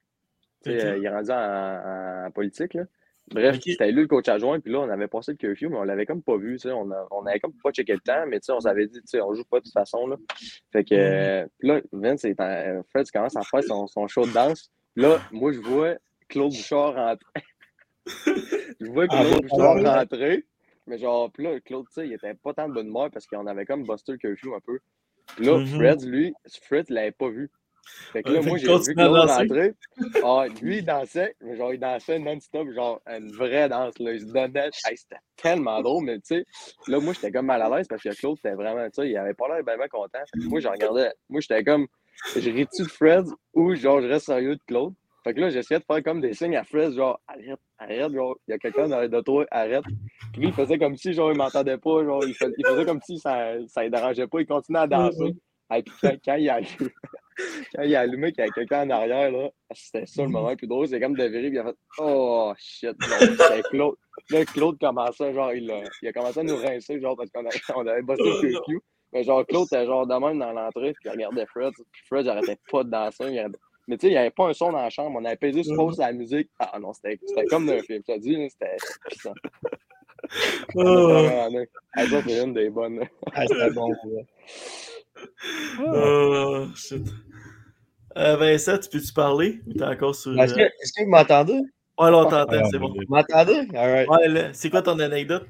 [0.64, 0.84] Tu sais, Ok.
[0.86, 2.84] euh, il est rendu en, en politique, là.
[3.32, 3.62] Bref, Ok.
[3.64, 6.06] c'était lui le coach adjoint, puis là, on avait passé le curfew, mais on l'avait
[6.08, 8.40] comme pas vu, tu sais, on, a- on avait comme pas checké le temps, mais
[8.40, 10.16] tu sais, on s'avait dit, tu sais, on joue pas de toute façon, là.
[10.72, 14.26] Fait que, euh, puis là, Vince, est en, Fred commence à faire son, son show
[14.26, 15.96] de danse, puis là, moi, je vois
[16.28, 17.44] Claude Bouchard rentrer.
[18.80, 20.46] je vois Ah, Claude Bouchard rentrer,
[20.90, 23.28] mais genre, puis là, Claude, tu sais, il était pas tant de bonne humeur parce
[23.28, 24.80] qu'on avait comme busté le curfew un peu.
[25.36, 25.68] Puis là, Mhm.
[25.68, 26.34] Fred, lui,
[26.64, 27.50] Fred, il l'avait pas vu.
[28.12, 29.74] Fait que là, moi, j'ai vu Claude rentrer.
[30.24, 34.14] Ah, lui, il dansait, mais genre, il dansait non-stop, genre, une vraie danse, là.
[34.14, 34.70] Il se donnait.
[34.86, 36.46] Hey, c'était tellement drôle, mais tu sais,
[36.88, 39.18] là, moi, j'étais comme mal à l'aise parce que Claude, c'était vraiment, tu sais, il
[39.18, 40.20] avait pas l'air bien, bien content.
[40.20, 41.88] Fait que moi, je regardais, moi, j'étais comme,
[42.36, 44.94] je ris-tu de Fred ou genre, je reste sérieux de Claude?
[45.24, 48.38] Fait que là, j'essayais de faire comme des signes à Fred, genre, arrête, arrête, genre,
[48.48, 49.84] il y a quelqu'un dans de toi, arrête.
[50.32, 52.86] Puis lui, il faisait comme si, genre, il m'entendait pas, genre, il faisait, il faisait
[52.86, 55.36] comme si ça, ça ne dérangeait pas, il continuait à danser.
[55.76, 56.90] Et puis quand, quand il a allumé,
[57.76, 60.50] quand il a allumé qu'il y avait quelqu'un en arrière, là, c'était ça le moment
[60.50, 60.88] le plus drôle.
[60.88, 63.96] C'est comme de virer, puis il a fait Oh shit, non, c'était Claude.
[64.32, 67.46] Là, Claude commençait, genre, il a, il a commencé à nous rincer, genre, parce qu'on
[67.46, 68.80] avait, on avait bossé le curfew.
[69.14, 71.72] Mais genre, Claude était genre de même dans l'entrée, puis il regardait Fred.
[71.92, 73.26] Puis Fred, j'arrêtais pas de danser.
[73.32, 73.58] il arrêtait-
[73.90, 75.20] Mais tu sais, il n'y avait pas un son dans la chambre.
[75.20, 76.48] On avait pesé sur pause la musique.
[76.60, 78.04] Ah non, c'était c'était comme d'un film.
[78.08, 78.78] Je te dis, c'était
[79.10, 79.34] puissant.
[81.96, 83.04] Ça, c'est une des bonnes.
[83.34, 84.26] Ah, c'était bon, ouais.
[85.80, 87.02] Oh, shit.
[88.16, 89.60] Euh, Vincent, tu peux-tu parler?
[89.66, 90.40] Ou t'es encore sur.
[90.40, 91.54] Est-ce que, est-ce que vous m'entendez?
[91.54, 92.90] Ouais, là, on t'entend, Ah, c'est bon.
[92.90, 93.68] Vous m'entendez?
[93.74, 94.08] All right.
[94.08, 95.48] Ouais, là, c'est quoi ton anecdote?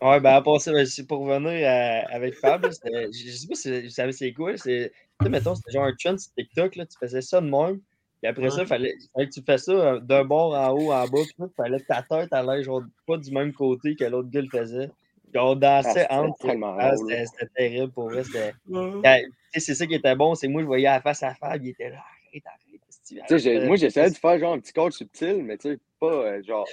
[0.00, 3.46] Ouais, ben, à part ça, ben, c'est pour revenir à- avec Fab, là, je sais
[3.48, 6.32] pas si vous savez c'est quoi, c'est, tu sais, mettons, c'était genre un trend sur
[6.34, 7.80] TikTok, là, tu faisais ça de même,
[8.22, 8.62] puis après ça, Ouais.
[8.62, 11.34] il fallait, fallait que tu fais ça euh, d'un bord en haut, en bas, puis
[11.38, 14.48] tout, fallait que ta tête allait genre pas du même côté que l'autre gars le
[14.48, 14.90] faisait.
[15.32, 16.76] Puis on dansait Ah, c'était entre.
[16.78, 18.24] Ah, c'était, terrible pour vrai.
[18.24, 19.26] C'était, Ouais.
[19.52, 21.70] sais, c'est ça qui était bon, c'est moi, je voyais la face à Fab, il
[21.70, 23.30] était là, arrête, arrête.
[23.30, 26.42] arrête, moi, j'essayais de faire genre un petit code subtil, mais tu sais, pas euh,
[26.42, 26.68] genre.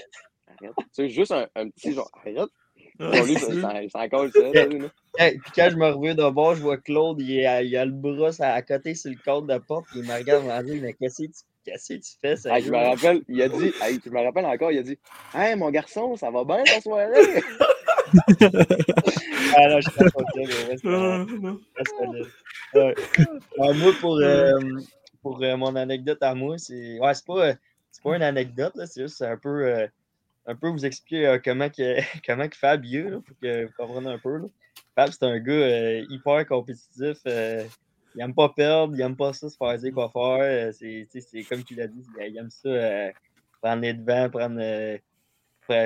[0.47, 0.75] Arrête.
[0.77, 2.09] Tu sais, juste un, un petit genre.
[2.13, 2.49] Arrête.
[2.99, 4.43] Lui, c'est- ça- ça- encore ça.
[5.17, 7.85] Hey, puis quand je me reviens de bord, je vois Claude, il a, il a
[7.85, 10.73] le bras à, côté sur le cadre de porte, puis il me regarde, il me
[10.73, 12.65] dit, mais qu'est-ce que tu, qu'est-ce que tu fais, Hey, sérieux?
[12.65, 14.99] je me rappelle, il a dit, hey, je me rappelle encore, il a dit
[15.33, 17.43] Hey, mon garçon, ça va bien ta soirée?
[19.57, 20.75] Ah non, je suis pas content, mais ouais.
[22.73, 22.95] Ouais.
[23.59, 24.51] Ah, moi, pour, euh,
[25.21, 26.99] pour euh, mon anecdote à moi, c'est.
[26.99, 27.53] Ouais, c'est pas, euh,
[28.03, 29.87] pas une anecdote, c'est juste un peu.
[30.47, 33.65] Un peu vous expliquer euh, comment, que, comment que Fab y est, là, pour que
[33.65, 34.37] vous compreniez un peu.
[34.37, 34.47] Là.
[34.95, 37.17] Fab, c'est un gars euh, hyper compétitif.
[37.27, 37.63] euh,
[38.15, 40.73] il aime pas perdre, il aime pas ça, se faire dire quoi faire.
[40.73, 41.07] c'est,
[41.49, 42.69] comme tu l'as dit, il aime ça,
[43.61, 44.99] prendre les devants, prendre.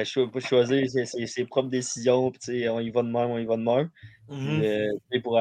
[0.03, 2.31] cho- choisir ses, ses- ses propres décisions,
[2.69, 3.89] on y va de même, on y va de même.
[5.11, 5.39] Sais, pour,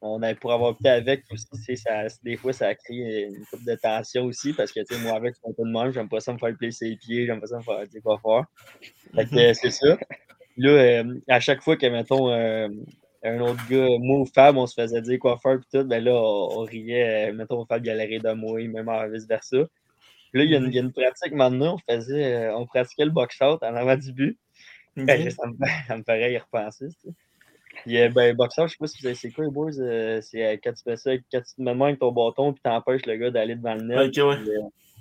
[0.00, 3.64] on a, pour avoir été avec aussi, ça, des fois, ça a créé une couple
[3.64, 5.92] de tension aussi, parce que tu sais, moi, avec, je suis un peu de même,
[5.92, 8.18] j'aime pas ça me faire placer les pieds, j'aime pas ça me faire dire quoi
[8.18, 8.44] faire.
[9.14, 9.98] Fait que euh, c'est ça.
[10.56, 12.68] Là, euh, à chaque fois que, mettons, euh,
[13.24, 16.02] un autre gars, moi ou Fab, on se faisait dire quoi faire, puis tout, ben
[16.02, 19.66] là, on, on riait, mettons, Fab galérait de moi, même vice-versa.
[20.30, 22.66] Puis là, il y, a une, il y a une pratique maintenant, on faisait, on
[22.66, 24.38] pratiquait le box-out en avant du but.
[24.94, 25.54] Ben, ça, me,
[25.88, 27.14] ça me ferait y repenser, tu sais.
[27.82, 30.20] Puis, euh, ben, box-out, je sais pas si vous savez c'est quoi, les boys, euh,
[30.20, 33.06] c'est euh, quand tu fais ça, quand tu te mets avec ton bâton, puis t'empêches
[33.06, 34.18] le gars d'aller devant le net.
[34.18, 34.36] Ok, ouais.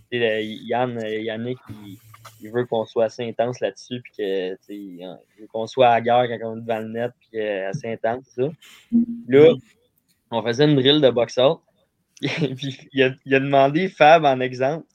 [0.09, 1.97] Puis, euh, Yann, euh, Yannick, il,
[2.41, 5.67] il veut qu'on soit assez intense là-dessus, puis que, tu sais, il il veut qu'on
[5.67, 8.49] soit à guerre quand on est devant le net, puis euh, assez intense, ça.
[9.27, 9.53] Là,
[10.31, 11.59] on faisait une drill de box-out,
[12.21, 14.85] puis il a, il a demandé Fab en exemple.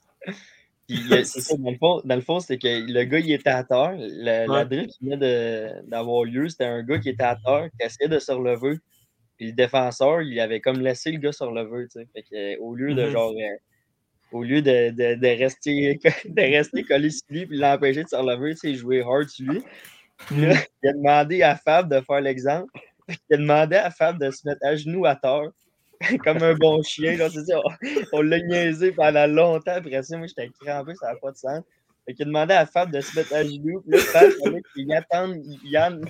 [1.11, 3.49] A- c'est ça, dans le fond, dans le fond, c'est que le gars, il était
[3.49, 3.95] à terre.
[3.97, 4.65] La Ouais.
[4.65, 8.19] drill qui venait d'avoir lieu, c'était un gars qui était à terre, qui essayait de
[8.19, 8.77] se relever.
[9.37, 12.07] Puis le défenseur, il avait comme laissé le gars se relever, tu sais.
[12.13, 13.09] Fait que, euh, au lieu de Mhm.
[13.11, 13.31] genre.
[13.31, 13.57] euh,
[14.31, 18.15] au lieu de, de, de rester, de rester collé sur lui puis l'empêcher de se
[18.15, 19.61] relever, tu sais, il jouait hard sur lui.
[20.27, 22.71] Puis là, il a demandé à Fab de faire l'exemple.
[23.09, 25.49] Il a demandé à Fab de se mettre à genoux à terre,
[26.23, 27.17] comme un bon chien.
[27.29, 27.69] C'est ça, on
[28.13, 29.75] on l'a niaisé pendant longtemps.
[29.75, 31.63] Après ça, moi, j'étais crampé, ça n'a pas de sens.
[32.05, 33.81] Fait qu'il a demandé à Fab de se mettre à genoux.
[33.81, 36.05] Puis là, Fab, il fallait qu'il attende Yann.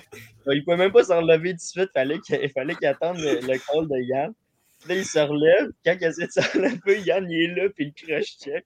[0.50, 1.90] Il pouvait même pas se relever tout de suite.
[1.94, 2.18] Fallait
[2.52, 4.32] fallait qu'il attende le, call de Yann.
[4.80, 5.70] Puis là, il se relève.
[5.84, 8.64] Quand il essaie de se relever, Yann, il est là, puis il crush check.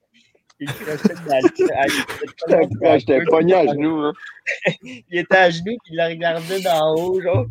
[0.59, 2.59] Il dans
[2.93, 4.13] le j'étais pogné à genoux, hein.
[4.83, 7.45] Il était à genoux, puis il la regardait d'en haut, genre.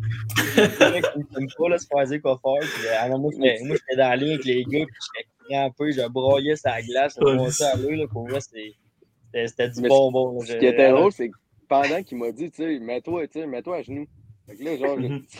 [0.57, 2.69] Il ne me pas, là, se faire dire quoi faire.
[2.69, 5.91] Puis, euh, moi, j'étais moi, j'étais dans la ligne avec les gars, puis j'étais crampé,
[5.91, 8.73] je broyais sa glace, je montais à l'eau, là, pour moi, c'était
[9.25, 10.39] c'était- c'était du Mais bonbon.
[10.39, 10.45] là.
[10.45, 11.37] Ce qui était drôle, c'est que
[11.67, 14.07] pendant qu'il m'a dit, tu sais, mets-toi, tu sais, mets-toi à genoux.
[14.47, 15.21] Fait que là, genre, Mhm.
[15.27, 15.37] tu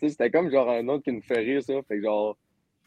[0.00, 1.74] sais, c'était comme genre un autre qui nous fait rire, ça.
[1.88, 2.36] Fait que genre,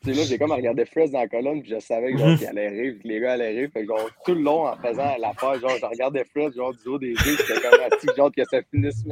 [0.04, 2.30] tu sais, là, j'ai comme regardé Fresh dans la colonne, puis je savais que genre,
[2.30, 2.38] Mhm.
[2.38, 3.70] qu'il allait rire, puis que les gars allaient rire.
[3.74, 6.88] Fait que genre, tout le long, en faisant l'affaire, genre, je regardais Fresh, genre, du
[6.90, 9.04] haut des yeux, j'étais comme assis, genre, que ça finisse.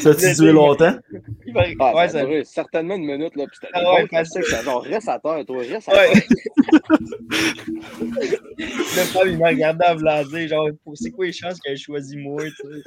[0.00, 0.94] Ça a-tu duré longtemps?
[1.46, 4.24] il va- Ah, ouais, ça a duré certainement une minute, là, puis c'était Ah ouais,
[4.24, 6.12] c'était genre, reste à terre, toi, reste à Ouais.
[6.12, 6.22] terre.
[8.58, 12.42] Le Fab, il m'a regardé voulant dire, genre, c'est quoi les chances qu'elle choisit moi,
[12.44, 12.82] tu sais?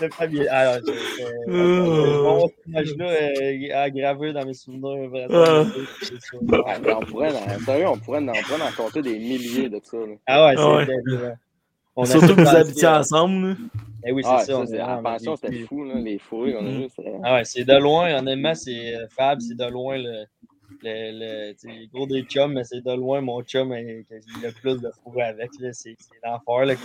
[0.00, 2.22] Le il alors, j'ai- Oh.
[2.22, 5.26] bon, ce image-là est aggravé dans mes souvenirs, Ah.
[5.26, 5.66] vraiment.
[6.02, 6.42] C'est sûr.
[6.42, 9.80] Ouais, on pourrait, en, sérieux, on pourrait, en- on pourrait en compter des milliers de
[9.82, 10.04] ça, là.
[10.26, 10.86] Ah ouais, Ah ouais.
[11.96, 13.56] On a Surtout tout que vous habitiez à- ensemble.
[14.06, 14.44] Eh oui, c'est Ah, ça.
[14.46, 16.18] ça, on c'est- a- en on a pension, c'était fou, là, les
[16.68, 17.12] a vus, c'était...
[17.24, 20.24] Ah ouais, c'est de loin, honnêtement, c'est euh, Fab, c'est de loin le.
[20.82, 24.52] Le, le gros des chums, mais c'est de loin mon chum euh, que j'ai le
[24.52, 25.50] plus de fourré avec.
[25.72, 26.76] C'est l'enfer.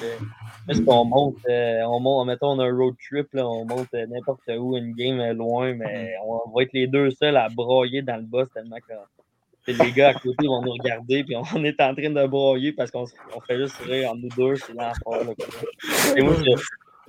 [0.67, 3.93] Parce qu'on monte, euh, on monte, mettons, on a un road trip, là, on monte
[3.93, 7.49] euh, n'importe où, une game euh, loin, mais on va être les deux seuls à
[7.49, 8.93] broyer dans le boss tellement que
[9.71, 12.91] les gars à côté vont nous regarder, puis on est en train de broyer parce
[12.91, 15.33] qu'on fait juste rire entre nous deux, c'est l'enfer.
[16.17, 16.35] Et moi,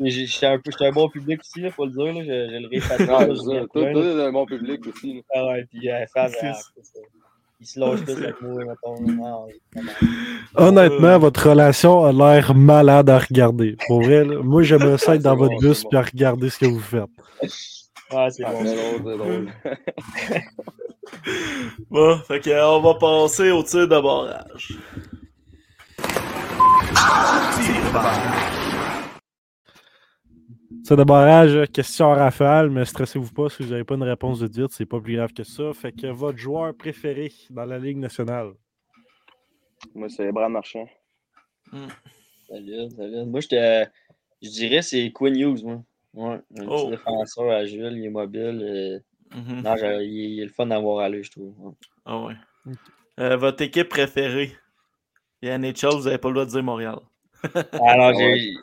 [0.01, 2.05] j'étais un, peu- j'étais un bon public aussi, il faut le dire.
[2.13, 2.69] Là, je, je le.
[3.11, 3.93] Ah, toi, là.
[3.93, 5.21] t'es un bon public aussi, là.
[5.35, 6.29] Ah ouais, puis euh, euh, ça.
[6.29, 7.01] c'est ça.
[7.61, 9.47] il se lâche tous avec moi, mettons.
[10.57, 13.77] Honnêtement, votre relation a l'air malade à regarder.
[13.87, 14.41] Pour vrai, là.
[14.43, 15.91] moi, j'aimerais ça être dans bon, votre bus bon.
[15.93, 17.03] et à regarder ce que vous faites.
[18.13, 18.65] Ouais, c'est Ah, bon.
[18.65, 19.49] c'est drôle, c'est drôle.
[21.91, 24.73] Bon, fait que, euh, on va passer au tir de barrage.
[26.95, 28.74] Ça de barrage,
[30.91, 34.87] euh, question rafale, mais stressez-vous pas si vous n'avez pas une réponse de vite, c'est
[34.87, 35.72] pas plus grave que ça.
[35.72, 38.53] Fait que votre joueur préféré dans la Ligue nationale?
[39.95, 40.89] Moi, c'est Brad Marchand.
[42.49, 43.26] Solide, solide.
[43.28, 43.87] Moi, j'étais-
[44.43, 45.82] je dirais c'est Quinn Hughes, moi.
[46.14, 46.85] Ouais, un Oh.
[46.85, 49.03] petit défenseur agile, il est mobile.
[49.35, 49.62] Mhm.
[49.62, 51.53] Non, il, est- il est le fun d'avoir à lui, je trouve.
[51.59, 51.72] Ouais.
[52.05, 52.35] Ah ouais.
[53.18, 54.53] Euh, votre équipe préférée?
[55.43, 56.99] Et NHL, vous n'avez pas le droit de dire Montréal.
[57.53, 58.55] Alors, Ah j'ai.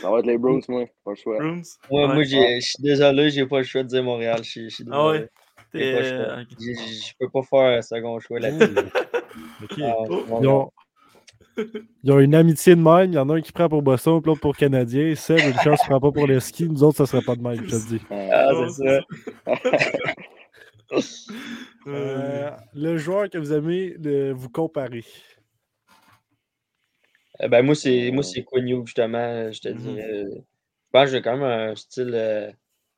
[0.00, 0.84] Ça va être les Bruins, moi.
[1.04, 1.38] Pas le choix.
[1.38, 1.62] Bruins?
[1.90, 2.14] Moi, Ouais.
[2.14, 4.40] moi j'ai- je suis désolé, j'ai pas le choix de dire Montréal.
[4.90, 5.28] Ah ouais?
[5.74, 8.74] euh, Je peux pas faire un second choix là-dessus.
[9.62, 9.78] Ok.
[9.82, 10.24] Ah, Oh.
[10.42, 10.70] Ils ont,
[12.04, 13.12] ils ont une amitié de même.
[13.12, 15.14] Il y en a un qui prend pour Boston, puis l'autre pour Canadien.
[15.14, 16.68] Seb, une chance, ne prend pas pour le ski.
[16.68, 18.04] Nous autres, ça serait pas de même, je te le dis.
[18.10, 19.00] Ah, Oh, c'est ça.
[21.86, 25.04] Euh, le joueur que vous aimez de vous comparer.
[27.42, 29.50] Euh, ben, moi, c'est moi c'est Quinn Hughes, justement.
[29.52, 29.76] Je te Mhm.
[29.78, 30.10] dirais.
[30.10, 32.50] euh, Je pense que j'ai quand même un style euh,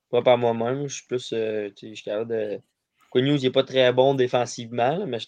[0.08, 0.88] propre à moi-même.
[0.88, 1.32] Je suis plus.
[1.32, 2.58] euh, tu sais, je suis capable de.
[3.10, 5.18] Quinn il n'est pas très bon défensivement, là, mais moi,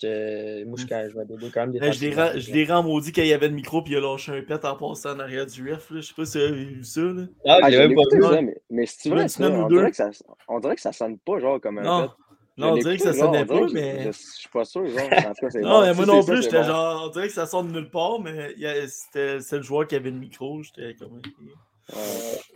[0.75, 2.23] je suis quand- je vais quand même défensivement.
[2.25, 4.33] ren- je l'ai rend maudit quand il y avait le micro puis il a lâché
[4.33, 5.89] un pet en passant en arrière du ref.
[5.93, 6.01] là.
[6.01, 7.01] Je sais pas si vous avez vu ça.
[7.03, 7.23] Là.
[7.47, 8.23] Ah, Ah, je même l'ai pas vu.
[8.23, 9.77] ça, mais, mais c'est ça, semaine ou on, deux.
[9.77, 10.11] dirait que ça,
[10.49, 12.09] on dirait que ça sonne pas genre comme un Non.
[12.09, 12.15] pet.
[12.59, 14.05] Non, on Je dirait que ça sonnait pas, mais.
[14.05, 15.11] Je, je suis pas sûr, genre.
[15.13, 17.05] En tout cas, c'est Non, mais moi non plus, j'étais genre.
[17.07, 19.63] On dirait que ça sort de nulle part, mais il y a- c'était c'est le
[19.63, 20.63] joueur qui avait le micro.
[20.63, 21.21] J'étais comme.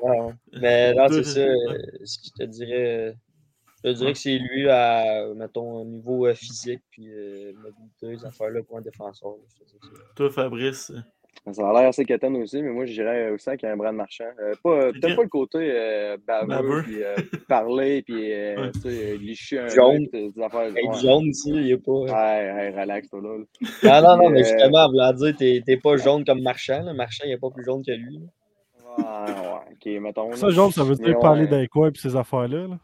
[0.02, 0.32] Ouais.
[0.52, 1.40] Mais non, c'est ça.
[1.40, 3.16] euh, ce que je te dirais.
[3.82, 8.18] Je te dirais que c'est lui à, mettons, au niveau euh, physique puis euh, mobilité,
[8.18, 9.36] ces affaires-là pour un défenseur.
[9.58, 9.88] je.
[10.16, 10.92] Toi, Fabrice.
[11.52, 13.76] Ça a l'air assez quétaine aussi, mais moi, je dirais aussi qu'il y a un
[13.76, 14.24] Brad Marchand.
[14.40, 15.00] Euh, pas, Ok.
[15.00, 17.14] Peut-être pas le côté euh, baveux, puis euh,
[17.48, 18.70] parler, puis euh, Ouais.
[18.72, 20.06] tu sais, licher un Jaune.
[20.12, 20.70] des affaires.
[20.72, 21.00] Ouais.
[21.00, 21.92] jaune ici, il est pas.
[21.92, 23.28] Ouais, ouais, relax, toi, là.
[24.02, 26.82] Non, non, non, mais Euh, justement, en voulant dire, t'es t'es pas jaune comme Marchand.
[26.82, 26.92] Là.
[26.92, 28.18] Marchand, il n'est pas plus jaune que lui.
[28.18, 28.26] là.
[28.98, 30.32] Ouais, ouais, ok, mettons.
[30.32, 30.52] Ça, là.
[30.52, 31.48] jaune, ça veut Mais dire parler ouais.
[31.48, 32.66] d'un coin et ces affaires-là.
[32.68, 32.78] là.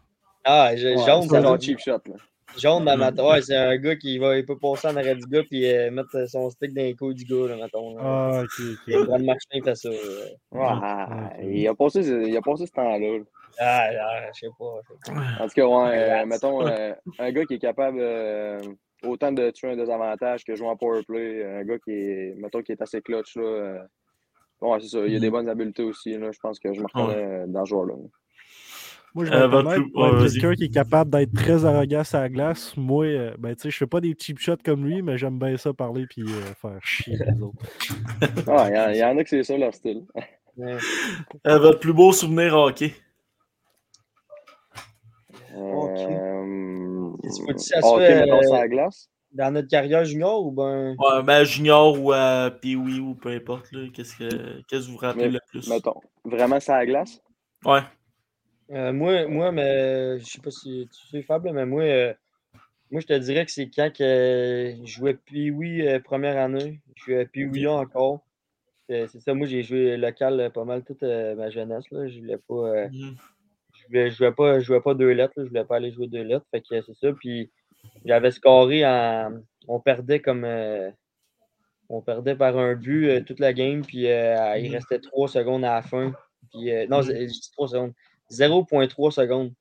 [0.45, 2.15] Ah, jaune, c'est ça genre veut dire cheap shot, là.
[2.59, 5.27] Jaune dans ma Ouais, c'est un gars qui va, il peut passer en arrière du
[5.27, 7.97] gars puis euh, mettre son stick dans les couilles du gars, là, mettons.
[7.99, 9.07] Ah, ok, ok.
[9.07, 9.91] Brad Marchand, il fait ça.
[9.91, 11.41] ok.
[11.45, 12.99] il a passé, ce- il a passé ce temps-là.
[12.99, 13.19] là.
[13.59, 14.81] Ah, ah, je sais pas.
[14.89, 15.45] je sais pas.
[15.45, 18.59] En tout cas, ouais, euh, mettons, euh, un gars qui est capable euh,
[19.05, 22.73] autant de tuer un désavantage que jouer en powerplay, un gars qui est, mettons, qui
[22.73, 23.43] est assez clutch, là.
[23.43, 23.79] euh,
[24.61, 26.31] ouais, c'est ça, il a des bonnes habiletés aussi, là.
[26.33, 27.95] Je pense que je me reconnais dans ce joueur-là.
[29.17, 32.77] Moi, je vais Euh, être quelqu'un qui est capable d'être très arrogant sur la glace.
[32.77, 35.39] Moi, euh, ben, tu sais, je fais pas des cheap shots comme lui, mais j'aime
[35.39, 37.57] bien ça parler puis euh, faire chier les autres.
[38.47, 40.05] Ah, il y, en- il y en a que c'est ça leur style.
[40.59, 40.77] Ouais.
[41.47, 42.95] Euh, votre plus beau souvenir hockey?
[45.55, 45.65] Euh, que
[47.83, 49.09] ok, euh, ça à la glace?
[49.33, 50.95] Dans notre carrière junior ou ben?
[50.99, 53.71] Ouais, ben junior ou à Pee-Wee ou peu importe.
[53.73, 55.69] là, Qu'est-ce que qu'est-ce que vous vous rappelez Mais- le plus?
[55.69, 57.21] Mettons, vraiment ça à la glace?
[57.67, 57.81] Ouais.
[58.71, 62.15] Euh, moi, moi, mais je sais pas si tu sais, Fab, mais moi, euh,
[62.91, 66.81] moi, je te dirais que c'est quand que je jouais Pee-Wee euh, première année.
[66.97, 68.21] Je jouais Pee-Wee encore.
[68.89, 71.85] C'est ça, moi, j'ai joué local euh, pas mal toute ma jeunesse.
[71.91, 72.07] Là.
[72.09, 72.89] Je voulais pas.
[72.89, 73.17] Mhm.
[73.75, 75.35] je voulais, je jouais pas, je jouais pas deux lettres.
[75.37, 75.45] là.
[75.45, 76.47] Je voulais pas aller jouer deux lettres.
[76.51, 77.13] Fait que c'est ça.
[77.13, 77.51] Puis
[78.05, 79.41] j'avais scoré en.
[79.69, 80.45] On perdait comme.
[81.89, 83.83] on perdait par un but toute la game.
[83.85, 84.73] Puis il Mhm.
[84.73, 86.13] restait trois secondes à la fin.
[86.53, 87.03] Puis non, Mhm.
[87.07, 87.93] j'ai dit trois secondes.
[88.31, 89.53] 0.3 secondes.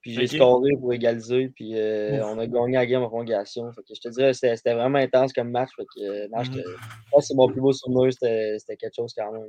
[0.00, 0.28] Puis j'ai Ok.
[0.30, 1.48] scoré pour égaliser.
[1.48, 3.70] Puis euh, on a gagné la game en prolongation.
[3.72, 5.70] Fait que je te dirais, c'était vraiment intense comme match.
[5.76, 6.44] Fait que, euh, non, Mhm.
[6.44, 8.12] j'étais- je pense que c'est mon plus beau souvenir.
[8.12, 9.46] C'était c'était quelque chose quand même.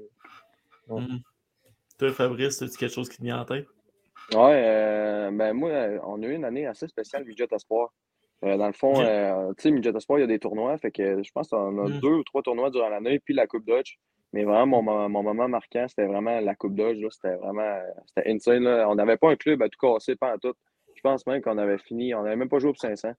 [0.88, 1.02] Ouais.
[1.02, 1.20] Mhm.
[2.00, 3.68] Toi, Fabrice, as-tu quelque chose qui te vient en tête?
[4.34, 5.72] Ouais, euh, ben moi,
[6.06, 7.90] on a eu une année assez spéciale Midget Espoir.
[8.46, 10.92] Euh, dans le fond, euh, tu sais, Midget Espoir, il y a des tournois, fait
[10.92, 12.00] que je pense qu'on a Mm.
[12.00, 13.98] deux ou trois tournois durant l'année, puis la Coupe Dodge.
[14.34, 17.00] Mais vraiment, mon, mo- mon moment marquant, c'était vraiment la Coupe Dodge.
[17.00, 17.08] là.
[17.12, 18.64] C'était vraiment euh, c'était insane.
[18.64, 18.88] là.
[18.90, 20.54] On n'avait pas un club à tout casser, pas en tout.
[20.96, 23.12] Je pense même qu'on avait fini, on n'avait même pas joué pour 500.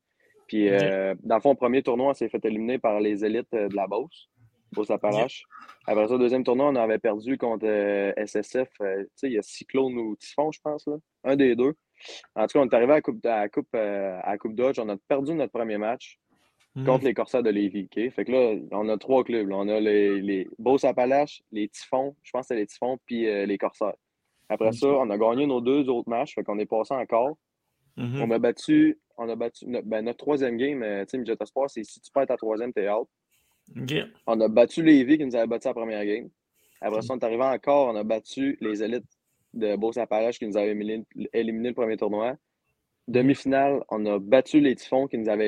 [0.47, 3.69] Puis, euh, dans le fond, premier tournoi, on s'est fait éliminer par les élites euh,
[3.69, 4.29] de la Beauce,
[4.73, 5.45] Beauce-Appalaches.
[5.87, 8.69] Après ça, deuxième tournoi, on avait perdu contre euh, SSF.
[8.81, 10.97] euh, tu sais, il y a Cyclone ou Typhon, je pense, là.
[11.25, 11.75] Un des deux.
[12.35, 14.55] En tout cas, on est arrivé à la Coupe, à la coupe, à la coupe
[14.55, 14.79] Dodge.
[14.79, 16.19] On a perdu notre premier match
[16.77, 16.85] Mhm.
[16.87, 17.89] contre les Corsaires de Lévis.
[18.11, 19.49] Fait que là, on a trois clubs.
[19.49, 19.57] là.
[19.57, 23.45] On a les, les Beauce-Appalaches, les Typhons, je pense que c'est les Typhons, puis euh,
[23.47, 23.97] les Corsaires.
[24.49, 26.35] Après ça, on a gagné nos deux autres matchs.
[26.35, 27.37] Fait qu'on est passé encore.
[27.97, 28.23] Mhm.
[28.23, 30.81] On a battu, on a battu notre, ben, notre troisième game.
[30.81, 31.37] tu sais, Midget
[31.69, 33.09] c'est si tu perds ta troisième, t'es out.
[34.27, 36.29] On a battu Lévis qui nous avait battu la première game.
[36.81, 39.05] Après ça, on est arrivé encore, on a battu les élites
[39.53, 42.37] de Beauce-Appalaches qui nous avaient éliminé, éliminé le premier tournoi.
[43.07, 45.47] Demi-finale, on a battu les Typhons qui nous avaient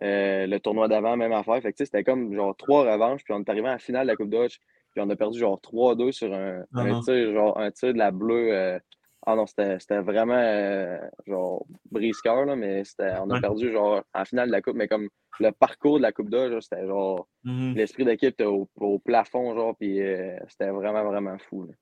[0.00, 1.60] éliminé le tournoi d'avant, même affaire.
[1.62, 4.16] Fait que c'était comme genre trois revanches, puis on est arrivé en finale de la
[4.16, 4.58] Coupe Dodge.
[4.92, 7.98] Puis on a perdu genre 3-2 sur un, Ah un tir, genre un tir de
[7.98, 8.52] la bleue.
[8.54, 8.78] euh,
[9.26, 13.40] ah non, c'était vraiment euh, genre brise-cœur, là, mais c'était, on a Ouais.
[13.40, 15.08] perdu genre en finale de la Coupe, mais comme
[15.40, 17.74] le parcours de la Coupe là, c'était genre Mhm.
[17.74, 21.64] l'esprit d'équipe était au, au plafond, genre, puis euh, c'était vraiment, vraiment fou.
[21.66, 21.72] là.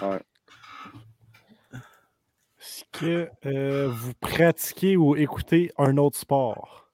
[0.00, 0.20] Ouais.
[2.96, 6.90] Est-ce que euh, vous pratiquez ou écoutez un autre sport?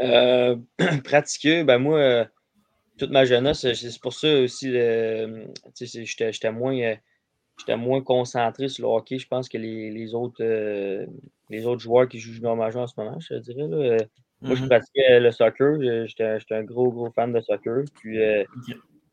[0.00, 0.56] Euh,
[1.04, 2.24] pratiquer, ben moi, euh,
[2.98, 6.94] toute ma jeunesse, c'est pour ça aussi, euh, tu sais, c'est- j'étais moins, euh,
[7.58, 11.06] j'étais moins concentré sur le hockey, je pense, que les, les autres, euh,
[11.48, 13.68] les autres joueurs qui jouent junior majeur en ce moment, je te dirais.
[13.68, 14.04] Là.
[14.42, 14.68] Moi, je Mhm.
[14.68, 17.84] pratiquais le soccer, j'étais j'étais un gros, gros fan de soccer.
[17.94, 18.44] Puis, euh,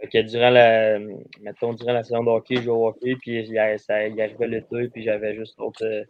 [0.09, 0.99] que durant la,
[1.41, 4.47] mettons, durant la saison de hockey, je jouais au hockey, puis il, ça, il arrivait
[4.47, 6.03] l'été, puis j'avais juste autre, euh,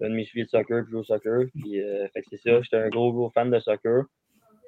[0.00, 1.44] un demi-suivi de soccer, puis jouer au soccer.
[1.54, 4.04] Puis, euh, fait que c'est ça, j'étais un gros, gros fan de soccer.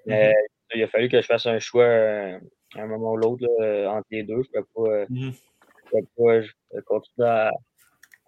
[0.07, 0.33] Mais
[0.75, 2.39] il a fallu que je fasse un choix euh,
[2.75, 4.43] à un moment ou l'autre euh, entre les deux.
[4.43, 5.31] Je ne pouvais pas, je
[5.91, 7.51] pouvais pas je pouvais continuer à,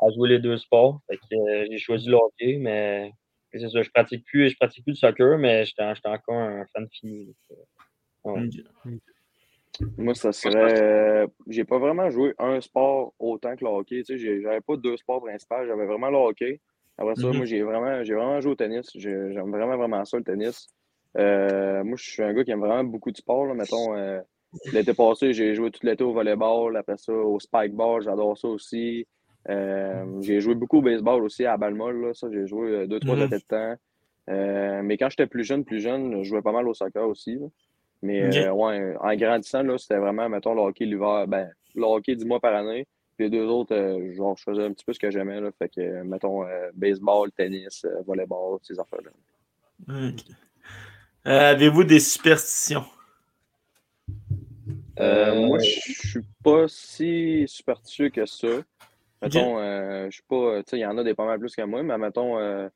[0.00, 1.00] à jouer les deux sports.
[1.08, 3.12] Fait que, j'ai choisi le hockey, mais
[3.52, 6.88] c'est ça, je pratique plus, je pratique plus le soccer, mais j'étais encore un fan
[6.90, 7.34] fini.
[8.24, 8.48] Ouais.
[8.84, 9.00] Ok.
[9.98, 10.54] Moi, ça serait.
[10.82, 14.02] euh, j'ai pas vraiment joué un sport autant que le hockey.
[14.02, 15.64] Tu sais, j'avais pas deux sports principaux.
[15.66, 16.60] J'avais vraiment le hockey.
[16.98, 17.36] Après ça, Mhm.
[17.36, 18.88] moi, j'ai vraiment, vraiment joué au tennis.
[18.94, 20.68] J'ai- J'aime vraiment, vraiment ça, le tennis.
[21.18, 23.46] Euh, moi, je suis un gars qui aime vraiment beaucoup de sport.
[23.46, 23.54] Là.
[23.54, 24.20] Mettons, euh,
[24.72, 26.76] l'été passé, j'ai joué tout l'été au volleyball.
[26.76, 29.06] Après ça, au spikeball, j'adore ça aussi.
[29.48, 32.00] Euh, j'ai joué beaucoup au baseball aussi à Balmol.
[32.06, 32.14] Là.
[32.14, 33.74] Ça, j'ai joué deux, trois étés de temps.
[34.82, 37.36] Mais quand j'étais plus jeune, plus jeune, je jouais pas mal au soccer aussi.
[37.36, 37.46] là.
[38.02, 41.26] Mais euh, ouais, en grandissant, là, c'était vraiment, mettons, le hockey l'hiver.
[41.28, 42.86] Ben, le hockey 10 mois par année.
[43.16, 45.40] Puis les deux autres, euh, genre, je faisais un petit peu ce que j'aimais.
[45.40, 49.10] Là, fait que, mettons, euh, baseball, tennis, euh, volleyball, ces affaires-là.
[51.26, 52.84] Euh, Avez-vous des superstitions?
[54.98, 58.48] Moi, je suis pas si superstitieux que ça.
[59.22, 60.62] Mettons, je suis pas.
[60.62, 62.68] Tu sais, il y en a des pas mal plus que moi, mais mettons, euh,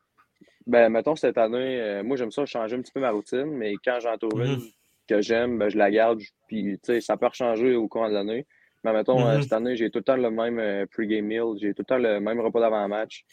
[0.66, 3.74] ben, mettons cette année, euh, moi, j'aime ça changer un petit peu ma routine, mais
[3.84, 4.46] quand j'en trouve Mhm.
[4.54, 4.60] une
[5.08, 6.20] que j'aime, ben, je la garde.
[6.48, 8.46] Puis, tu sais, ça peut changer au cours de l'année.
[8.84, 9.42] Mais mettons, euh, Mhm.
[9.42, 11.98] cette année, j'ai tout le temps le même euh, pre-game meal, j'ai tout le temps
[11.98, 13.24] le même repas d'avant-match.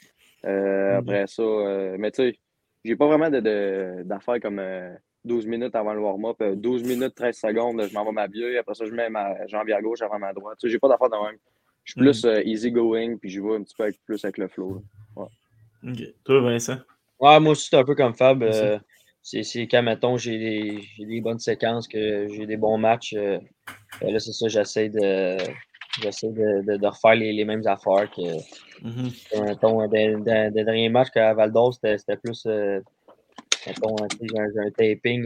[0.46, 0.98] Euh, Mhm.
[1.00, 2.40] Après ça, euh, mais tu sais,
[2.86, 4.94] j'ai pas vraiment de- de- d'affaires comme euh,
[5.26, 8.74] 12 minutes avant le warm-up, euh, 12 minutes, 13 secondes, je m'en vais m'habiller, après
[8.74, 10.58] ça, je mets ma jambe à gauche avant ma droite.
[10.60, 11.38] Tu sais, j'ai pas d'affaires de même.
[11.84, 14.38] Je suis plus euh, easy going, puis je vais un petit peu avec, plus avec
[14.38, 14.84] le flow.
[15.16, 15.26] Ouais.
[15.88, 16.14] Ok.
[16.24, 16.78] Toi, Vincent?
[17.20, 18.42] Ouais, moi aussi, c'est un peu comme Fab.
[18.42, 18.80] Euh,
[19.24, 23.14] c'est quand, mettons, j'ai des, j'ai des bonnes séquences, que j'ai des bons matchs.
[23.14, 23.40] euh,
[24.00, 25.38] ben là, c'est ça, j'essaie de,
[26.02, 28.22] j'essaie de, de, de refaire les, les mêmes affaires que,
[28.84, 29.12] Mhm.
[29.32, 30.16] que, mettons, des,
[30.64, 32.80] derniers matchs qu'à Val d'Or, c'était c'était plus, euh,
[33.68, 35.26] mettons, j'ai un, un taping,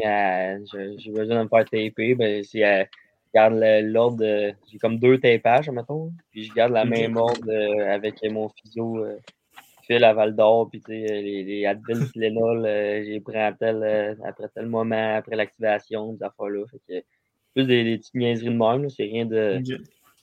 [0.97, 2.88] j'ai besoin de me faire taper, ben, euh, je
[3.34, 3.53] garde
[3.85, 8.15] l'ordre, de- j'ai comme deux tapages, mettons, puis je garde la même ordre euh, avec
[8.30, 9.05] mon physio.
[9.85, 13.53] Fil à Val d'Or, puis tu sais, les, les Advil Tylenol, euh, j'ai pris à
[13.53, 16.65] tel, euh, après tel moment, après l'activation, ces affaires-là.
[16.71, 17.05] Fait que,
[17.53, 19.61] plus des, des petites niaiseries de même, là, c'est rien de,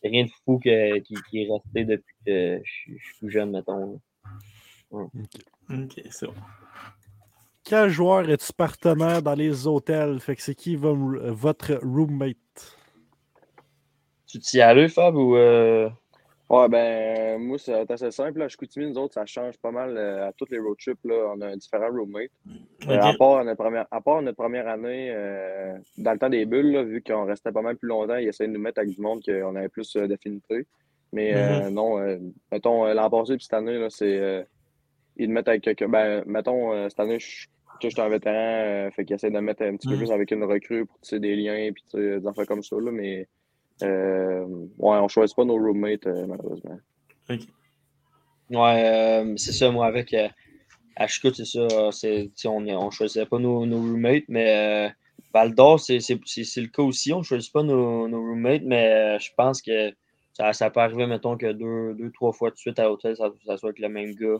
[0.03, 3.29] rien de fou que- qui, qui est resté depuis que je, suis- je suis tout
[3.31, 4.01] jeune, mettons.
[4.91, 6.35] Ok, c'est bon.
[7.65, 10.19] Quel joueur es-tu partenaire dans les hôtels?
[10.21, 12.37] Fait que c'est qui votre roommate?
[14.27, 15.37] Tu t'y allais, Fab, ou.
[15.37, 15.89] euh,
[16.53, 18.39] Ouais, ben, moi, c'est assez simple.
[18.41, 18.45] Là.
[18.45, 20.99] À Chicoutimi, nous autres, ça change pas mal euh, à tous les road trips.
[21.05, 21.33] Là.
[21.35, 22.31] On a un différent roommate.
[22.91, 23.19] Euh, à, Ok.
[23.19, 26.83] part notre première, à part notre première année, euh, dans le temps des bulles, là,
[26.83, 29.23] vu qu'on restait pas mal plus longtemps, ils essayaient de nous mettre avec du monde
[29.25, 30.67] qu'on avait plus euh, d'affinité.
[31.13, 32.19] Mais euh, non, euh,
[32.51, 34.19] mettons, euh, l'an passé puis cette année, là, c'est.
[34.19, 34.43] euh,
[35.17, 35.89] ils nous mettent avec quelqu'un.
[35.89, 37.47] Ben, mettons, euh, cette année, je
[37.83, 39.99] je suis un vétéran, euh, fait qu'ils essaient de me mettre un petit peu Mhm.
[40.01, 42.77] plus avec une recrue pour tisser des liens sais, des affaires comme ça.
[42.77, 43.27] Là, mais
[43.83, 44.45] euh,
[44.79, 46.79] ouais, on choisit pas nos roommates, euh, malheureusement.
[47.31, 47.41] Ok.
[48.51, 50.13] Ouais, euh, c'est ça, moi, avec.
[50.15, 50.29] Euh,
[51.07, 51.61] Chicout, c'est ça.
[51.61, 54.91] euh, c'est, on ne choisissait pas nos, nos roommates, mais euh,
[55.33, 57.13] Val d'Or, c'est, c'est, c'est, c'est le cas aussi.
[57.13, 59.91] On ne choisit pas nos, nos roommates, mais euh, je pense que
[60.35, 63.31] ça, ça peut arriver, mettons, que deux, deux trois fois de suite à l'hôtel, ça,
[63.47, 64.39] ça soit avec le même gars.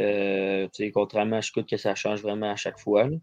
[0.00, 3.04] Euh, tu sais, contrairement à Chicout, que ça change vraiment à chaque fois.
[3.08, 3.16] là.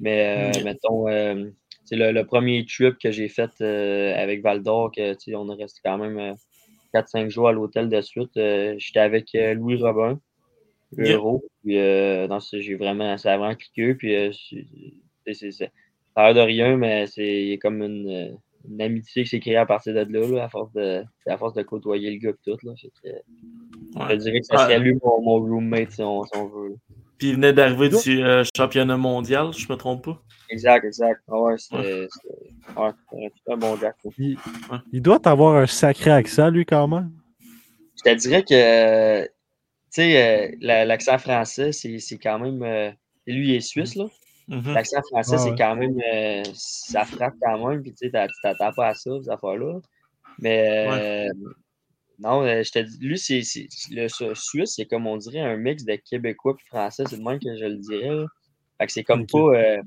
[0.00, 0.64] Mais, euh, Ok.
[0.64, 1.50] mettons, euh,
[1.96, 5.98] le, le premier trip que j'ai fait euh, avec Val d'Or, on est resté quand
[5.98, 6.18] même.
[6.18, 6.34] euh,
[6.94, 8.34] 4-5 jours à l'hôtel de suite.
[8.38, 10.18] Euh, J'étais avec euh, Louis Robin,
[10.96, 11.12] le Yeah.
[11.16, 11.44] héros.
[11.62, 13.94] Puis, euh, j'ai vraiment, ça a vraiment cliqué.
[13.94, 14.32] Puis, euh,
[15.34, 15.66] c'est- ça
[16.14, 18.32] a l'air de rien, mais c'est il y a comme une, euh,
[18.68, 21.52] une amitié qui s'est créée à partir de là, là, à, force de, à force
[21.52, 22.66] de côtoyer le gars et tout.
[22.66, 22.72] Là.
[22.80, 23.18] Fait que, euh,
[23.94, 24.06] Ouais.
[24.10, 24.62] Je dirais que ça Ouais.
[24.62, 26.68] serait lui mon, mon roommate si on, si on veut.
[26.70, 26.74] là.
[27.18, 30.22] Puis il venait d'arriver du euh, championnat mondial, je me trompe pas.
[30.50, 31.20] Exact, exact.
[31.28, 32.08] Ah ouais, c'était-
[32.76, 32.90] Ouais,
[33.44, 33.96] c'est un bon Jack.
[34.02, 34.08] ça.
[34.18, 34.38] Il,
[34.92, 37.10] il doit avoir un sacré accent, lui, quand même.
[37.96, 39.30] Je te dirais que, tu
[39.90, 40.22] sais,
[40.52, 42.62] euh, la- l'accent français, c'est c'est quand même.
[42.62, 42.90] euh,
[43.26, 44.04] lui, il est suisse, là.
[44.46, 44.72] Mhm.
[44.72, 45.56] L'accent français, Ah c'est ouais.
[45.58, 45.98] quand même.
[46.14, 49.28] euh, ça frappe quand même, puis tu sais, t'as- tu t'attends pas à ça, ces
[49.28, 49.80] affaires-là.
[50.38, 51.28] Mais.
[52.18, 55.56] Non, euh, je te dis, lui, c'est c'est- le Suisse, c'est comme on dirait un
[55.56, 58.08] mix de Québécois et Français, c'est de même que je le dirais.
[58.14, 58.26] là.
[58.80, 59.38] Fait que c'est comme pas.
[59.38, 59.82] euh,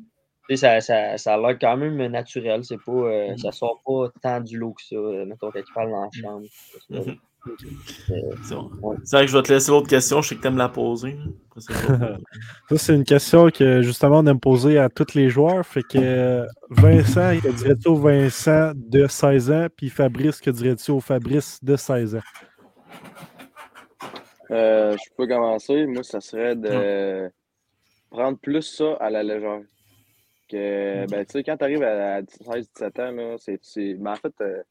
[0.49, 2.91] tu sais, ça, ça, ça a l'air quand même naturel, c'est pas.
[2.91, 3.37] euh, Mhm.
[3.37, 6.09] Ça sort pas tant du lot que ça, euh, mettons, quand il parle dans la
[6.11, 6.47] chambre.
[6.89, 7.17] Mhm.
[8.07, 8.71] C'est bon.
[8.81, 8.95] Ouais.
[9.03, 10.21] C'est vrai que je vais te laisser l'autre question.
[10.21, 11.17] Je sais que tu aimes la poser.
[11.57, 15.65] Ça, c'est une question que justement on aime poser à tous les joueurs.
[15.65, 20.99] Fait que Vincent, que dirais-tu au Vincent de 16 ans, puis Fabrice, que dirais-tu au
[20.99, 22.21] Fabrice de 16 ans?
[24.51, 25.85] Euh, je peux commencer.
[25.85, 27.29] Moi, ça serait de
[28.09, 29.61] prendre plus ça à la légère.
[30.49, 34.15] Que, ben, tu sais, quand tu arrives à 16-17 ans, là, c'est, c'est- ben, en
[34.15, 34.61] fait, euh,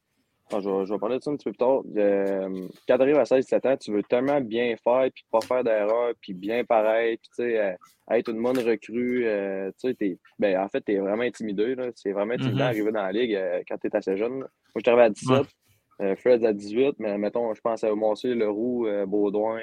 [0.59, 1.81] je, vais, je vais parler de ça un petit peu plus tard.
[1.95, 5.63] Euh, quand tu arrives à 16-17 ans, tu veux tellement bien faire, puis pas faire
[5.63, 7.73] d'erreur, puis bien pareil, puis tu sais, euh,
[8.11, 9.25] être une bonne recrue.
[9.25, 11.75] euh, tu sais, t'es- ben, en fait, tu es vraiment intimidé.
[11.95, 12.57] C'est vraiment intimidant Mhm.
[12.59, 14.39] d'arriver dans la ligue quand tu es assez jeune.
[14.41, 14.47] là.
[14.75, 15.45] Moi, je arrivé à 17.
[15.99, 16.15] Ouais.
[16.15, 19.59] Fred à 18, mais mettons, je pense à Mossé, Leroux, Baudouin,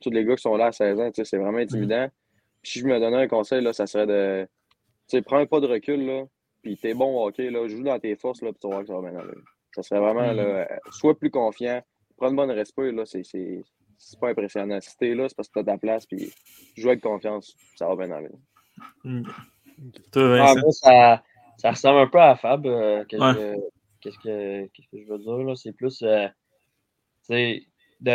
[0.00, 2.06] tous les gars qui sont là à 16 ans, tu sais, c'est vraiment intimidant.
[2.62, 4.46] Puis si je me donnais un conseil, là, ça serait de.
[5.08, 6.24] Tu sais, prends un pas de recul, là,
[6.62, 8.82] puis t'es bon au hockey, là, joue dans tes forces, là, puis tu vas voir
[8.82, 9.32] que ça va bien aller.
[9.74, 11.82] Ça serait vraiment, là, euh, sois plus confiant,
[12.16, 13.62] prends une bonne respect, là, c'est, c'est,
[13.98, 14.80] c'est pas impressionnant.
[14.80, 16.32] Si t'es là, c'est parce que t'as ta place, puis
[16.76, 18.30] joue avec confiance, ça va bien aller.
[20.12, 21.22] Toi, Ah, moi, ça,
[21.58, 22.66] ça ressemble un peu à Fab.
[22.66, 23.34] euh, qu'est-ce, Ouais.
[23.34, 23.56] que,
[24.00, 25.38] qu'est-ce, que, qu'est-ce que je veux dire?
[25.46, 25.54] Là?
[25.54, 26.02] C'est plus.
[26.02, 26.26] euh,
[27.30, 27.60] de,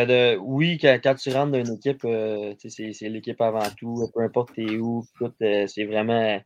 [0.05, 3.39] de, oui, quand, quand tu rentres dans une équipe, euh, tu sais, c'est, c'est l'équipe
[3.41, 4.09] avant tout.
[4.13, 6.41] Peu importe t'es où, tout, euh, c'est vraiment.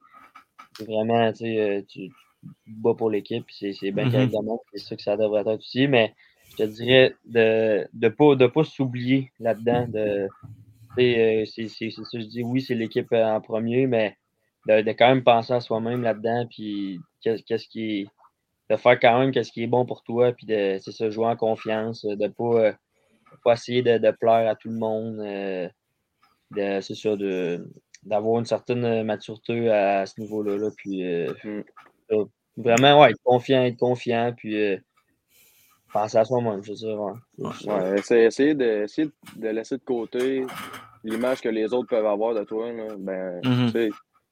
[0.77, 2.09] C'est vraiment, tu sais, euh, tu,
[2.67, 3.45] bats pour l'équipe.
[3.49, 4.29] C'est, c'est bien de même,
[4.73, 5.87] C'est ça que ça devrait être aussi.
[5.87, 6.13] Mais
[6.51, 9.87] je te dirais de ne de pas, de pas s'oublier là-dedans.
[9.87, 10.27] De,
[10.99, 14.17] euh, c'est, c'est, c'est ça, que je dis, oui, c'est l'équipe euh, en premier, mais
[14.67, 18.07] de, de quand même penser à soi-même là-dedans, puis qu'est- qu'est-ce qui est.
[18.69, 21.27] de faire quand même qu'est-ce qui est bon pour toi, puis de c'est ça, jouer
[21.27, 22.73] en confiance, de pas, euh,
[23.43, 25.69] pas essayer de, de plaire à tout le monde, euh,
[26.51, 27.65] de, c'est ça, de,
[28.03, 31.31] d'avoir une certaine maturité à, ce niveau-là, là, puis euh,
[32.11, 32.25] euh,
[32.55, 34.77] vraiment, ouais, être confiant, être confiant, puis euh,
[35.93, 37.13] penser à soi-même, je veux dire, ouais.
[37.65, 40.45] Ouais, essayer, essayer de, essayer de laisser de côté
[41.03, 42.71] l'image que les autres peuvent avoir de toi.
[42.71, 42.95] Là.
[42.97, 43.65] Ben, Mhm.
[43.67, 43.89] tu sais,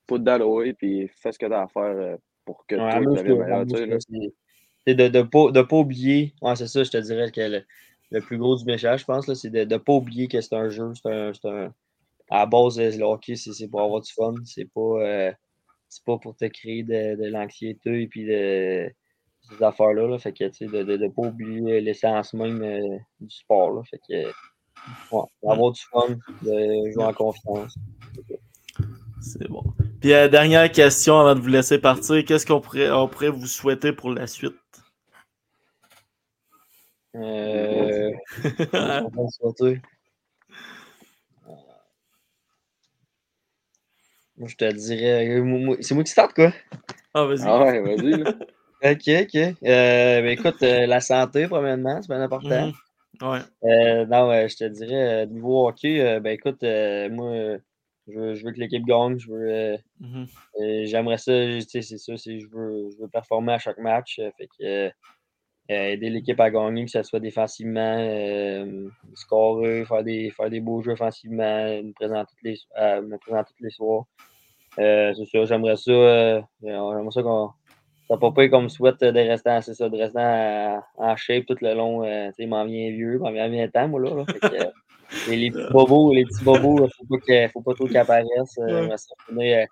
[0.07, 2.91] put that away, puis fais ce que tu as à faire euh, pour que Ouais,
[2.91, 3.65] toi, tu meilleur.
[3.65, 6.34] de ne de pas, de pas oublier.
[6.41, 7.64] Ouais, c'est ça, je te dirais que le,
[8.11, 10.56] le plus gros du message, je pense, là, c'est de ne pas oublier que c'est
[10.56, 10.91] un jeu.
[11.02, 11.73] C'est un, c'est un-
[12.30, 14.34] à la base, le hockey, c'est c'est pour avoir du fun.
[14.45, 15.31] C'est pas, euh,
[15.96, 18.90] c'est pas pour te créer de, de l'anxiété et puis de,
[19.50, 20.08] ces affaires-là.
[20.08, 20.20] Là.
[20.20, 23.72] Fait que, tu sais, de ne pas oublier l'essence même euh, du sport.
[23.72, 23.82] Là.
[23.90, 24.28] Fait que,
[25.12, 27.76] ouais, avoir du fun, de jouer en confiance.
[29.22, 29.64] C'est bon.
[30.02, 32.24] Puis euh, dernière question avant de vous laisser partir.
[32.26, 34.54] Qu'est-ce qu'on pourrait, on pourrait vous souhaiter pour la suite?
[37.16, 38.12] Euh,
[39.18, 39.82] on souhaiter.
[44.38, 45.30] Moi, je te dirais.
[45.40, 46.52] euh, C'est moi qui starte, quoi.
[47.14, 47.44] Ah, vas-y.
[47.45, 48.24] Ah ouais, vas-y.
[48.84, 49.36] Ok, ok.
[49.36, 52.68] Euh, ben, écoute, euh, la santé, premièrement, c'est bien important.
[52.68, 52.74] Mhm.
[53.30, 53.40] Ouais.
[53.64, 57.57] Euh, non, je te dirais, euh, niveau hockey, euh, ben écoute, euh, moi,
[58.07, 59.18] je veux, je veux que l'équipe gagne.
[59.18, 60.28] Je veux, euh, Mhm.
[60.86, 64.20] j'aimerais ça, tu sais, c'est ça, c'est, je, veux, je veux performer à chaque match.
[64.20, 64.91] euh, fait que,
[65.70, 70.82] aider l'équipe à gagner, que ce soit défensivement, euh, scorer, faire des, faire des beaux
[70.82, 71.44] jeux offensivement,
[71.82, 74.04] me présenter tous les, euh, me présenter tous les soirs.
[74.80, 77.50] Euh, c'est ça, j'aimerais ça, euh, j'aimerais ça qu'on
[78.08, 81.46] ça pas pire comme souhaite de rester, en- c'est ça, de rester en, en shape
[81.48, 82.04] tout le long.
[82.04, 84.14] euh, tu sais, il m'en vient vieux, il m'en vient bien temps, moi, là.
[84.16, 84.26] là.
[84.26, 84.70] Fait que, euh,
[85.32, 87.98] et les petits bobos, les petits bobos, il faut pas, que- faut pas trop qu'ils
[87.98, 88.58] apparaissent.
[88.60, 88.82] Euh,
[89.50, 89.68] Ouais.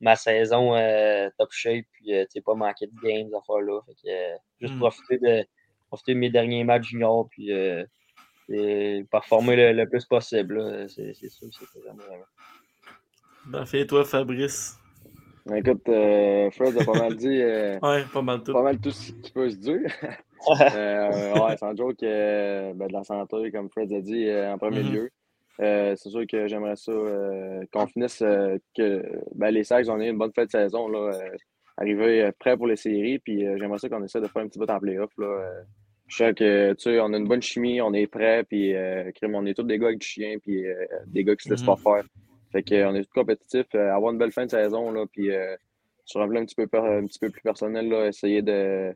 [0.00, 3.80] Ma saison euh, top shape, puis euh, tu sais, pas manquer de games, ces affaires-là.
[3.86, 4.78] Fait que, euh, juste Mm.
[4.78, 5.44] profiter, de,
[5.88, 7.84] profiter de mes derniers matchs juniors, puis euh,
[8.48, 10.58] et performer le, le plus possible.
[10.58, 10.88] là.
[10.88, 12.20] C'est c'est sûr, c'est j'aimerais.
[13.50, 13.86] Parfait.
[13.86, 14.76] Toi, Fabrice?
[15.54, 17.40] Écoute, euh, Fred a pas mal dit.
[17.40, 18.52] euh, Ouais, pas mal tout.
[18.52, 19.80] pas mal tout ce qui peut se dire.
[20.60, 24.58] Euh, ouais, sans joke, euh, ben, de la santé, comme Fred a dit, euh, en
[24.58, 24.92] premier Mhm.
[24.92, 25.10] lieu.
[25.60, 29.02] Euh, c'est sûr que j'aimerais ça euh, qu'on finisse, euh, que
[29.34, 31.36] ben, les Sags, on ait une bonne fin de saison, là, euh,
[31.78, 34.48] arriver euh, prêt pour les séries, puis euh, j'aimerais ça qu'on essaie de faire un
[34.48, 35.10] petit peu en playoff.
[35.18, 35.62] Là, euh,
[36.08, 39.10] je sais que, tu sais, on a une bonne chimie, on est prêt, puis euh,
[39.12, 40.74] crime, on est tous des gars avec du chien, puis euh,
[41.06, 41.66] des gars qui se laissent Mhm.
[41.66, 42.04] pas faire.
[42.52, 45.56] Fait qu'on est tous compétitifs, euh, avoir une belle fin de saison, là, puis euh,
[46.04, 48.94] sur un plan un petit peu, un petit peu plus personnel, là, essayer de,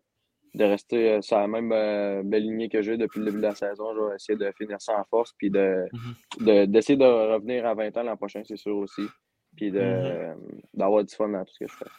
[0.55, 3.43] de rester euh, sur la même euh, belle lignée que j'ai depuis le début de
[3.43, 3.95] la saison.
[3.95, 5.87] Je vais essayer de finir ça en force, puis de,
[6.41, 9.07] de- d'essayer de revenir à 20 ans l'an prochain, c'est sûr aussi.
[9.57, 10.61] Puis de, Mhm.
[10.75, 11.91] d'avoir du fun dans tout ce que je fais.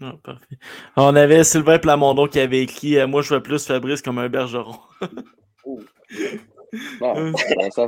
[0.00, 0.56] Ah, parfait.
[0.96, 4.28] On avait Sylvain Plamondon qui avait écrit euh, Moi, je vois plus Fabrice comme un
[4.28, 4.76] bergeron.
[7.02, 7.86] Non, ben, ça.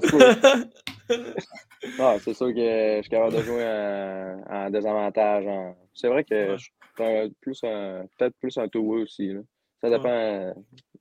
[1.99, 5.47] Non, c'est sûr que je suis capable de jouer en, en désavantage.
[5.47, 9.29] en- C'est vrai que je suis un- plus un- peut-être plus un two-way aussi.
[9.33, 9.41] là.
[9.85, 10.55] Ça dépend.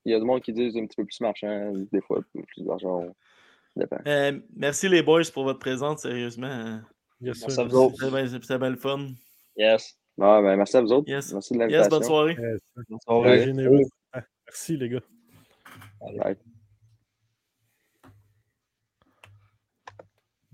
[0.05, 2.45] Il y a du monde qui disent un petit peu plus marchand, des fois plus
[3.76, 3.97] dépend.
[4.05, 6.80] Euh, merci les boys pour votre présence, sérieusement.
[7.22, 7.95] Yes, Merci à vous autres.
[8.27, 9.07] C'était bien, le fun.
[9.55, 9.97] Yes.
[10.19, 11.10] Ah, ben, merci à vous autres.
[11.10, 11.34] Yes.
[11.34, 11.89] Merci de Yes, l'invitation.
[11.89, 12.38] bonne soirée.
[12.39, 12.61] Yes.
[12.76, 13.53] Bonne soirée.
[14.14, 15.01] Ah, Merci, les gars.
[16.01, 16.35] Bye.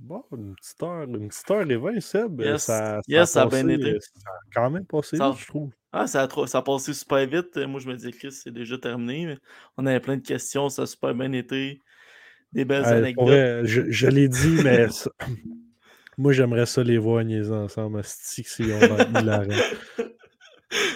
[0.01, 2.39] Bon, une petite heure, une petite heure et vingt, Seb.
[2.41, 2.63] Yes.
[2.63, 3.91] Ça, Yes, ça a passé, bien été.
[3.95, 5.71] euh, Ça a quand même passé Ça- vite, je trouve.
[5.91, 7.57] Ah, ça a, trop- ça a passé super vite.
[7.57, 9.25] Euh, Moi, je me disais, Chris, c'est déjà terminé.
[9.25, 9.37] mais
[9.77, 11.81] on avait plein de questions, ça a super bien été.
[12.53, 13.25] Des belles Ouais, anecdotes.
[13.27, 15.11] vrai, je je l'ai dit, mais ça-
[16.17, 18.01] moi, j'aimerais ça les voir niaiser ensemble.
[18.03, 18.43] C'est
[18.73, 19.47] on va hilarant.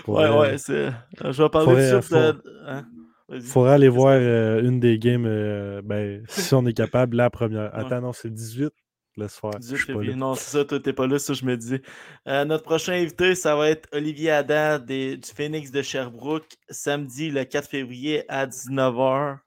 [0.08, 0.38] Ouais, vrai.
[0.40, 0.74] ouais, c'est.
[0.88, 0.92] euh,
[1.32, 2.42] Je vais parler de faut- de.
[2.68, 2.86] Hein?
[3.30, 3.42] Vas-y.
[3.42, 7.74] Faudrait aller voir euh, une des games, euh, ben, si on est capable, la première.
[7.74, 7.80] Ouais.
[7.80, 8.72] Attends, non, c'est le 18.
[9.16, 9.52] Laisse faire.
[9.52, 10.12] 18 je suis pas février.
[10.12, 10.18] là.
[10.18, 11.82] Non, c'est ça, toi, t'es pas là, ça, je me disais.
[12.28, 17.30] Euh, notre prochain invité, ça va être Olivier Adam des- du Phoenix de Sherbrooke, samedi
[17.30, 19.38] le 4 février à 19h.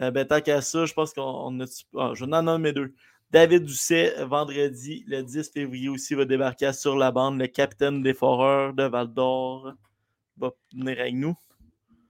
[0.00, 1.64] Euh, ben, tant qu'à ça, je pense qu'on on a.
[1.98, 2.94] ah, je vais en nommer deux.
[3.30, 7.38] David Doucet, vendredi, le 10 février aussi, va débarquer sur la bande.
[7.40, 9.72] Le capitaine des Foreurs de Val d'Or
[10.36, 11.34] va venir avec nous.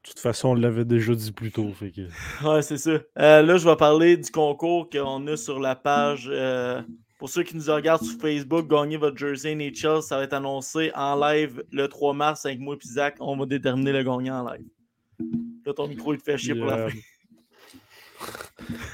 [0.04, 1.72] De toute façon, on l'avait déjà dit plus tôt.
[1.72, 2.02] Fait que...
[2.46, 2.90] Ouais, c'est ça.
[3.18, 6.28] Euh, là, je vais parler du concours qu'on a sur la page.
[6.30, 6.82] euh,
[7.18, 10.02] pour ceux qui nous regardent sur Facebook, gagnez votre jersey NHL.
[10.02, 13.16] Ça va être annoncé en live le 3 mars avec moi et Zach.
[13.20, 14.66] On va déterminer le gagnant en live.
[15.64, 16.96] Là, ton micro, il te fait chier pour la fin.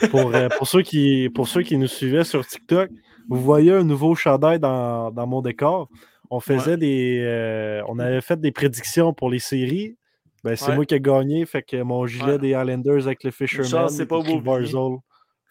[0.11, 2.89] pour, euh, pour, ceux qui, pour ceux qui nous suivaient sur TikTok,
[3.29, 5.89] vous voyez un nouveau chandail dans, dans mon décor.
[6.31, 7.21] On faisait des.
[7.25, 9.97] euh, on avait fait des prédictions pour les séries.
[10.43, 10.77] Ben, c'est Ouais.
[10.77, 11.45] moi qui ai gagné.
[11.47, 12.39] Fait que mon gilet Ouais.
[12.39, 13.89] des Islanders avec le Fisherman.
[13.89, 14.21] c'est pas.
[14.43, 14.99] Barzal.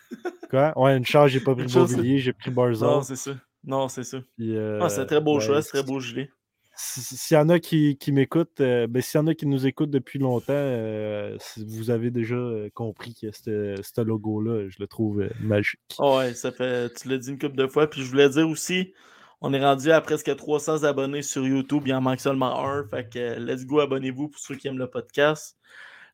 [0.49, 0.73] Quoi?
[0.75, 2.89] Ouais, une chance, j'ai pas pris Beauvillier, j'ai pris Barzal.
[2.89, 3.31] Non, c'est ça.
[3.63, 4.17] Non, c'est ça.
[4.39, 6.29] Euh, Ah, c'est un très beau ben, choix, c'est très beau gilet.
[6.75, 9.35] si- si- S'il y en a qui, qui m'écoutent, euh, ben, s'il y en a
[9.35, 12.37] qui nous écoutent depuis longtemps, euh, vous avez déjà
[12.73, 15.79] compris que ce logo-là, je le trouve magique.
[15.99, 16.91] Ouais, ça fait.
[16.95, 17.87] Tu l'as dit une couple de fois.
[17.89, 18.93] Puis je voulais dire aussi,
[19.41, 21.83] on est rendu à presque 300 abonnés sur YouTube.
[21.85, 22.85] Il en manque seulement un.
[22.87, 25.57] Fait que let's go, abonnez-vous pour ceux qui aiment le podcast.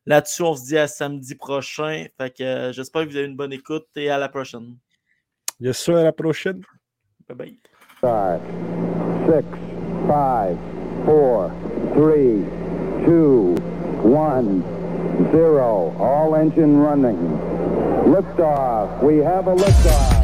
[0.06, 2.06] Là-dessus, on se dit à samedi prochain.
[2.16, 4.76] Fait que euh, j'espère que vous avez une bonne écoute et à la prochaine.
[5.58, 6.62] Yes, sir, à la prochaine.
[7.28, 7.58] Bye bye.
[8.00, 8.40] Five,
[9.26, 9.44] six,
[10.06, 10.56] five,
[11.04, 11.50] four,
[11.94, 12.44] three,
[13.04, 13.56] two,
[14.04, 14.62] one,
[15.32, 15.96] zero.
[15.98, 17.18] All engine running.
[18.06, 19.02] Liftoff.
[19.02, 20.15] We have a liftoff.